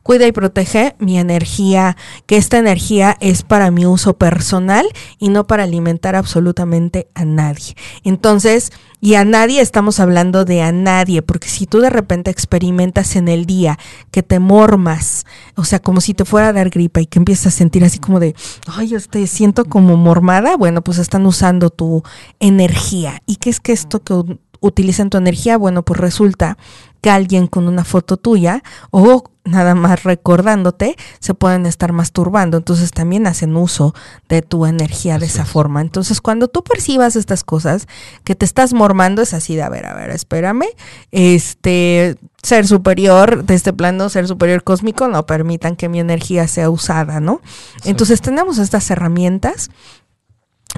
cuida 0.01 0.25
y 0.25 0.31
protege 0.31 0.95
mi 0.99 1.19
energía, 1.19 1.97
que 2.27 2.37
esta 2.37 2.59
energía 2.59 3.17
es 3.19 3.43
para 3.43 3.71
mi 3.71 3.87
uso 3.87 4.13
personal 4.13 4.87
y 5.17 5.27
no 5.27 5.47
para 5.47 5.63
alimentar 5.63 6.15
absolutamente 6.15 7.09
a 7.13 7.25
nadie. 7.25 7.75
Entonces, 8.05 8.71
Y 9.01 9.15
a 9.15 9.23
nadie 9.23 9.61
estamos 9.61 9.99
hablando 9.99 10.43
de 10.43 10.61
a 10.61 10.71
nadie, 10.71 11.21
porque 11.21 11.47
si 11.47 11.65
tú 11.65 11.79
de 11.79 11.89
repente 11.89 12.31
experimentas 12.31 13.15
en 13.15 13.29
el 13.29 13.45
día 13.45 13.79
que 14.11 14.23
te 14.23 14.39
mormas, 14.39 15.25
o 15.55 15.63
sea, 15.63 15.79
como 15.79 16.01
si 16.01 16.13
te 16.13 16.25
fuera 16.25 16.49
a 16.49 16.53
dar 16.53 16.69
gripa 16.69 16.99
y 16.99 17.05
que 17.05 17.19
empiezas 17.19 17.47
a 17.47 17.57
sentir 17.57 17.85
así 17.85 17.99
como 17.99 18.19
de, 18.19 18.35
ay, 18.67 18.89
yo 18.89 18.99
siento 19.25 19.65
como 19.65 19.95
mormada, 19.95 20.57
bueno, 20.57 20.81
pues 20.81 20.97
están 20.97 21.25
usando 21.25 21.69
tu 21.69 22.03
energía. 22.39 23.21
¿Y 23.25 23.37
qué 23.37 23.49
es 23.49 23.61
que 23.61 23.71
esto 23.71 24.03
que 24.03 24.37
utilizan 24.59 25.09
tu 25.09 25.17
energía? 25.17 25.57
Bueno, 25.57 25.83
pues 25.83 25.99
resulta 25.99 26.57
que 27.01 27.09
alguien 27.09 27.47
con 27.47 27.67
una 27.67 27.83
foto 27.83 28.17
tuya 28.17 28.63
o 28.91 29.23
nada 29.43 29.73
más 29.75 30.03
recordándote 30.03 30.95
se 31.19 31.33
pueden 31.33 31.65
estar 31.65 31.91
masturbando. 31.91 32.57
Entonces 32.57 32.91
también 32.91 33.27
hacen 33.27 33.55
uso 33.55 33.93
de 34.27 34.41
tu 34.41 34.65
energía 34.65 35.17
de 35.17 35.25
esa 35.25 35.45
forma. 35.45 35.81
Entonces 35.81 36.21
cuando 36.21 36.47
tú 36.47 36.63
percibas 36.63 37.15
estas 37.15 37.43
cosas 37.43 37.87
que 38.23 38.35
te 38.35 38.45
estás 38.45 38.73
mormando 38.73 39.21
es 39.21 39.33
así 39.33 39.55
de, 39.55 39.63
a 39.63 39.69
ver, 39.69 39.85
a 39.85 39.95
ver, 39.95 40.11
espérame, 40.11 40.67
este 41.11 42.17
ser 42.41 42.67
superior 42.67 43.43
de 43.43 43.55
este 43.55 43.73
plano, 43.73 44.09
ser 44.09 44.27
superior 44.27 44.63
cósmico, 44.63 45.07
no 45.07 45.25
permitan 45.25 45.75
que 45.75 45.89
mi 45.89 45.99
energía 45.99 46.47
sea 46.47 46.69
usada, 46.69 47.19
¿no? 47.19 47.41
Entonces 47.83 48.21
tenemos 48.21 48.59
estas 48.59 48.89
herramientas 48.91 49.69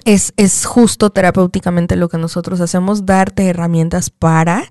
es, 0.06 0.34
es, 0.38 0.66
justo 0.66 1.10
terapéuticamente 1.10 1.96
lo 1.96 2.10
que 2.10 2.18
nosotros 2.18 2.62
hacemos, 2.62 3.06
darte 3.06 3.48
herramientas 3.48 4.10
para 4.10 4.64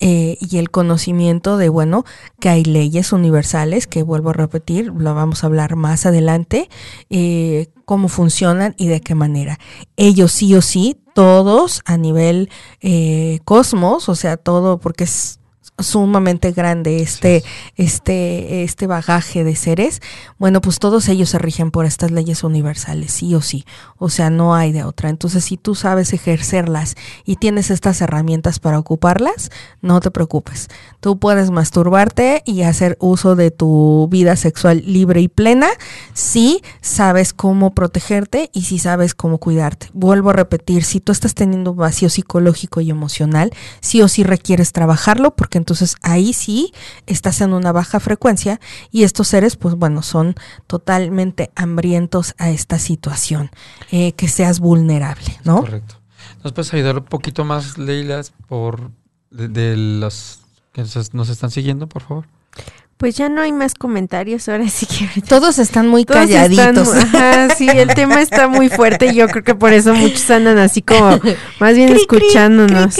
eh, 0.00 0.38
y 0.40 0.58
el 0.58 0.70
conocimiento 0.70 1.56
de, 1.58 1.68
bueno, 1.68 2.04
que 2.40 2.48
hay 2.48 2.64
leyes 2.64 3.12
universales, 3.12 3.86
que 3.86 4.02
vuelvo 4.02 4.30
a 4.30 4.34
repetir, 4.34 4.86
lo 4.86 5.14
vamos 5.14 5.44
a 5.44 5.46
hablar 5.46 5.76
más 5.76 6.06
adelante, 6.06 6.68
eh, 7.10 7.68
cómo 7.84 8.08
funcionan 8.08 8.74
y 8.78 8.88
de 8.88 9.00
qué 9.00 9.14
manera. 9.14 9.58
Ellos 9.96 10.32
sí 10.32 10.54
o 10.54 10.62
sí, 10.62 10.98
todos 11.14 11.82
a 11.84 11.98
nivel 11.98 12.48
eh, 12.80 13.40
cosmos, 13.44 14.08
o 14.08 14.14
sea, 14.14 14.36
todo 14.36 14.78
porque 14.78 15.04
es 15.04 15.38
sumamente 15.82 16.52
grande 16.52 17.02
este, 17.02 17.42
este, 17.76 18.62
este 18.62 18.86
bagaje 18.86 19.44
de 19.44 19.56
seres, 19.56 20.00
bueno, 20.38 20.60
pues 20.60 20.78
todos 20.78 21.08
ellos 21.08 21.30
se 21.30 21.38
rigen 21.38 21.70
por 21.70 21.86
estas 21.86 22.10
leyes 22.10 22.44
universales, 22.44 23.12
sí 23.12 23.34
o 23.34 23.40
sí. 23.40 23.64
O 23.98 24.08
sea, 24.08 24.30
no 24.30 24.54
hay 24.54 24.72
de 24.72 24.84
otra. 24.84 25.08
Entonces, 25.08 25.44
si 25.44 25.56
tú 25.56 25.74
sabes 25.74 26.12
ejercerlas 26.12 26.94
y 27.24 27.36
tienes 27.36 27.70
estas 27.70 28.00
herramientas 28.00 28.58
para 28.58 28.78
ocuparlas, 28.78 29.50
no 29.80 30.00
te 30.00 30.10
preocupes. 30.10 30.68
Tú 31.00 31.18
puedes 31.18 31.50
masturbarte 31.50 32.42
y 32.44 32.62
hacer 32.62 32.96
uso 33.00 33.36
de 33.36 33.50
tu 33.50 34.08
vida 34.10 34.36
sexual 34.36 34.82
libre 34.86 35.20
y 35.20 35.28
plena 35.28 35.68
si 36.12 36.62
sabes 36.80 37.32
cómo 37.32 37.74
protegerte 37.74 38.50
y 38.52 38.62
si 38.62 38.78
sabes 38.78 39.14
cómo 39.14 39.38
cuidarte. 39.38 39.88
Vuelvo 39.92 40.30
a 40.30 40.34
repetir, 40.34 40.84
si 40.84 41.00
tú 41.00 41.12
estás 41.12 41.34
teniendo 41.34 41.72
un 41.72 41.78
vacío 41.78 42.08
psicológico 42.08 42.80
y 42.80 42.90
emocional, 42.90 43.52
sí 43.80 44.02
o 44.02 44.08
sí 44.08 44.22
requieres 44.22 44.72
trabajarlo 44.72 45.34
porque 45.34 45.58
entonces 45.58 45.71
ahí 46.02 46.32
sí 46.32 46.72
estás 47.06 47.40
en 47.40 47.52
una 47.52 47.72
baja 47.72 48.00
frecuencia 48.00 48.60
y 48.90 49.04
estos 49.04 49.28
seres, 49.28 49.56
pues 49.56 49.74
bueno, 49.74 50.02
son 50.02 50.34
totalmente 50.66 51.50
hambrientos 51.54 52.34
a 52.38 52.50
esta 52.50 52.78
situación, 52.78 53.50
eh, 53.90 54.12
que 54.12 54.28
seas 54.28 54.60
vulnerable, 54.60 55.38
¿no? 55.44 55.60
Correcto. 55.60 55.96
¿Nos 56.42 56.52
puedes 56.52 56.72
ayudar 56.74 56.98
un 56.98 57.04
poquito 57.04 57.44
más, 57.44 57.78
Leila, 57.78 58.22
por 58.46 58.90
de, 59.30 59.48
de 59.48 59.76
los 59.76 60.40
que 60.72 60.84
nos 61.12 61.28
están 61.28 61.50
siguiendo, 61.50 61.88
por 61.88 62.02
favor? 62.02 62.26
Pues 63.02 63.16
ya 63.16 63.28
no 63.28 63.40
hay 63.40 63.50
más 63.50 63.74
comentarios, 63.74 64.48
ahora 64.48 64.68
sí 64.68 64.86
que... 64.86 65.22
Todos 65.22 65.58
están 65.58 65.88
muy 65.88 66.04
calladitos. 66.04 66.94
ajá, 66.94 67.52
sí, 67.52 67.68
el 67.68 67.88
tema 67.94 68.22
está 68.22 68.46
muy 68.46 68.68
fuerte 68.68 69.06
y 69.06 69.16
yo 69.16 69.26
creo 69.26 69.42
que 69.42 69.56
por 69.56 69.72
eso 69.72 69.92
muchos 69.92 70.30
andan 70.30 70.58
así 70.58 70.82
como 70.82 71.18
más 71.58 71.74
bien 71.74 71.88
escuchándonos. 71.88 72.96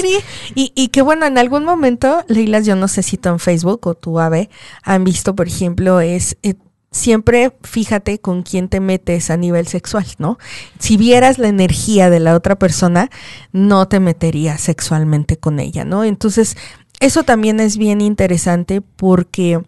Y, 0.57 0.73
y 0.75 0.89
que 0.89 1.03
bueno, 1.03 1.27
en 1.27 1.39
algún 1.39 1.65
momento, 1.65 2.25
Leila, 2.27 2.59
yo 2.59 2.75
no 2.75 2.89
sé 2.89 3.05
si 3.05 3.17
tú 3.17 3.29
en 3.29 3.39
Facebook 3.39 3.87
o 3.87 3.95
tu 3.95 4.19
Ave 4.19 4.51
han 4.83 5.05
visto, 5.05 5.37
por 5.37 5.47
ejemplo, 5.47 6.01
es... 6.01 6.37
Eh, 6.43 6.55
siempre 6.91 7.57
fíjate 7.63 8.19
con 8.19 8.43
quién 8.43 8.69
te 8.69 8.79
metes 8.81 9.31
a 9.31 9.39
nivel 9.39 9.67
sexual, 9.67 10.05
¿no? 10.19 10.37
Si 10.79 10.99
vieras 10.99 11.39
la 11.39 11.49
energía 11.49 12.11
de 12.11 12.21
la 12.21 12.35
otra 12.35 12.59
persona, 12.59 13.09
no 13.53 13.89
te 13.89 13.99
meterías 13.99 14.61
sexualmente 14.61 15.39
con 15.39 15.59
ella, 15.59 15.87
¿no? 15.87 16.05
Entonces, 16.05 16.55
eso 17.03 17.25
también 17.25 17.59
es 17.59 17.79
bien 17.79 18.01
interesante 18.01 18.81
porque, 18.81 19.61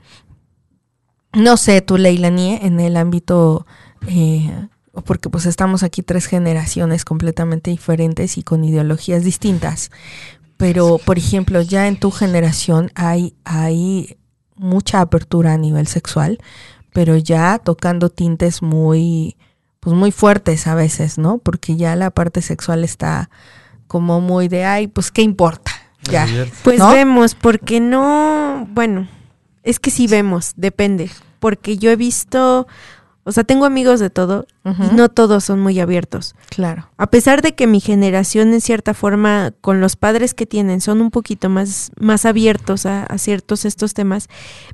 no 1.35 1.57
sé, 1.57 1.81
tú, 1.81 1.97
Leila, 1.99 2.31
ni 2.31 2.55
en 2.55 2.81
el 2.81 2.97
ámbito, 2.97 3.67
eh, 4.07 4.51
porque 5.05 5.29
pues 5.29 5.47
estamos 5.47 5.83
aquí 5.83 6.03
tres 6.03 6.27
generaciones 6.27 7.05
completamente 7.05 7.71
diferentes 7.71 8.39
y 8.39 8.43
con 8.43 8.65
ideologías 8.65 9.25
distintas, 9.25 9.91
pero, 10.57 10.99
por 10.99 11.19
ejemplo, 11.19 11.61
ya 11.63 11.89
en 11.89 11.99
tu 11.99 12.11
generación 12.11 12.91
hay, 12.95 13.35
hay 13.45 14.17
mucha 14.57 15.01
apertura 15.01 15.55
a 15.55 15.59
nivel 15.59 15.87
sexual, 15.87 16.39
pero 16.93 17.17
ya 17.17 17.59
tocando 17.59 18.09
tintes 18.09 18.63
muy, 18.63 19.37
pues 19.81 19.97
muy 19.97 20.13
fuertes 20.13 20.67
a 20.67 20.75
veces, 20.75 21.19
¿no? 21.19 21.39
Porque 21.39 21.77
ya 21.77 21.97
la 21.97 22.11
parte 22.11 22.41
sexual 22.41 22.85
está 22.85 23.31
como 23.89 24.21
muy 24.21 24.49
de, 24.49 24.65
ay, 24.65 24.87
pues, 24.87 25.11
¿qué 25.11 25.23
importa? 25.23 25.73
Ya. 26.11 26.27
Pues 26.63 26.79
vemos, 26.79 27.35
porque 27.35 27.81
no, 27.81 28.69
bueno, 28.71 29.09
es 29.65 29.81
que 29.81 29.91
sí 29.91 30.07
vemos, 30.07 30.53
depende, 30.57 31.11
porque 31.41 31.77
yo 31.79 31.91
he 31.91 31.97
visto, 31.97 32.69
o 33.25 33.33
sea, 33.33 33.45
tengo 33.45 33.65
amigos 33.65 33.99
de 33.99 34.11
todo 34.11 34.47
y 34.65 34.95
no 34.95 35.09
todos 35.09 35.43
son 35.43 35.61
muy 35.61 35.81
abiertos. 35.81 36.35
Claro. 36.51 36.89
A 36.99 37.09
pesar 37.09 37.43
de 37.43 37.55
que 37.55 37.67
mi 37.67 37.81
generación 37.81 38.53
en 38.53 38.61
cierta 38.61 38.95
forma 38.95 39.53
con 39.61 39.81
los 39.81 39.97
padres 39.97 40.35
que 40.35 40.47
tienen 40.47 40.81
son 40.81 41.01
un 41.01 41.11
poquito 41.11 41.49
más, 41.49 41.91
más 41.99 42.27
abiertos 42.27 42.87
a, 42.87 43.05
a 43.05 43.19
ciertos 43.19 43.65
estos 43.65 43.95
temas, 43.95 44.29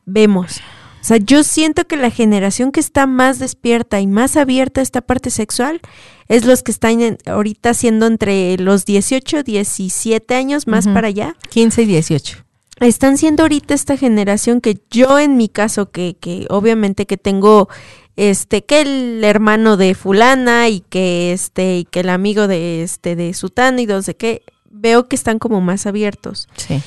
vemos. 0.05 0.61
O 1.01 1.05
sea, 1.05 1.17
yo 1.17 1.45
siento 1.45 1.87
que 1.87 1.97
la 1.97 2.11
generación 2.11 2.73
que 2.73 2.81
está 2.81 3.07
más 3.07 3.39
despierta 3.39 4.01
y 4.01 4.07
más 4.07 4.37
abierta 4.37 4.81
a 4.81 4.83
esta 4.83 5.01
parte 5.01 5.31
sexual 5.31 5.81
es 6.29 6.45
los 6.45 6.63
que 6.63 6.73
están 6.73 7.17
ahorita 7.25 7.73
siendo 7.73 8.07
entre 8.07 8.59
los 8.59 8.85
18, 8.85 9.43
17 9.43 10.35
años 10.35 10.67
más 10.67 10.87
para 10.87 11.09
allá. 11.09 11.37
15 11.49 11.83
y 11.83 11.87
18. 11.87 12.45
Están 12.81 13.19
siendo 13.19 13.43
ahorita 13.43 13.75
esta 13.75 13.97
generación 13.97 14.61
que 14.61 14.81
yo 14.91 15.19
en 15.19 15.37
mi 15.37 15.49
caso, 15.49 15.91
que, 15.91 16.17
que 16.19 16.47
obviamente 16.49 17.07
que 17.07 17.19
tengo 17.19 17.69
este 18.17 18.65
que 18.65 18.81
el 18.81 19.25
hermano 19.25 19.77
de 19.77 19.95
fulana 19.95 20.69
y 20.69 20.81
que 20.81 21.33
este 21.33 21.79
y 21.79 21.85
que 21.85 22.01
el 22.01 22.09
amigo 22.09 22.49
de 22.49 22.83
este 22.83 23.17
de 23.17 23.33
sutano 23.35 23.81
y 23.81 23.87
dos 23.87 24.07
de 24.07 24.17
que 24.17 24.43
veo 24.71 25.09
que 25.09 25.17
están 25.17 25.39
como 25.39 25.61
más 25.61 25.87
abiertos. 25.87 26.49
Sí. 26.57 26.81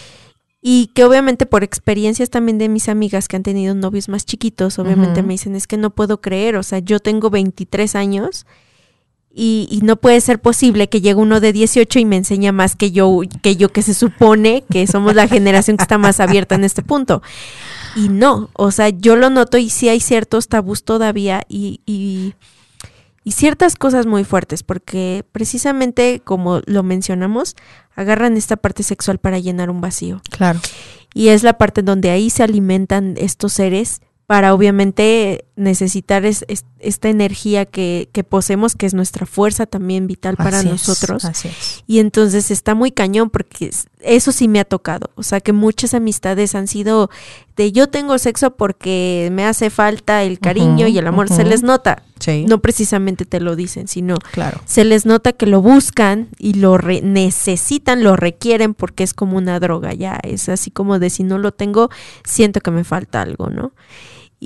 Y 0.62 0.88
que 0.94 1.04
obviamente 1.04 1.46
por 1.46 1.64
experiencias 1.64 2.30
también 2.30 2.58
de 2.58 2.70
mis 2.70 2.88
amigas 2.88 3.28
que 3.28 3.36
han 3.36 3.44
tenido 3.44 3.76
novios 3.76 4.08
más 4.10 4.26
chiquitos, 4.26 4.80
obviamente 4.80 5.22
me 5.22 5.34
dicen, 5.34 5.56
es 5.56 5.68
que 5.68 5.76
no 5.76 5.90
puedo 5.90 6.22
creer, 6.22 6.56
o 6.56 6.64
sea, 6.64 6.80
yo 6.80 7.02
tengo 7.02 7.30
23 7.30 7.96
años 7.96 8.46
y, 9.36 9.68
y, 9.72 9.82
no 9.82 9.96
puede 9.96 10.22
ser 10.22 10.40
posible 10.40 10.90
que 10.90 11.02
llegue 11.02 11.16
uno 11.16 11.40
de 11.40 11.54
18 11.54 11.98
y 11.98 12.06
me 12.06 12.18
enseña 12.18 12.52
más 12.52 12.76
que 12.76 12.92
yo, 12.92 13.22
que 13.42 13.56
yo 13.56 13.70
que 13.70 13.82
se 13.82 13.96
supone 13.96 14.64
que 14.70 14.86
somos 14.86 15.16
la 15.16 15.28
generación 15.28 15.76
que 15.76 15.84
está 15.84 15.98
más 15.98 16.20
abierta 16.20 16.54
en 16.54 16.64
este 16.64 16.84
punto. 16.84 17.24
Y 17.96 18.10
no, 18.10 18.50
o 18.54 18.70
sea, 18.70 18.90
yo 18.90 19.16
lo 19.16 19.32
noto 19.32 19.58
y 19.58 19.72
sí 19.72 19.90
hay 19.90 20.00
ciertos 20.00 20.50
tabús 20.50 20.84
todavía 20.84 21.44
y, 21.50 21.82
y, 21.88 22.36
y 23.24 23.32
ciertas 23.32 23.76
cosas 23.76 24.06
muy 24.06 24.24
fuertes, 24.24 24.62
porque 24.62 25.26
precisamente 25.32 26.22
como 26.24 26.62
lo 26.68 26.84
mencionamos, 26.84 27.56
agarran 27.96 28.38
esta 28.38 28.56
parte 28.56 28.84
sexual 28.84 29.18
para 29.18 29.40
llenar 29.40 29.72
un 29.72 29.82
vacío. 29.82 30.22
Claro. 30.30 30.60
Y 31.16 31.30
es 31.30 31.42
la 31.42 31.58
parte 31.58 31.82
donde 31.82 32.12
ahí 32.12 32.30
se 32.30 32.44
alimentan 32.44 33.16
estos 33.18 33.54
seres 33.54 34.02
para 34.26 34.54
obviamente 34.54 35.46
necesitar 35.56 36.26
es, 36.26 36.46
esta 36.80 37.10
energía 37.10 37.66
que, 37.66 38.10
que, 38.12 38.24
poseemos, 38.24 38.76
que 38.76 38.86
es 38.86 38.94
nuestra 38.94 39.26
fuerza 39.26 39.66
también 39.66 40.08
vital 40.08 40.36
para 40.36 40.64
nosotros. 40.64 41.26
así 41.26 41.50
es. 41.50 41.84
Y 41.86 42.00
entonces 42.00 42.50
está 42.50 42.74
muy 42.74 42.92
cañón 42.92 43.30
porque 43.30 43.70
eso 44.02 44.32
sí 44.32 44.48
me 44.48 44.60
ha 44.60 44.66
tocado. 44.66 45.12
O 45.16 45.24
sea, 45.24 45.42
que 45.42 45.54
muchas 45.54 45.94
amistades 45.94 46.56
han 46.56 46.68
sido 46.68 47.10
de 47.56 47.72
yo 47.72 47.88
tengo 47.88 48.18
sexo 48.18 48.56
porque 48.56 49.30
me 49.32 49.46
hace 49.46 49.70
falta 49.70 50.24
el 50.24 50.40
cariño 50.40 50.88
y 50.88 50.98
el 50.98 51.06
amor. 51.06 51.30
Se 51.30 51.44
les 51.44 51.62
nota. 51.62 52.04
Sí. 52.20 52.46
No 52.48 52.60
precisamente 52.60 53.26
te 53.26 53.40
lo 53.40 53.56
dicen, 53.56 53.88
sino 53.88 54.16
claro. 54.32 54.62
se 54.66 54.86
les 54.86 55.06
nota 55.06 55.34
que 55.34 55.46
lo 55.46 55.62
buscan 55.62 56.30
y 56.40 56.54
lo 56.54 56.78
necesitan, 56.78 58.02
lo 58.02 58.16
requieren 58.16 58.74
porque 58.74 59.04
es 59.04 59.14
como 59.14 59.38
una 59.38 59.60
droga 59.60 59.94
ya. 59.94 60.20
Es 60.24 60.50
así 60.50 60.72
como 60.72 61.00
de 61.00 61.10
si 61.10 61.24
no 61.24 61.38
lo 61.38 61.52
tengo, 61.52 61.90
siento 62.24 62.62
que 62.62 62.72
me 62.72 62.84
falta 62.84 63.22
algo, 63.22 63.50
¿no? 63.50 63.74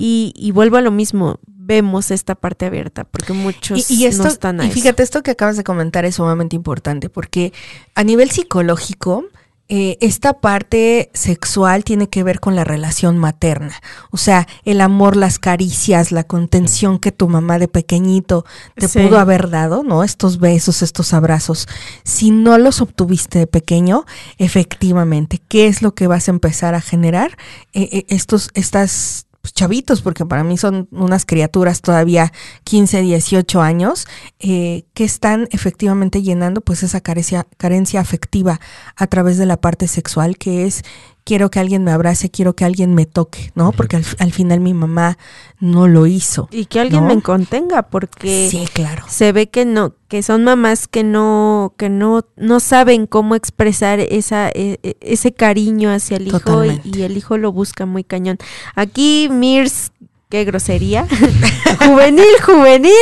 Y, 0.00 0.32
y, 0.36 0.52
vuelvo 0.52 0.76
a 0.76 0.80
lo 0.80 0.92
mismo, 0.92 1.40
vemos 1.44 2.12
esta 2.12 2.36
parte 2.36 2.66
abierta, 2.66 3.02
porque 3.02 3.32
muchos 3.32 3.90
y, 3.90 3.94
y 3.94 4.06
esto, 4.06 4.22
no 4.22 4.28
están 4.28 4.60
a 4.60 4.66
Y 4.66 4.70
fíjate, 4.70 5.02
esto 5.02 5.24
que 5.24 5.32
acabas 5.32 5.56
de 5.56 5.64
comentar 5.64 6.04
es 6.04 6.14
sumamente 6.14 6.54
importante, 6.54 7.10
porque 7.10 7.52
a 7.96 8.04
nivel 8.04 8.30
psicológico, 8.30 9.24
eh, 9.68 9.98
esta 10.00 10.34
parte 10.34 11.10
sexual 11.14 11.82
tiene 11.82 12.08
que 12.08 12.22
ver 12.22 12.38
con 12.38 12.54
la 12.54 12.62
relación 12.62 13.18
materna. 13.18 13.74
O 14.10 14.16
sea, 14.16 14.46
el 14.64 14.80
amor, 14.80 15.16
las 15.16 15.40
caricias, 15.40 16.12
la 16.12 16.24
contención 16.24 17.00
que 17.00 17.10
tu 17.10 17.28
mamá 17.28 17.58
de 17.58 17.66
pequeñito 17.66 18.46
te 18.76 18.88
pudo 18.88 19.18
haber 19.18 19.50
dado, 19.50 19.82
¿no? 19.82 20.04
Estos 20.04 20.38
besos, 20.38 20.80
estos 20.80 21.12
abrazos. 21.12 21.68
Si 22.02 22.30
no 22.30 22.56
los 22.56 22.80
obtuviste 22.80 23.40
de 23.40 23.46
pequeño, 23.46 24.06
efectivamente, 24.38 25.38
¿qué 25.48 25.66
es 25.66 25.82
lo 25.82 25.94
que 25.94 26.06
vas 26.06 26.28
a 26.28 26.30
empezar 26.30 26.74
a 26.74 26.80
generar? 26.80 27.36
Eh, 27.74 27.88
eh, 27.92 28.06
estos, 28.08 28.50
estas 28.54 29.26
pues, 29.48 29.54
chavitos, 29.54 30.02
porque 30.02 30.26
para 30.26 30.44
mí 30.44 30.58
son 30.58 30.88
unas 30.90 31.24
criaturas 31.24 31.80
todavía 31.80 32.32
15, 32.64 33.00
18 33.00 33.62
años, 33.62 34.06
eh, 34.40 34.84
que 34.92 35.04
están 35.04 35.48
efectivamente 35.52 36.22
llenando 36.22 36.60
pues 36.60 36.82
esa 36.82 37.00
carencia, 37.00 37.46
carencia 37.56 38.00
afectiva 38.00 38.60
a 38.96 39.06
través 39.06 39.38
de 39.38 39.46
la 39.46 39.56
parte 39.56 39.88
sexual, 39.88 40.36
que 40.36 40.66
es 40.66 40.82
quiero 41.28 41.50
que 41.50 41.60
alguien 41.60 41.84
me 41.84 41.90
abrace, 41.90 42.30
quiero 42.30 42.56
que 42.56 42.64
alguien 42.64 42.94
me 42.94 43.04
toque, 43.04 43.52
¿no? 43.54 43.72
Porque 43.72 43.96
al, 43.96 44.32
final 44.32 44.60
mi 44.60 44.72
mamá 44.72 45.18
no 45.60 45.86
lo 45.86 46.06
hizo. 46.06 46.48
Y 46.50 46.64
que 46.64 46.80
alguien 46.80 47.06
me 47.06 47.20
contenga, 47.20 47.82
porque 47.82 48.48
sí, 48.50 48.66
claro. 48.72 49.04
se 49.10 49.32
ve 49.32 49.50
que 49.50 49.66
no, 49.66 49.92
que 50.08 50.22
son 50.22 50.42
mamás 50.42 50.88
que 50.88 51.04
no, 51.04 51.74
que 51.76 51.90
no, 51.90 52.24
no 52.36 52.60
saben 52.60 53.06
cómo 53.06 53.34
expresar 53.34 54.00
esa, 54.00 54.48
e, 54.48 54.80
e, 54.82 54.96
ese 55.02 55.32
cariño 55.32 55.92
hacia 55.92 56.16
el 56.16 56.28
hijo 56.28 56.64
y, 56.64 56.80
y, 56.82 57.02
el 57.02 57.18
hijo 57.18 57.36
lo 57.36 57.52
busca 57.52 57.84
muy 57.84 58.04
cañón. 58.04 58.38
Aquí 58.74 59.28
Mirs 59.30 59.92
Qué 60.30 60.44
grosería. 60.44 61.06
juvenil, 61.78 62.26
juvenil. 62.44 62.92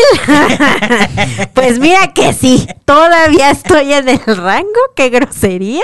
pues 1.55 1.81
mira 1.81 2.15
que 2.15 2.33
sí, 2.33 2.69
todavía 2.85 3.51
estoy 3.51 3.95
en 3.95 4.09
el 4.09 4.21
rango. 4.25 4.79
Qué 4.95 5.09
grosería. 5.09 5.83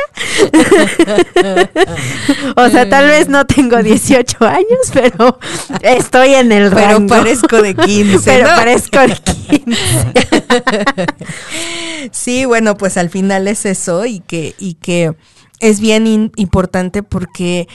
o 2.57 2.69
sea, 2.69 2.89
tal 2.89 3.09
vez 3.09 3.29
no 3.29 3.45
tengo 3.45 3.83
18 3.83 4.47
años, 4.47 4.93
pero 4.93 5.41
estoy 5.81 6.35
en 6.35 6.53
el 6.53 6.71
rango. 6.71 6.99
Pero 6.99 7.07
parezco 7.09 7.61
de 7.61 7.75
15. 7.75 8.21
pero 8.25 8.47
parezco 8.47 9.01
de 9.01 9.17
15. 9.17 11.07
sí, 12.13 12.45
bueno, 12.45 12.77
pues 12.77 12.97
al 12.97 13.11
final 13.11 13.49
es 13.49 13.67
eso 13.67 14.07
y 14.07 14.21
que, 14.21 14.55
y 14.61 14.75
que 14.75 15.17
es 15.59 15.81
bien 15.81 16.31
importante 16.37 17.03
porque 17.03 17.67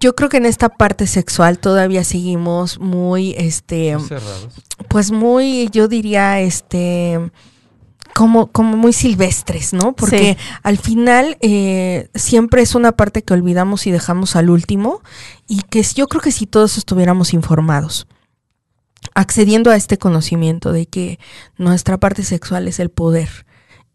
yo 0.00 0.14
creo 0.14 0.28
que 0.28 0.36
en 0.36 0.46
esta 0.46 0.68
parte 0.68 1.06
sexual 1.06 1.58
todavía 1.58 2.04
seguimos 2.04 2.78
muy, 2.78 3.34
este, 3.36 3.96
pues 4.88 5.10
muy, 5.10 5.68
yo 5.70 5.88
diría, 5.88 6.40
este, 6.40 7.30
como, 8.14 8.46
como 8.46 8.76
muy 8.76 8.92
silvestres, 8.92 9.72
¿no? 9.72 9.94
Porque 9.94 10.38
al 10.62 10.78
final 10.78 11.36
eh, 11.40 12.08
siempre 12.14 12.62
es 12.62 12.74
una 12.74 12.92
parte 12.92 13.22
que 13.22 13.34
olvidamos 13.34 13.86
y 13.86 13.90
dejamos 13.90 14.36
al 14.36 14.50
último 14.50 15.02
y 15.48 15.62
que 15.62 15.82
yo 15.82 16.06
creo 16.08 16.22
que 16.22 16.32
si 16.32 16.46
todos 16.46 16.78
estuviéramos 16.78 17.34
informados, 17.34 18.06
accediendo 19.14 19.70
a 19.70 19.76
este 19.76 19.98
conocimiento 19.98 20.72
de 20.72 20.86
que 20.86 21.18
nuestra 21.58 21.98
parte 21.98 22.22
sexual 22.22 22.68
es 22.68 22.78
el 22.78 22.90
poder, 22.90 23.46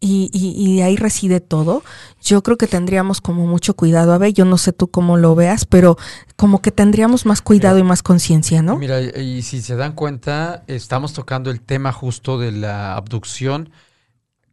y, 0.02 0.30
y, 0.32 0.76
de 0.76 0.82
ahí 0.82 0.96
reside 0.96 1.40
todo, 1.40 1.82
yo 2.22 2.42
creo 2.42 2.56
que 2.56 2.66
tendríamos 2.66 3.20
como 3.20 3.46
mucho 3.46 3.74
cuidado. 3.74 4.14
A 4.14 4.18
ver, 4.18 4.32
yo 4.32 4.46
no 4.46 4.56
sé 4.56 4.72
tú 4.72 4.88
cómo 4.88 5.18
lo 5.18 5.34
veas, 5.34 5.66
pero 5.66 5.98
como 6.36 6.62
que 6.62 6.72
tendríamos 6.72 7.26
más 7.26 7.42
cuidado 7.42 7.78
y 7.78 7.82
más 7.82 8.02
conciencia, 8.02 8.62
¿no? 8.62 8.78
Mira, 8.78 9.00
y 9.02 9.42
si 9.42 9.60
se 9.60 9.76
dan 9.76 9.92
cuenta, 9.92 10.64
estamos 10.68 11.12
tocando 11.12 11.50
el 11.50 11.60
tema 11.60 11.92
justo 11.92 12.38
de 12.38 12.50
la 12.52 12.96
abducción 12.96 13.70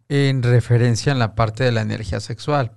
en 0.09 0.43
referencia 0.43 1.13
en 1.13 1.19
la 1.19 1.33
parte 1.33 1.63
de 1.63 1.71
la 1.71 1.81
energía 1.81 2.19
sexual. 2.19 2.73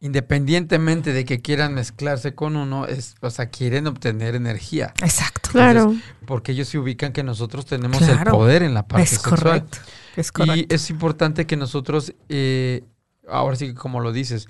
Independientemente 0.00 1.12
de 1.12 1.24
que 1.24 1.40
quieran 1.40 1.74
mezclarse 1.74 2.34
con 2.34 2.56
uno, 2.56 2.86
es, 2.86 3.14
o 3.20 3.30
sea, 3.30 3.50
quieren 3.50 3.86
obtener 3.86 4.34
energía. 4.34 4.94
Exacto. 5.00 5.50
claro. 5.52 5.94
Porque 6.26 6.50
ellos 6.50 6.66
se 6.66 6.78
ubican 6.78 7.12
que 7.12 7.22
nosotros 7.22 7.66
tenemos 7.66 8.02
el 8.02 8.18
poder 8.24 8.64
en 8.64 8.74
la 8.74 8.88
parte 8.88 9.04
es 9.04 9.10
sexual. 9.10 9.38
Correcto. 9.38 9.78
Y 10.16 10.66
es 10.72 10.90
importante 10.90 11.46
que 11.46 11.56
nosotros, 11.56 12.14
eh, 12.28 12.84
ahora 13.28 13.56
sí 13.56 13.68
que 13.68 13.74
como 13.74 14.00
lo 14.00 14.12
dices, 14.12 14.48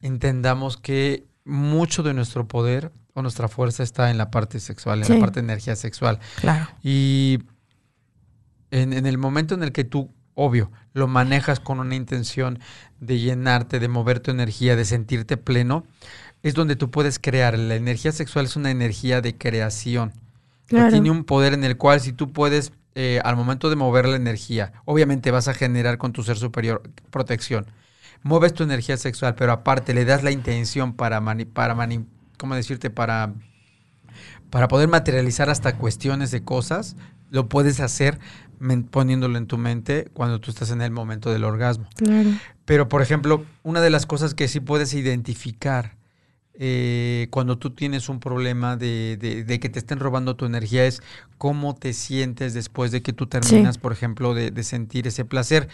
entendamos 0.00 0.76
que 0.76 1.24
mucho 1.44 2.02
de 2.02 2.14
nuestro 2.14 2.48
poder 2.48 2.92
o 3.14 3.22
nuestra 3.22 3.48
fuerza 3.48 3.82
está 3.82 4.10
en 4.10 4.18
la 4.18 4.30
parte 4.30 4.60
sexual, 4.60 5.02
en 5.02 5.14
la 5.14 5.20
parte 5.20 5.40
de 5.40 5.44
energía 5.44 5.76
sexual. 5.76 6.18
Claro. 6.40 6.68
Y 6.82 7.40
en, 8.70 8.92
en, 8.92 9.06
el 9.06 9.18
momento 9.18 9.54
en 9.54 9.62
el 9.62 9.72
que 9.72 9.84
tú, 9.84 10.10
obvio, 10.34 10.72
lo 10.92 11.06
manejas 11.06 11.60
con 11.60 11.78
una 11.78 11.94
intención 11.94 12.58
de 12.98 13.18
llenarte, 13.20 13.78
de 13.78 13.88
mover 13.88 14.20
tu 14.20 14.30
energía, 14.30 14.74
de 14.74 14.84
sentirte 14.84 15.36
pleno, 15.36 15.84
es 16.42 16.54
donde 16.54 16.76
tú 16.76 16.90
puedes 16.90 17.18
crear. 17.18 17.58
La 17.58 17.76
energía 17.76 18.12
sexual 18.12 18.46
es 18.46 18.56
una 18.56 18.70
energía 18.70 19.20
de 19.20 19.36
creación. 19.36 20.12
Tiene 20.66 21.10
un 21.10 21.24
poder 21.24 21.52
en 21.54 21.64
el 21.64 21.76
cual 21.76 22.00
si 22.00 22.12
tú 22.12 22.32
puedes 22.32 22.72
eh, 22.94 23.20
al 23.24 23.36
momento 23.36 23.70
de 23.70 23.76
mover 23.76 24.06
la 24.06 24.16
energía, 24.16 24.72
obviamente 24.84 25.30
vas 25.30 25.48
a 25.48 25.54
generar 25.54 25.98
con 25.98 26.12
tu 26.12 26.22
ser 26.22 26.36
superior 26.36 26.82
protección. 27.10 27.66
Mueves 28.22 28.54
tu 28.54 28.62
energía 28.62 28.96
sexual, 28.96 29.34
pero 29.34 29.52
aparte 29.52 29.94
le 29.94 30.04
das 30.04 30.22
la 30.22 30.30
intención 30.30 30.94
para, 30.94 31.22
para 31.52 31.88
¿cómo 32.38 32.54
decirte? 32.54 32.90
Para, 32.90 33.34
para 34.50 34.68
poder 34.68 34.88
materializar 34.88 35.50
hasta 35.50 35.76
cuestiones 35.76 36.30
de 36.30 36.42
cosas, 36.42 36.96
lo 37.30 37.48
puedes 37.48 37.80
hacer 37.80 38.18
poniéndolo 38.90 39.38
en 39.38 39.46
tu 39.46 39.58
mente 39.58 40.08
cuando 40.12 40.40
tú 40.40 40.50
estás 40.50 40.70
en 40.70 40.80
el 40.80 40.90
momento 40.90 41.32
del 41.32 41.44
orgasmo. 41.44 41.88
Pero, 42.64 42.88
por 42.88 43.02
ejemplo, 43.02 43.44
una 43.62 43.80
de 43.80 43.90
las 43.90 44.06
cosas 44.06 44.34
que 44.34 44.48
sí 44.48 44.60
puedes 44.60 44.94
identificar 44.94 45.96
eh, 46.56 47.26
cuando 47.30 47.58
tú 47.58 47.70
tienes 47.70 48.08
un 48.08 48.20
problema 48.20 48.76
de, 48.76 49.16
de, 49.46 49.60
que 49.60 49.68
te 49.68 49.80
estén 49.80 49.98
robando 49.98 50.36
tu 50.36 50.44
energía 50.44 50.86
es 50.86 51.02
cómo 51.36 51.74
te 51.74 51.92
sientes 51.92 52.54
después 52.54 52.92
de 52.92 53.02
que 53.02 53.12
tú 53.12 53.26
terminas, 53.26 53.76
por 53.78 53.92
ejemplo, 53.92 54.34
de, 54.34 54.62
sentir 54.62 55.06
ese 55.06 55.24
placer. 55.24 55.68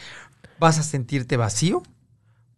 ¿Vas 0.59 0.78
a 0.78 0.83
sentirte 0.83 1.37
vacío? 1.37 1.83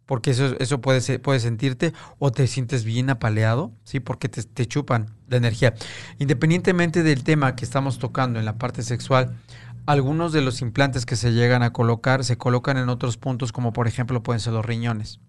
Porque 0.05 0.31
eso, 0.31 0.55
eso 0.59 0.81
puede, 0.81 1.01
ser, 1.01 1.21
puede 1.21 1.39
sentirte, 1.39 1.93
o 2.19 2.31
te 2.31 2.47
sientes 2.47 2.83
bien 2.83 3.09
apaleado, 3.09 3.71
¿sí? 3.83 3.99
Porque 3.99 4.27
te, 4.29 4.43
te 4.43 4.65
chupan 4.65 5.15
la 5.27 5.37
energía. 5.37 5.73
Independientemente 6.19 7.03
del 7.03 7.23
tema 7.23 7.55
que 7.55 7.63
estamos 7.63 7.99
tocando 7.99 8.39
en 8.39 8.45
la 8.45 8.57
parte 8.57 8.83
sexual, 8.83 9.37
algunos 9.85 10.31
de 10.31 10.41
los 10.41 10.61
implantes 10.61 11.05
que 11.05 11.15
se 11.15 11.31
llegan 11.31 11.63
a 11.63 11.73
colocar 11.73 12.23
se 12.23 12.37
colocan 12.37 12.77
en 12.77 12.89
otros 12.89 13.17
puntos, 13.17 13.51
como 13.51 13.73
por 13.73 13.87
ejemplo 13.87 14.23
pueden 14.23 14.39
ser 14.39 14.53
los 14.53 14.65
riñones. 14.65 15.19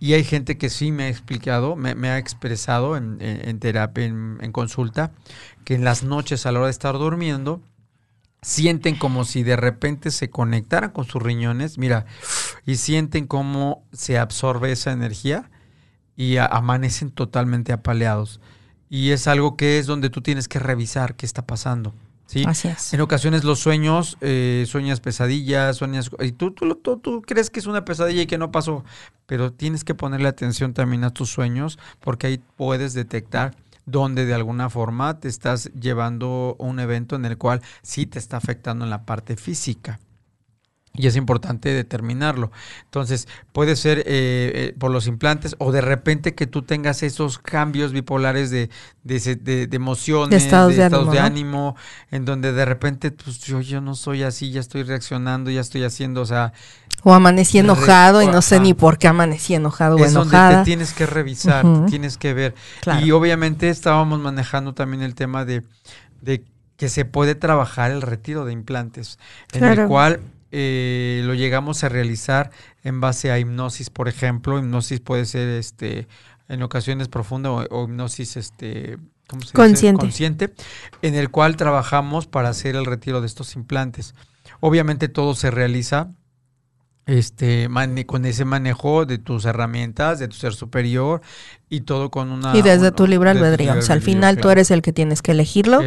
Y 0.00 0.12
hay 0.14 0.24
gente 0.24 0.58
que 0.58 0.70
sí 0.70 0.92
me 0.92 1.04
ha 1.04 1.08
explicado, 1.08 1.76
me, 1.76 2.08
ha 2.08 2.18
expresado 2.18 2.96
en, 2.96 3.58
terapia, 3.58 4.04
en, 4.04 4.52
consulta, 4.52 5.12
que 5.64 5.74
en 5.74 5.84
las 5.84 6.02
noches 6.02 6.44
a 6.46 6.52
la 6.52 6.58
hora 6.58 6.66
de 6.66 6.72
estar 6.72 6.98
durmiendo, 6.98 7.62
sienten 8.42 8.96
como 8.96 9.24
si 9.24 9.42
de 9.42 9.56
repente 9.56 10.10
se 10.10 10.28
conectaran 10.28 10.90
con 10.90 11.06
sus 11.06 11.22
riñones, 11.22 11.78
mira, 11.78 12.04
y 12.66 12.76
sienten 12.76 13.26
cómo 13.26 13.84
se 13.92 14.18
absorbe 14.18 14.72
esa 14.72 14.92
energía 14.92 15.50
y 16.16 16.36
amanecen 16.36 17.10
totalmente 17.10 17.72
apaleados. 17.72 18.40
Y 18.90 19.10
es 19.10 19.26
algo 19.26 19.56
que 19.56 19.78
es 19.78 19.86
donde 19.86 20.10
tú 20.10 20.20
tienes 20.20 20.48
que 20.48 20.58
revisar 20.58 21.16
qué 21.16 21.24
está 21.24 21.46
pasando. 21.46 21.94
¿Sí? 22.26 22.44
En 22.92 23.00
ocasiones 23.00 23.44
los 23.44 23.58
sueños, 23.58 24.16
eh, 24.20 24.64
sueñas 24.66 25.00
pesadillas, 25.00 25.76
sueñas... 25.76 26.10
Y 26.20 26.32
tú, 26.32 26.52
tú, 26.52 26.74
tú, 26.74 27.22
crees 27.22 27.50
que 27.50 27.60
es 27.60 27.66
una 27.66 27.84
pesadilla 27.84 28.22
y 28.22 28.26
que 28.26 28.38
no 28.38 28.50
pasó, 28.50 28.84
pero 29.26 29.52
tienes 29.52 29.84
que 29.84 29.94
ponerle 29.94 30.28
atención 30.28 30.74
también 30.74 31.04
a 31.04 31.10
tus 31.10 31.30
sueños 31.30 31.78
porque 32.00 32.26
ahí 32.26 32.40
puedes 32.56 32.94
detectar 32.94 33.54
donde 33.86 34.24
de 34.24 34.34
alguna 34.34 34.70
forma 34.70 35.20
te 35.20 35.28
estás 35.28 35.70
llevando 35.72 36.56
un 36.58 36.80
evento 36.80 37.16
en 37.16 37.24
el 37.24 37.36
cual 37.36 37.60
sí 37.82 38.06
te 38.06 38.18
está 38.18 38.36
afectando 38.36 38.84
en 38.84 38.90
la 38.90 39.04
parte 39.04 39.36
física. 39.36 40.00
Y 40.96 41.08
es 41.08 41.16
importante 41.16 41.70
determinarlo. 41.70 42.52
Entonces, 42.84 43.26
puede 43.52 43.74
ser 43.74 43.98
eh, 43.98 44.04
eh, 44.06 44.74
por 44.78 44.92
los 44.92 45.08
implantes 45.08 45.56
o 45.58 45.72
de 45.72 45.80
repente 45.80 46.36
que 46.36 46.46
tú 46.46 46.62
tengas 46.62 47.02
esos 47.02 47.40
cambios 47.40 47.92
bipolares 47.92 48.50
de, 48.50 48.70
de, 49.02 49.68
emociones, 49.72 50.30
de 50.30 50.36
estados, 50.36 50.76
de, 50.76 51.18
ánimo, 51.18 51.74
en 52.12 52.24
donde 52.24 52.52
de 52.52 52.64
repente, 52.64 53.10
pues 53.10 53.40
yo, 53.40 53.60
yo 53.60 53.80
no 53.80 53.96
soy 53.96 54.22
así, 54.22 54.52
ya 54.52 54.60
estoy 54.60 54.84
reaccionando, 54.84 55.50
ya 55.50 55.60
estoy 55.60 55.82
haciendo, 55.82 56.20
o 56.20 56.26
sea... 56.26 56.52
O 57.02 57.12
amanecí 57.12 57.58
enojado 57.58 58.22
y 58.22 58.28
no 58.28 58.40
sé 58.40 58.60
ni 58.60 58.72
por 58.72 58.96
qué 58.96 59.08
amanecí 59.08 59.54
enojado 59.54 59.96
o 59.96 60.04
enojada. 60.04 60.50
donde 60.50 60.58
te 60.60 60.64
tienes 60.64 60.92
que 60.92 61.06
revisar, 61.06 61.66
tienes 61.86 62.16
que 62.16 62.32
ver. 62.34 62.54
Y 63.02 63.10
obviamente 63.10 63.68
estábamos 63.68 64.20
manejando 64.20 64.74
también 64.74 65.02
el 65.02 65.14
tema 65.14 65.44
de, 65.44 65.64
de 66.22 66.44
que 66.76 66.88
se 66.88 67.04
puede 67.04 67.34
trabajar 67.34 67.90
el 67.90 68.02
retiro 68.02 68.44
de 68.44 68.52
implantes, 68.52 69.18
en 69.52 69.64
el 69.64 69.86
cual 69.86 70.20
eh, 70.56 71.22
lo 71.24 71.34
llegamos 71.34 71.82
a 71.82 71.88
realizar 71.88 72.52
en 72.84 73.00
base 73.00 73.32
a 73.32 73.40
hipnosis, 73.40 73.90
por 73.90 74.06
ejemplo. 74.06 74.56
Hipnosis 74.56 75.00
puede 75.00 75.26
ser 75.26 75.48
este 75.48 76.06
en 76.48 76.62
ocasiones 76.62 77.08
profunda 77.08 77.50
o, 77.50 77.84
hipnosis 77.84 78.36
este 78.36 78.98
consciente. 79.26 80.00
consciente, 80.00 80.54
en 81.02 81.16
el 81.16 81.30
cual 81.30 81.56
trabajamos 81.56 82.28
para 82.28 82.50
hacer 82.50 82.76
el 82.76 82.84
retiro 82.84 83.20
de 83.20 83.26
estos 83.26 83.56
implantes. 83.56 84.14
Obviamente 84.60 85.08
todo 85.08 85.34
se 85.34 85.50
realiza 85.50 86.12
este 87.06 87.68
con 88.06 88.24
ese 88.24 88.44
manejo 88.44 89.04
de 89.04 89.18
tus 89.18 89.44
herramientas, 89.44 90.18
de 90.18 90.28
tu 90.28 90.36
ser 90.36 90.54
superior 90.54 91.20
y 91.68 91.80
todo 91.80 92.10
con 92.10 92.30
una... 92.30 92.56
Y 92.56 92.62
desde 92.62 92.92
tu 92.92 93.06
libre 93.06 93.30
albedrío. 93.30 93.74
O 93.78 93.82
sea, 93.82 93.94
al 93.94 94.00
final 94.00 94.38
tú 94.38 94.48
eres 94.50 94.70
el 94.70 94.80
que 94.80 94.92
tienes 94.92 95.22
que 95.22 95.32
elegirlo 95.32 95.80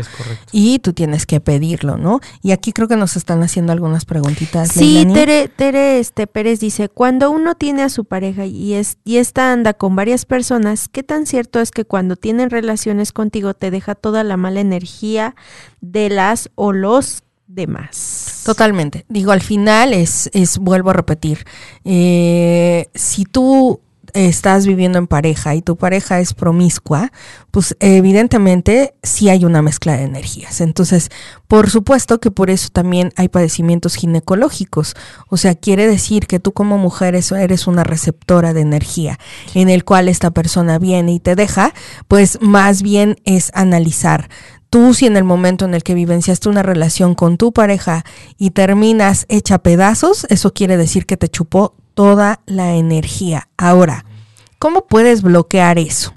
y 0.51 0.79
tú 0.79 0.93
tienes 0.93 1.25
que 1.25 1.39
pedirlo, 1.39 1.97
¿no? 1.97 2.19
Y 2.41 2.51
aquí 2.51 2.73
creo 2.73 2.87
que 2.87 2.97
nos 2.97 3.15
están 3.15 3.41
haciendo 3.41 3.71
algunas 3.71 4.05
preguntitas. 4.05 4.69
Sí, 4.69 5.07
Tere, 5.13 5.47
Tere 5.47 5.99
este, 5.99 6.27
Pérez 6.27 6.59
dice, 6.59 6.89
cuando 6.89 7.31
uno 7.31 7.55
tiene 7.55 7.83
a 7.83 7.89
su 7.89 8.05
pareja 8.05 8.45
y, 8.45 8.73
es, 8.73 8.97
y 9.03 9.17
esta 9.17 9.51
anda 9.51 9.73
con 9.73 9.95
varias 9.95 10.25
personas, 10.25 10.89
¿qué 10.89 11.03
tan 11.03 11.25
cierto 11.25 11.59
es 11.59 11.71
que 11.71 11.85
cuando 11.85 12.15
tienen 12.15 12.49
relaciones 12.49 13.11
contigo 13.11 13.53
te 13.53 13.71
deja 13.71 13.95
toda 13.95 14.23
la 14.23 14.37
mala 14.37 14.59
energía 14.59 15.35
de 15.81 16.09
las 16.09 16.49
o 16.55 16.73
los 16.73 17.23
demás. 17.47 18.41
Totalmente. 18.45 19.05
Digo, 19.09 19.31
al 19.31 19.41
final 19.41 19.93
es, 19.93 20.29
es 20.33 20.57
vuelvo 20.57 20.91
a 20.91 20.93
repetir, 20.93 21.45
eh, 21.83 22.87
si 22.93 23.25
tú 23.25 23.81
estás 24.13 24.65
viviendo 24.65 24.97
en 24.97 25.07
pareja 25.07 25.55
y 25.55 25.61
tu 25.61 25.75
pareja 25.75 26.19
es 26.19 26.33
promiscua, 26.33 27.11
pues 27.51 27.75
evidentemente 27.79 28.93
sí 29.03 29.29
hay 29.29 29.45
una 29.45 29.61
mezcla 29.61 29.97
de 29.97 30.03
energías. 30.03 30.61
Entonces, 30.61 31.09
por 31.47 31.69
supuesto 31.69 32.19
que 32.19 32.31
por 32.31 32.49
eso 32.49 32.69
también 32.71 33.11
hay 33.15 33.27
padecimientos 33.27 33.95
ginecológicos. 33.95 34.95
O 35.29 35.37
sea, 35.37 35.55
quiere 35.55 35.87
decir 35.87 36.27
que 36.27 36.39
tú 36.39 36.51
como 36.51 36.77
mujer 36.77 37.15
eres 37.15 37.67
una 37.67 37.83
receptora 37.83 38.53
de 38.53 38.61
energía 38.61 39.19
en 39.53 39.69
el 39.69 39.83
cual 39.83 40.07
esta 40.07 40.31
persona 40.31 40.79
viene 40.79 41.13
y 41.13 41.19
te 41.19 41.35
deja, 41.35 41.73
pues 42.07 42.39
más 42.41 42.81
bien 42.81 43.17
es 43.25 43.51
analizar 43.53 44.29
tú 44.69 44.93
si 44.93 45.05
en 45.05 45.17
el 45.17 45.23
momento 45.23 45.65
en 45.65 45.73
el 45.73 45.83
que 45.83 45.93
vivenciaste 45.93 46.49
una 46.49 46.63
relación 46.63 47.15
con 47.15 47.37
tu 47.37 47.51
pareja 47.51 48.03
y 48.37 48.51
terminas 48.51 49.25
hecha 49.29 49.59
pedazos, 49.59 50.25
eso 50.29 50.53
quiere 50.53 50.77
decir 50.77 51.05
que 51.05 51.17
te 51.17 51.29
chupó 51.29 51.75
toda 51.93 52.41
la 52.45 52.75
energía. 52.75 53.49
Ahora, 53.57 54.05
¿cómo 54.59 54.85
puedes 54.87 55.21
bloquear 55.21 55.79
eso? 55.79 56.13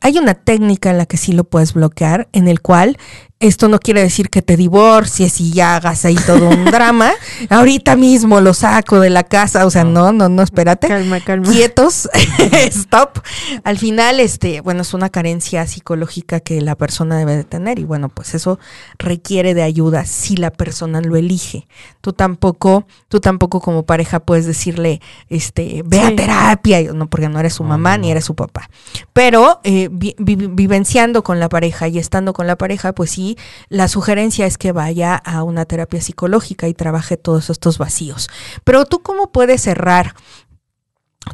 Hay 0.00 0.18
una 0.18 0.34
técnica 0.34 0.90
en 0.90 0.98
la 0.98 1.06
que 1.06 1.16
sí 1.16 1.32
lo 1.32 1.44
puedes 1.44 1.72
bloquear, 1.72 2.28
en 2.32 2.46
el 2.46 2.60
cual 2.60 2.98
esto 3.40 3.68
no 3.68 3.78
quiere 3.78 4.00
decir 4.00 4.30
que 4.30 4.42
te 4.42 4.56
divorcies 4.56 5.40
y 5.40 5.52
ya 5.52 5.76
hagas 5.76 6.04
ahí 6.04 6.14
todo 6.14 6.48
un 6.48 6.64
drama. 6.66 7.12
Ahorita 7.50 7.96
mismo 7.96 8.40
lo 8.40 8.54
saco 8.54 9.00
de 9.00 9.10
la 9.10 9.24
casa, 9.24 9.66
o 9.66 9.70
sea, 9.70 9.84
no, 9.84 10.12
no, 10.12 10.28
no, 10.28 10.42
espérate. 10.42 10.88
Calma, 10.88 11.20
calma. 11.20 11.50
Quietos, 11.50 12.08
stop. 12.52 13.18
Al 13.64 13.76
final, 13.76 14.20
este, 14.20 14.60
bueno, 14.60 14.82
es 14.82 14.94
una 14.94 15.10
carencia 15.10 15.66
psicológica 15.66 16.40
que 16.40 16.60
la 16.60 16.74
persona 16.76 17.18
debe 17.18 17.36
de 17.36 17.44
tener 17.44 17.78
y 17.78 17.84
bueno, 17.84 18.08
pues 18.08 18.34
eso 18.34 18.58
requiere 18.98 19.52
de 19.52 19.62
ayuda 19.62 20.06
si 20.06 20.36
la 20.36 20.50
persona 20.50 21.00
lo 21.00 21.16
elige. 21.16 21.66
Tú 22.00 22.12
tampoco, 22.12 22.86
tú 23.08 23.20
tampoco 23.20 23.60
como 23.60 23.84
pareja 23.84 24.20
puedes 24.20 24.46
decirle, 24.46 25.00
este, 25.28 25.82
ve 25.84 26.00
a 26.00 26.14
terapia, 26.14 26.82
no, 26.92 27.10
porque 27.10 27.28
no 27.28 27.40
eres 27.40 27.54
su 27.54 27.64
mamá 27.64 27.98
ni 27.98 28.10
eres 28.10 28.24
su 28.24 28.34
papá. 28.34 28.70
Pero 29.12 29.60
eh, 29.64 29.88
vivenciando 29.90 31.22
con 31.24 31.40
la 31.40 31.48
pareja 31.48 31.88
y 31.88 31.98
estando 31.98 32.32
con 32.32 32.46
la 32.46 32.56
pareja, 32.56 32.92
pues 32.92 33.10
sí 33.10 33.23
la 33.68 33.88
sugerencia 33.88 34.46
es 34.46 34.58
que 34.58 34.72
vaya 34.72 35.14
a 35.14 35.42
una 35.42 35.64
terapia 35.64 36.00
psicológica 36.00 36.68
y 36.68 36.74
trabaje 36.74 37.16
todos 37.16 37.50
estos 37.50 37.78
vacíos. 37.78 38.28
Pero 38.64 38.84
tú 38.84 39.02
cómo 39.02 39.32
puedes 39.32 39.62
cerrar 39.62 40.14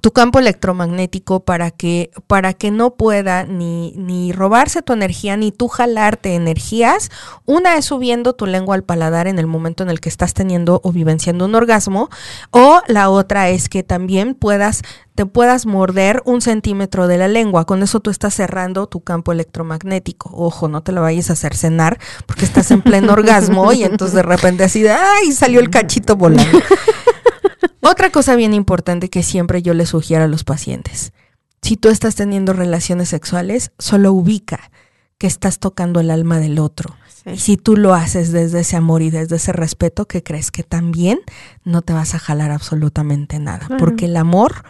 tu 0.01 0.13
campo 0.13 0.39
electromagnético 0.39 1.41
para 1.41 1.71
que, 1.71 2.11
para 2.27 2.55
que 2.55 2.71
no 2.71 2.95
pueda 2.95 3.45
ni, 3.45 3.93
ni 3.97 4.33
robarse 4.33 4.83
tu 4.83 4.93
energía 4.93 5.37
ni 5.37 5.53
tú 5.53 5.69
jalarte 5.69 6.35
energías. 6.35 7.11
Una 7.45 7.77
es 7.77 7.87
subiendo 7.87 8.35
tu 8.35 8.47
lengua 8.47 8.77
al 8.77 8.85
paladar 8.85 9.27
en 9.27 9.39
el 9.39 9.47
momento 9.47 9.83
en 9.83 9.91
el 9.91 10.01
que 10.01 10.09
estás 10.09 10.33
teniendo 10.33 10.81
o 10.85 10.93
vivenciando 10.93 11.45
un 11.45 11.55
orgasmo. 11.55 12.09
O 12.51 12.81
la 12.87 13.11
otra 13.11 13.49
es 13.51 13.69
que 13.69 13.83
también 13.83 14.35
puedas 14.35 14.83
te 15.17 15.27
puedas 15.27 15.67
morder 15.67 16.23
un 16.25 16.41
centímetro 16.41 17.07
de 17.07 17.19
la 17.19 17.29
lengua. 17.29 17.67
Con 17.67 17.83
eso 17.83 18.01
tú 18.01 18.09
estás 18.09 18.33
cerrando 18.33 18.87
tu 18.87 19.01
campo 19.01 19.33
electromagnético. 19.33 20.31
Ojo, 20.33 20.67
no 20.69 20.83
te 20.83 20.93
lo 20.93 21.03
vayas 21.03 21.29
a 21.29 21.35
hacer 21.35 21.55
cenar 21.55 21.99
porque 22.25 22.47
estás 22.47 22.71
en 22.71 22.81
pleno 22.81 23.13
orgasmo 23.13 23.71
y 23.73 23.85
entonces 23.85 24.15
de 24.15 24.23
repente 24.23 24.65
así 24.65 24.81
de, 24.81 24.93
ay, 24.93 25.33
salió 25.33 25.61
el 25.61 25.69
cachito 25.69 26.17
volando. 26.17 26.59
Otra 27.83 28.11
cosa 28.11 28.37
bien 28.37 28.55
importante 28.55 29.09
que 29.09 29.23
siempre 29.23 29.63
yo 29.63 29.75
le 29.75 29.87
sugiero 29.87 30.25
a 30.25 30.29
los 30.29 30.45
pacientes. 30.45 31.13
Si 31.63 31.77
tú 31.77 31.89
estás 31.89 32.15
teniendo 32.15 32.53
relaciones 32.53 33.09
sexuales, 33.09 33.73
solo 33.79 34.13
ubica 34.13 34.71
que 35.19 35.27
estás 35.27 35.59
tocando 35.59 36.01
el 36.01 36.11
alma 36.11 36.39
del 36.39 36.59
otro. 36.59 36.97
Y 37.27 37.39
si 37.39 37.59
tú 37.59 37.77
lo 37.77 37.93
haces 37.95 38.33
desde 38.33 38.61
ese 38.61 38.77
amor 38.77 39.03
y 39.03 39.11
desde 39.11 39.37
ese 39.37 39.53
respeto, 39.53 40.07
que 40.07 40.23
crees 40.23 40.51
que 40.51 40.63
también 40.63 41.21
no 41.65 41.83
te 41.83 41.93
vas 41.93 42.15
a 42.15 42.19
jalar 42.19 42.51
absolutamente 42.51 43.39
nada. 43.39 43.69
Porque 43.79 44.07
el 44.07 44.17
amor, 44.17 44.65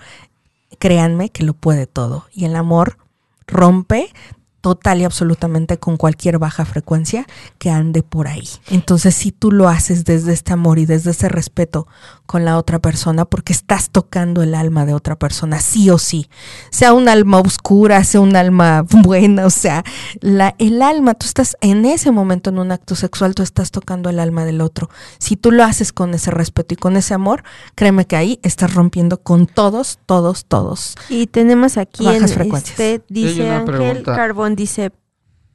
créanme 0.81 1.31
que 1.31 1.45
lo 1.45 1.55
puede 1.55 1.87
todo. 1.87 2.27
Y 2.33 2.45
el 2.47 2.57
amor 2.57 2.99
rompe 3.47 4.13
total 4.61 5.01
y 5.01 5.05
absolutamente 5.05 5.79
con 5.79 5.97
cualquier 5.97 6.39
baja 6.39 6.65
frecuencia 6.65 7.27
que 7.59 7.71
ande 7.71 8.03
por 8.03 8.29
ahí. 8.29 8.49
Entonces, 8.69 9.15
si 9.15 9.33
tú 9.33 9.51
lo 9.51 9.69
haces 9.69 10.05
desde 10.05 10.33
este 10.33 10.53
amor 10.53 10.79
y 10.79 10.87
desde 10.87 11.11
ese 11.13 11.29
respeto 11.29 11.87
con 12.27 12.45
la 12.45 12.59
otra 12.59 12.79
persona, 12.79 13.25
porque 13.25 13.53
estás 13.53 13.91
tocando 13.91 14.43
el 14.43 14.55
alma 14.55 14.87
de 14.87 14.95
otra 14.95 15.17
persona, 15.17 15.61
sí 15.61 15.91
o 15.91 15.99
sí, 15.99 16.29
sea 16.71 16.93
un 16.93 17.09
alma 17.09 17.41
oscura, 17.41 18.05
sea 18.05 18.21
un 18.21 18.37
alma 18.37 18.85
buena, 19.03 19.47
o 19.47 19.51
sea, 19.51 19.83
la, 20.21 20.55
el 20.59 20.83
alma, 20.83 21.15
tú 21.15 21.27
estás 21.27 21.57
en 21.61 21.85
ese 21.85 22.11
momento 22.11 22.51
en 22.51 22.59
un 22.59 22.71
acto 22.71 22.95
sexual, 22.95 23.35
tú 23.35 23.43
estás 23.43 23.71
tocando 23.71 24.11
el 24.11 24.21
alma 24.21 24.45
del 24.45 24.61
otro. 24.61 24.91
Si 25.19 25.37
tú 25.37 25.51
lo 25.51 25.65
haces 25.65 25.93
con 25.93 26.15
ese 26.15 26.31
respeto 26.31 26.75
y 26.75 26.77
con 26.77 26.97
ese 26.97 27.15
amor, 27.15 27.43
créeme 27.75 28.07
que 28.07 28.17
ahí 28.17 28.39
estás 28.43 28.75
rompiendo 28.75 29.23
con 29.23 29.47
todos, 29.47 29.99
todos, 30.07 30.45
todos. 30.45 30.97
Y 31.09 31.27
tenemos 31.27 31.79
aquí 31.79 32.05
bajas 32.05 32.35
frecuencias. 32.35 32.79
Este, 32.79 33.03
dice 33.09 33.51
Ángel 33.51 34.03
Carbón 34.03 34.50
dice, 34.57 34.93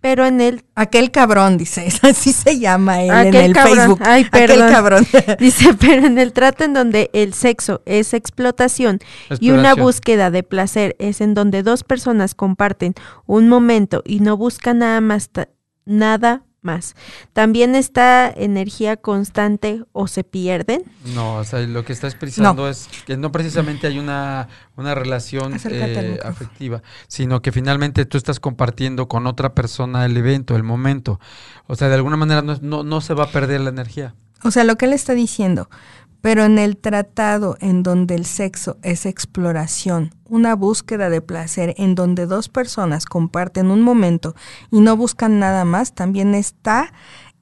pero 0.05 0.25
en 0.27 0.39
el... 0.39 0.63
Aquel 0.75 1.09
cabrón, 1.09 1.57
dice, 1.57 1.87
así 2.03 2.31
se 2.31 2.59
llama 2.59 3.01
él 3.01 3.11
en 3.11 3.33
el 3.33 3.55
Facebook. 3.55 3.99
Ay, 4.03 4.25
perdón. 4.25 4.61
Aquel 4.61 4.71
cabrón. 4.71 5.07
dice, 5.39 5.73
pero 5.79 6.05
en 6.05 6.19
el 6.19 6.31
trato 6.31 6.63
en 6.63 6.73
donde 6.73 7.09
el 7.13 7.33
sexo 7.33 7.81
es 7.85 8.13
explotación 8.13 8.99
y 9.39 9.49
una 9.49 9.73
búsqueda 9.73 10.29
de 10.29 10.43
placer 10.43 10.95
es 10.99 11.21
en 11.21 11.33
donde 11.33 11.63
dos 11.63 11.83
personas 11.83 12.35
comparten 12.35 12.93
un 13.25 13.49
momento 13.49 14.03
y 14.05 14.19
no 14.19 14.37
buscan 14.37 14.77
nada 14.77 15.01
más, 15.01 15.31
nada 15.85 16.43
más. 16.65 16.95
También 17.33 17.75
esta 17.75 18.29
energía 18.29 18.97
constante 18.97 19.83
o 19.93 20.07
se 20.07 20.23
pierden. 20.23 20.83
No, 21.13 21.35
o 21.35 21.43
sea, 21.43 21.61
lo 21.61 21.85
que 21.85 21.93
está 21.93 22.07
expresando 22.07 22.67
es 22.67 22.89
que 23.05 23.15
no 23.15 23.31
precisamente 23.31 23.87
hay 23.87 23.99
una, 23.99 24.49
una 24.75 24.95
relación 24.95 25.53
eh, 25.53 26.19
afectiva, 26.23 26.81
sino 27.07 27.41
que 27.41 27.51
finalmente 27.51 28.05
tú 28.05 28.17
estás 28.17 28.39
compartiendo 28.39 29.07
con 29.07 29.27
otra 29.27 29.53
persona 29.53 30.05
el 30.05 30.17
evento, 30.17 30.55
el 30.55 30.63
momento. 30.63 31.19
O 31.67 31.75
sea, 31.75 31.87
de 31.87 31.95
alguna 31.95 32.17
manera 32.17 32.41
no, 32.41 32.57
no, 32.61 32.83
no 32.83 33.01
se 33.01 33.13
va 33.13 33.25
a 33.25 33.31
perder 33.31 33.61
la 33.61 33.69
energía. 33.69 34.15
O 34.43 34.51
sea, 34.51 34.63
lo 34.63 34.75
que 34.75 34.85
él 34.85 34.93
está 34.93 35.13
diciendo, 35.13 35.69
pero 36.25 36.43
en 36.43 36.57
el 36.57 36.75
tratado 36.77 37.55
en 37.59 37.83
donde 37.83 38.15
el 38.15 38.25
sexo 38.25 38.79
es 38.81 39.05
exploración, 39.05 40.15
una 40.27 40.55
búsqueda 40.55 41.11
de 41.11 41.21
placer 41.21 41.75
en 41.77 41.93
donde 41.93 42.25
dos 42.25 42.49
personas 42.49 43.05
comparten 43.05 43.69
un 43.69 43.83
momento 43.83 44.33
y 44.71 44.81
no 44.81 44.97
buscan 44.97 45.37
nada 45.37 45.65
más, 45.65 45.93
también 45.93 46.33
está 46.33 46.91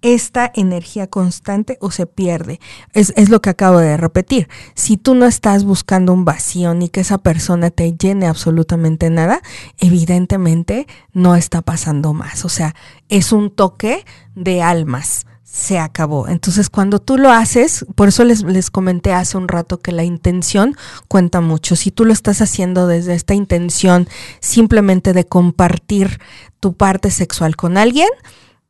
esta 0.02 0.52
energía 0.54 1.08
constante 1.08 1.78
o 1.80 1.92
se 1.92 2.08
pierde. 2.08 2.60
Es, 2.92 3.30
lo 3.30 3.42
que 3.42 3.52
acabo 3.52 3.78
de 3.78 3.96
repetir. 3.96 4.50
Si 4.76 4.98
tú 4.98 5.16
no 5.16 5.28
estás 5.28 5.64
buscando 5.64 6.12
un 6.12 6.26
vacío 6.26 6.74
ni 6.74 6.90
que 6.90 7.00
esa 7.00 7.20
persona 7.20 7.70
te 7.70 7.94
llene 7.94 8.28
absolutamente 8.28 9.10
nada, 9.10 9.42
evidentemente 9.78 10.88
no 11.14 11.38
está 11.38 11.62
pasando 11.62 12.14
más. 12.14 12.44
O 12.44 12.50
sea, 12.50 12.76
es 13.08 13.32
un 13.32 13.50
toque 13.50 14.04
de 14.36 14.62
almas 14.62 15.26
se 15.44 15.78
acabó. 15.78 16.28
Entonces, 16.28 16.70
cuando 16.70 17.00
tú 17.00 17.18
lo 17.18 17.32
haces, 17.32 17.86
por 17.96 18.08
eso 18.08 18.24
les, 18.24 18.44
les, 18.44 18.72
comenté 18.72 19.14
hace 19.14 19.38
un 19.38 19.48
rato 19.48 19.80
que 19.80 19.92
la 19.92 20.04
intención 20.04 20.76
cuenta 21.08 21.42
mucho. 21.42 21.76
Si 21.76 21.92
tú 21.92 22.06
lo 22.06 22.14
estás 22.14 22.42
haciendo 22.42 22.88
desde 22.88 23.14
esta 23.14 23.34
intención 23.34 24.08
simplemente 24.40 25.14
de 25.14 25.26
compartir 25.26 26.20
tu 26.60 26.74
parte 26.74 27.12
sexual 27.12 27.56
con 27.56 27.78
alguien, 27.78 28.10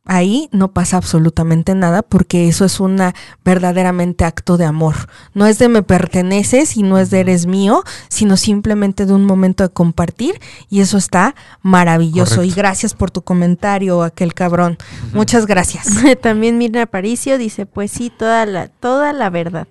ahí 0.04 0.48
no 0.52 0.72
pasa 0.72 0.96
absolutamente 0.96 1.74
nada 1.74 2.02
porque 2.02 2.48
eso 2.48 2.64
es 2.64 2.80
una 2.80 3.14
verdaderamente 3.44 4.24
acto 4.24 4.56
de 4.56 4.64
amor. 4.64 5.08
No 5.32 5.46
es 5.46 5.58
de 5.58 5.68
me 5.68 5.82
perteneces 5.82 6.76
y 6.76 6.82
no 6.82 6.98
es 6.98 7.10
de 7.10 7.20
eres 7.20 7.46
mío, 7.46 7.82
sino 8.08 8.36
simplemente 8.36 9.06
de 9.06 9.14
un 9.14 9.24
momento 9.24 9.64
de 9.64 9.70
compartir 9.70 10.40
y 10.68 10.80
eso 10.80 10.98
está 10.98 11.34
maravilloso. 11.62 12.42
Y 12.42 12.50
gracias 12.50 12.94
por 12.94 13.10
tu 13.10 13.22
comentario, 13.22 14.02
aquel 14.02 14.34
cabrón. 14.34 14.78
Muchas 15.12 15.46
gracias. 15.46 15.88
También 16.20 16.58
Mirna 16.58 16.82
Aparicio 16.82 17.38
dice, 17.38 17.66
pues 17.66 17.90
sí, 17.90 18.10
toda 18.10 18.46
la, 18.46 18.68
toda 18.68 19.12
la 19.12 19.30
verdad. 19.30 19.66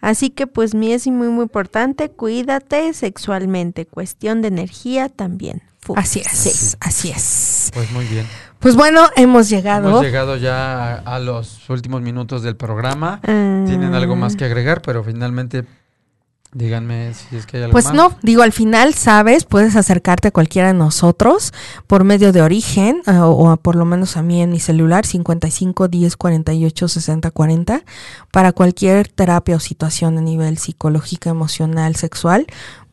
Así 0.00 0.30
que 0.30 0.46
pues 0.46 0.74
mi 0.74 0.92
es 0.92 1.06
muy 1.06 1.28
muy 1.28 1.42
importante, 1.44 2.10
cuídate 2.10 2.92
sexualmente, 2.92 3.86
cuestión 3.86 4.42
de 4.42 4.48
energía 4.48 5.08
también. 5.08 5.62
Así 5.94 6.20
es, 6.20 6.76
así 6.80 7.10
es. 7.10 7.70
Pues 7.72 7.90
muy 7.92 8.04
bien. 8.06 8.26
Pues 8.58 8.76
bueno, 8.76 9.02
hemos 9.16 9.48
llegado. 9.48 9.88
Hemos 9.88 10.02
llegado 10.02 10.36
ya 10.36 10.94
a, 10.94 11.18
los 11.18 11.68
últimos 11.70 12.02
minutos 12.02 12.42
del 12.42 12.56
programa. 12.56 13.20
Tienen 13.22 13.94
algo 13.94 14.16
más 14.16 14.36
que 14.36 14.44
agregar, 14.44 14.82
pero 14.82 15.04
finalmente 15.04 15.64
Díganme 16.56 17.12
si 17.12 17.36
es 17.36 17.44
que 17.44 17.58
hay 17.58 17.64
algo 17.64 17.72
Pues 17.72 17.92
no, 17.92 18.16
digo, 18.22 18.40
al 18.40 18.52
final, 18.52 18.94
sabes, 18.94 19.44
puedes 19.44 19.76
acercarte 19.76 20.28
a 20.28 20.30
cualquiera 20.30 20.68
de 20.68 20.74
nosotros 20.74 21.52
por 21.86 22.04
medio 22.04 22.32
de 22.32 22.40
origen, 22.40 23.02
uh, 23.06 23.24
o 23.24 23.56
por 23.58 23.76
lo 23.76 23.84
menos 23.84 24.16
a 24.16 24.22
mí 24.22 24.40
en 24.40 24.52
mi 24.52 24.58
celular, 24.58 25.04
55 25.04 25.88
10 25.88 26.16
48 26.16 26.88
60 26.88 27.30
40, 27.30 27.82
para 28.30 28.52
cualquier 28.52 29.08
terapia 29.08 29.56
o 29.56 29.60
situación 29.60 30.16
a 30.16 30.22
nivel 30.22 30.56
psicológica, 30.56 31.28
emocional, 31.28 31.94
sexual 31.94 32.46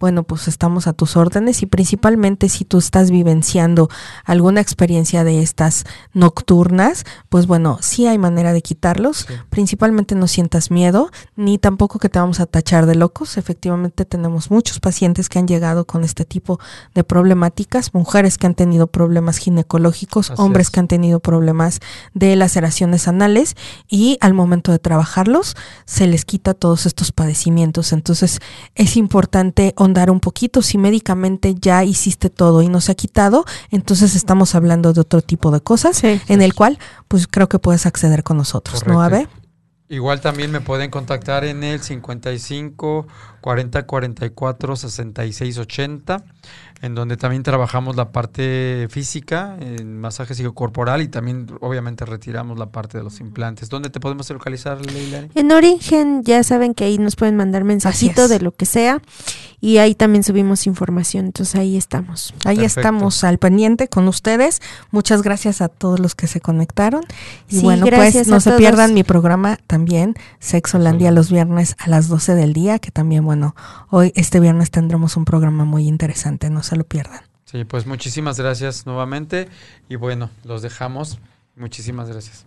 bueno, 0.04 0.24
pues 0.24 0.50
estamos 0.50 0.86
a 0.88 0.92
tus 0.92 1.16
órdenes 1.16 1.62
y 1.62 1.66
principalmente 1.66 2.50
si 2.50 2.66
tú 2.66 2.78
estás 2.78 3.10
vivenciando 3.10 3.88
alguna 4.26 4.60
experiencia 4.60 5.24
de 5.24 5.42
estas 5.42 5.86
nocturnas, 6.12 7.06
pues 7.30 7.48
bueno, 7.48 7.78
sí 7.80 8.06
hay 8.06 8.18
manera 8.18 8.52
de 8.52 8.62
quitarlos. 8.62 9.26
Principalmente 9.50 10.16
no 10.16 10.28
sientas 10.28 10.72
miedo, 10.72 11.10
ni 11.38 11.58
tampoco 11.58 12.00
que 12.00 12.10
te 12.10 12.20
vamos 12.20 12.42
a 12.42 12.48
tachar 12.48 12.86
de 12.86 12.96
locos. 12.96 13.38
Efectivamente 13.38 14.04
tenemos 14.04 14.52
muchos 14.52 14.82
pacientes 14.82 15.30
que 15.30 15.40
han 15.40 15.48
llegado 15.48 15.86
con 15.86 16.04
este 16.04 16.26
tipo 16.26 16.60
de 16.94 17.06
problemáticas, 17.06 17.94
mujeres 17.94 18.38
que 18.38 18.46
han 18.46 18.56
tenido 18.56 18.88
problemas 18.88 19.38
ginecológicos, 19.38 20.34
hombres 20.36 20.70
que 20.70 20.82
han 20.82 20.90
tenido 20.90 21.22
problemas 21.22 21.80
de 22.14 22.36
laceraciones 22.36 23.08
anales 23.08 23.56
y 23.88 24.18
al 24.20 24.34
momento 24.34 24.74
de 24.74 24.80
trabajarlos 24.80 25.56
se 25.86 26.08
les 26.08 26.26
quita 26.26 26.54
todos 26.54 26.86
estos 26.88 27.14
padecimientos. 27.14 27.94
Entonces 27.94 28.42
es 28.76 28.98
importante 28.98 29.72
dar 29.94 30.12
un 30.12 30.20
poquito. 30.20 30.62
Si 30.62 30.78
médicamente 30.78 31.56
ya 31.56 31.84
hiciste 31.84 32.30
todo 32.30 32.62
y 32.62 32.70
no 32.70 32.82
se 32.82 32.92
ha 32.92 32.96
quitado, 32.96 33.46
entonces 33.70 34.16
estamos 34.16 34.56
hablando 34.56 34.94
de 34.94 35.02
otro 35.02 35.22
tipo 35.22 35.52
de 35.52 35.62
cosas 35.62 36.04
en 36.04 36.42
el 36.42 36.54
cual 36.54 36.80
pues 37.08 37.28
creo 37.28 37.48
que 37.48 37.60
puedes 37.60 37.86
acceder 37.86 38.24
con 38.24 38.38
nosotros, 38.38 38.86
¿no, 38.86 39.02
Abe? 39.02 39.28
Igual 39.90 40.22
también 40.22 40.50
me 40.50 40.60
pueden 40.60 40.90
contactar 40.90 41.44
en 41.44 41.64
el 41.64 41.80
55 41.80 43.06
40 43.42 43.86
44 43.86 44.76
66 44.76 45.58
80 45.60 46.24
en 46.84 46.96
donde 46.96 47.16
también 47.16 47.44
trabajamos 47.44 47.96
la 47.96 48.12
parte 48.12 48.88
física, 48.90 49.56
en 49.62 50.00
masaje 50.00 50.36
psicocorporal 50.36 51.02
y 51.02 51.08
también 51.08 51.48
obviamente 51.62 52.06
retiramos 52.06 52.60
la 52.60 52.72
parte 52.72 52.98
de 52.98 53.06
los 53.06 53.22
implantes. 53.22 53.70
¿Dónde 53.70 53.90
te 53.90 54.02
podemos 54.02 54.30
localizar, 54.30 54.86
Leila? 54.86 55.28
En 55.34 55.52
Origen, 55.54 56.24
ya 56.24 56.44
saben 56.44 56.74
que 56.74 56.84
ahí 56.84 56.98
nos 56.98 57.16
pueden 57.16 57.38
mandar 57.38 57.64
mensajitos 57.64 58.30
de 58.30 58.42
lo 58.42 58.52
que 58.52 58.66
sea 58.66 59.02
y 59.64 59.78
ahí 59.78 59.96
también 59.96 60.26
subimos 60.26 60.68
información, 60.68 61.28
entonces 61.28 61.56
ahí 61.56 61.78
estamos. 61.78 62.34
Ahí 62.44 62.66
estamos 62.66 63.24
al 63.24 63.38
pendiente 63.38 63.88
con 63.88 64.10
ustedes. 64.10 64.62
Muchas 64.92 65.22
gracias 65.22 65.62
a 65.62 65.70
todos 65.70 66.02
los 66.02 66.16
que 66.16 66.28
se 66.28 66.42
conectaron. 66.42 67.06
Y 67.48 67.62
bueno, 67.62 67.86
pues 67.86 68.28
no 68.28 68.42
se 68.42 68.52
pierdan 68.58 68.94
mi 68.94 69.06
programa 69.06 69.58
también, 69.66 70.16
Sexolandia 70.40 71.12
los 71.12 71.32
viernes 71.32 71.78
a 71.80 71.88
las 71.88 72.10
12 72.10 72.36
del 72.36 72.52
día, 72.52 72.78
que 72.78 72.92
también, 72.92 73.24
bueno, 73.24 73.56
hoy 73.90 74.12
este 74.16 74.42
viernes 74.42 74.70
tendremos 74.70 75.16
un 75.16 75.24
programa 75.24 75.64
muy 75.64 75.88
interesante, 75.88 76.50
no 76.50 76.62
se 76.62 76.76
lo 76.76 76.84
pierdan. 76.84 77.22
Sí, 77.46 77.64
pues 77.64 77.88
muchísimas 77.88 78.38
gracias 78.38 78.86
nuevamente 78.86 79.48
y 79.88 79.96
bueno, 79.96 80.30
los 80.44 80.62
dejamos. 80.62 81.20
Muchísimas 81.56 82.10
gracias. 82.10 82.46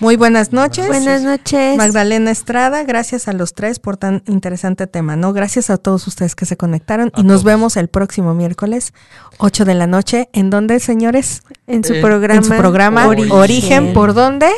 Muy 0.00 0.16
buenas 0.16 0.52
noches. 0.52 0.86
Buenas 0.86 1.22
noches. 1.22 1.76
Magdalena 1.76 2.30
Estrada, 2.30 2.82
gracias 2.84 3.28
a 3.28 3.32
los 3.32 3.54
tres 3.54 3.78
por 3.78 3.96
tan 3.96 4.22
interesante 4.26 4.86
tema, 4.86 5.16
¿no? 5.16 5.32
Gracias 5.32 5.70
a 5.70 5.76
todos 5.76 6.06
ustedes 6.06 6.34
que 6.34 6.46
se 6.46 6.56
conectaron 6.56 7.12
y 7.16 7.22
nos 7.22 7.44
vemos 7.44 7.76
el 7.76 7.88
próximo 7.88 8.34
miércoles, 8.34 8.92
8 9.38 9.64
de 9.64 9.74
la 9.74 9.86
noche. 9.86 10.28
¿En 10.32 10.50
dónde, 10.50 10.80
señores? 10.80 11.42
En 11.66 11.84
su 11.84 12.00
programa. 12.00 12.38
En 12.38 12.44
su 12.44 12.56
programa 12.56 13.06
Origen. 13.06 13.92
¿Por 13.94 14.14
dónde? 14.14 14.48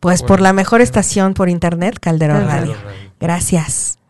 Pues 0.00 0.22
por, 0.22 0.40
la 0.40 0.52
mejor 0.52 0.80
estación 0.80 1.32
por 1.32 1.48
internet, 1.48 1.98
Calderón 2.00 2.46
Radio. 2.46 2.74
Gracias. 3.20 4.01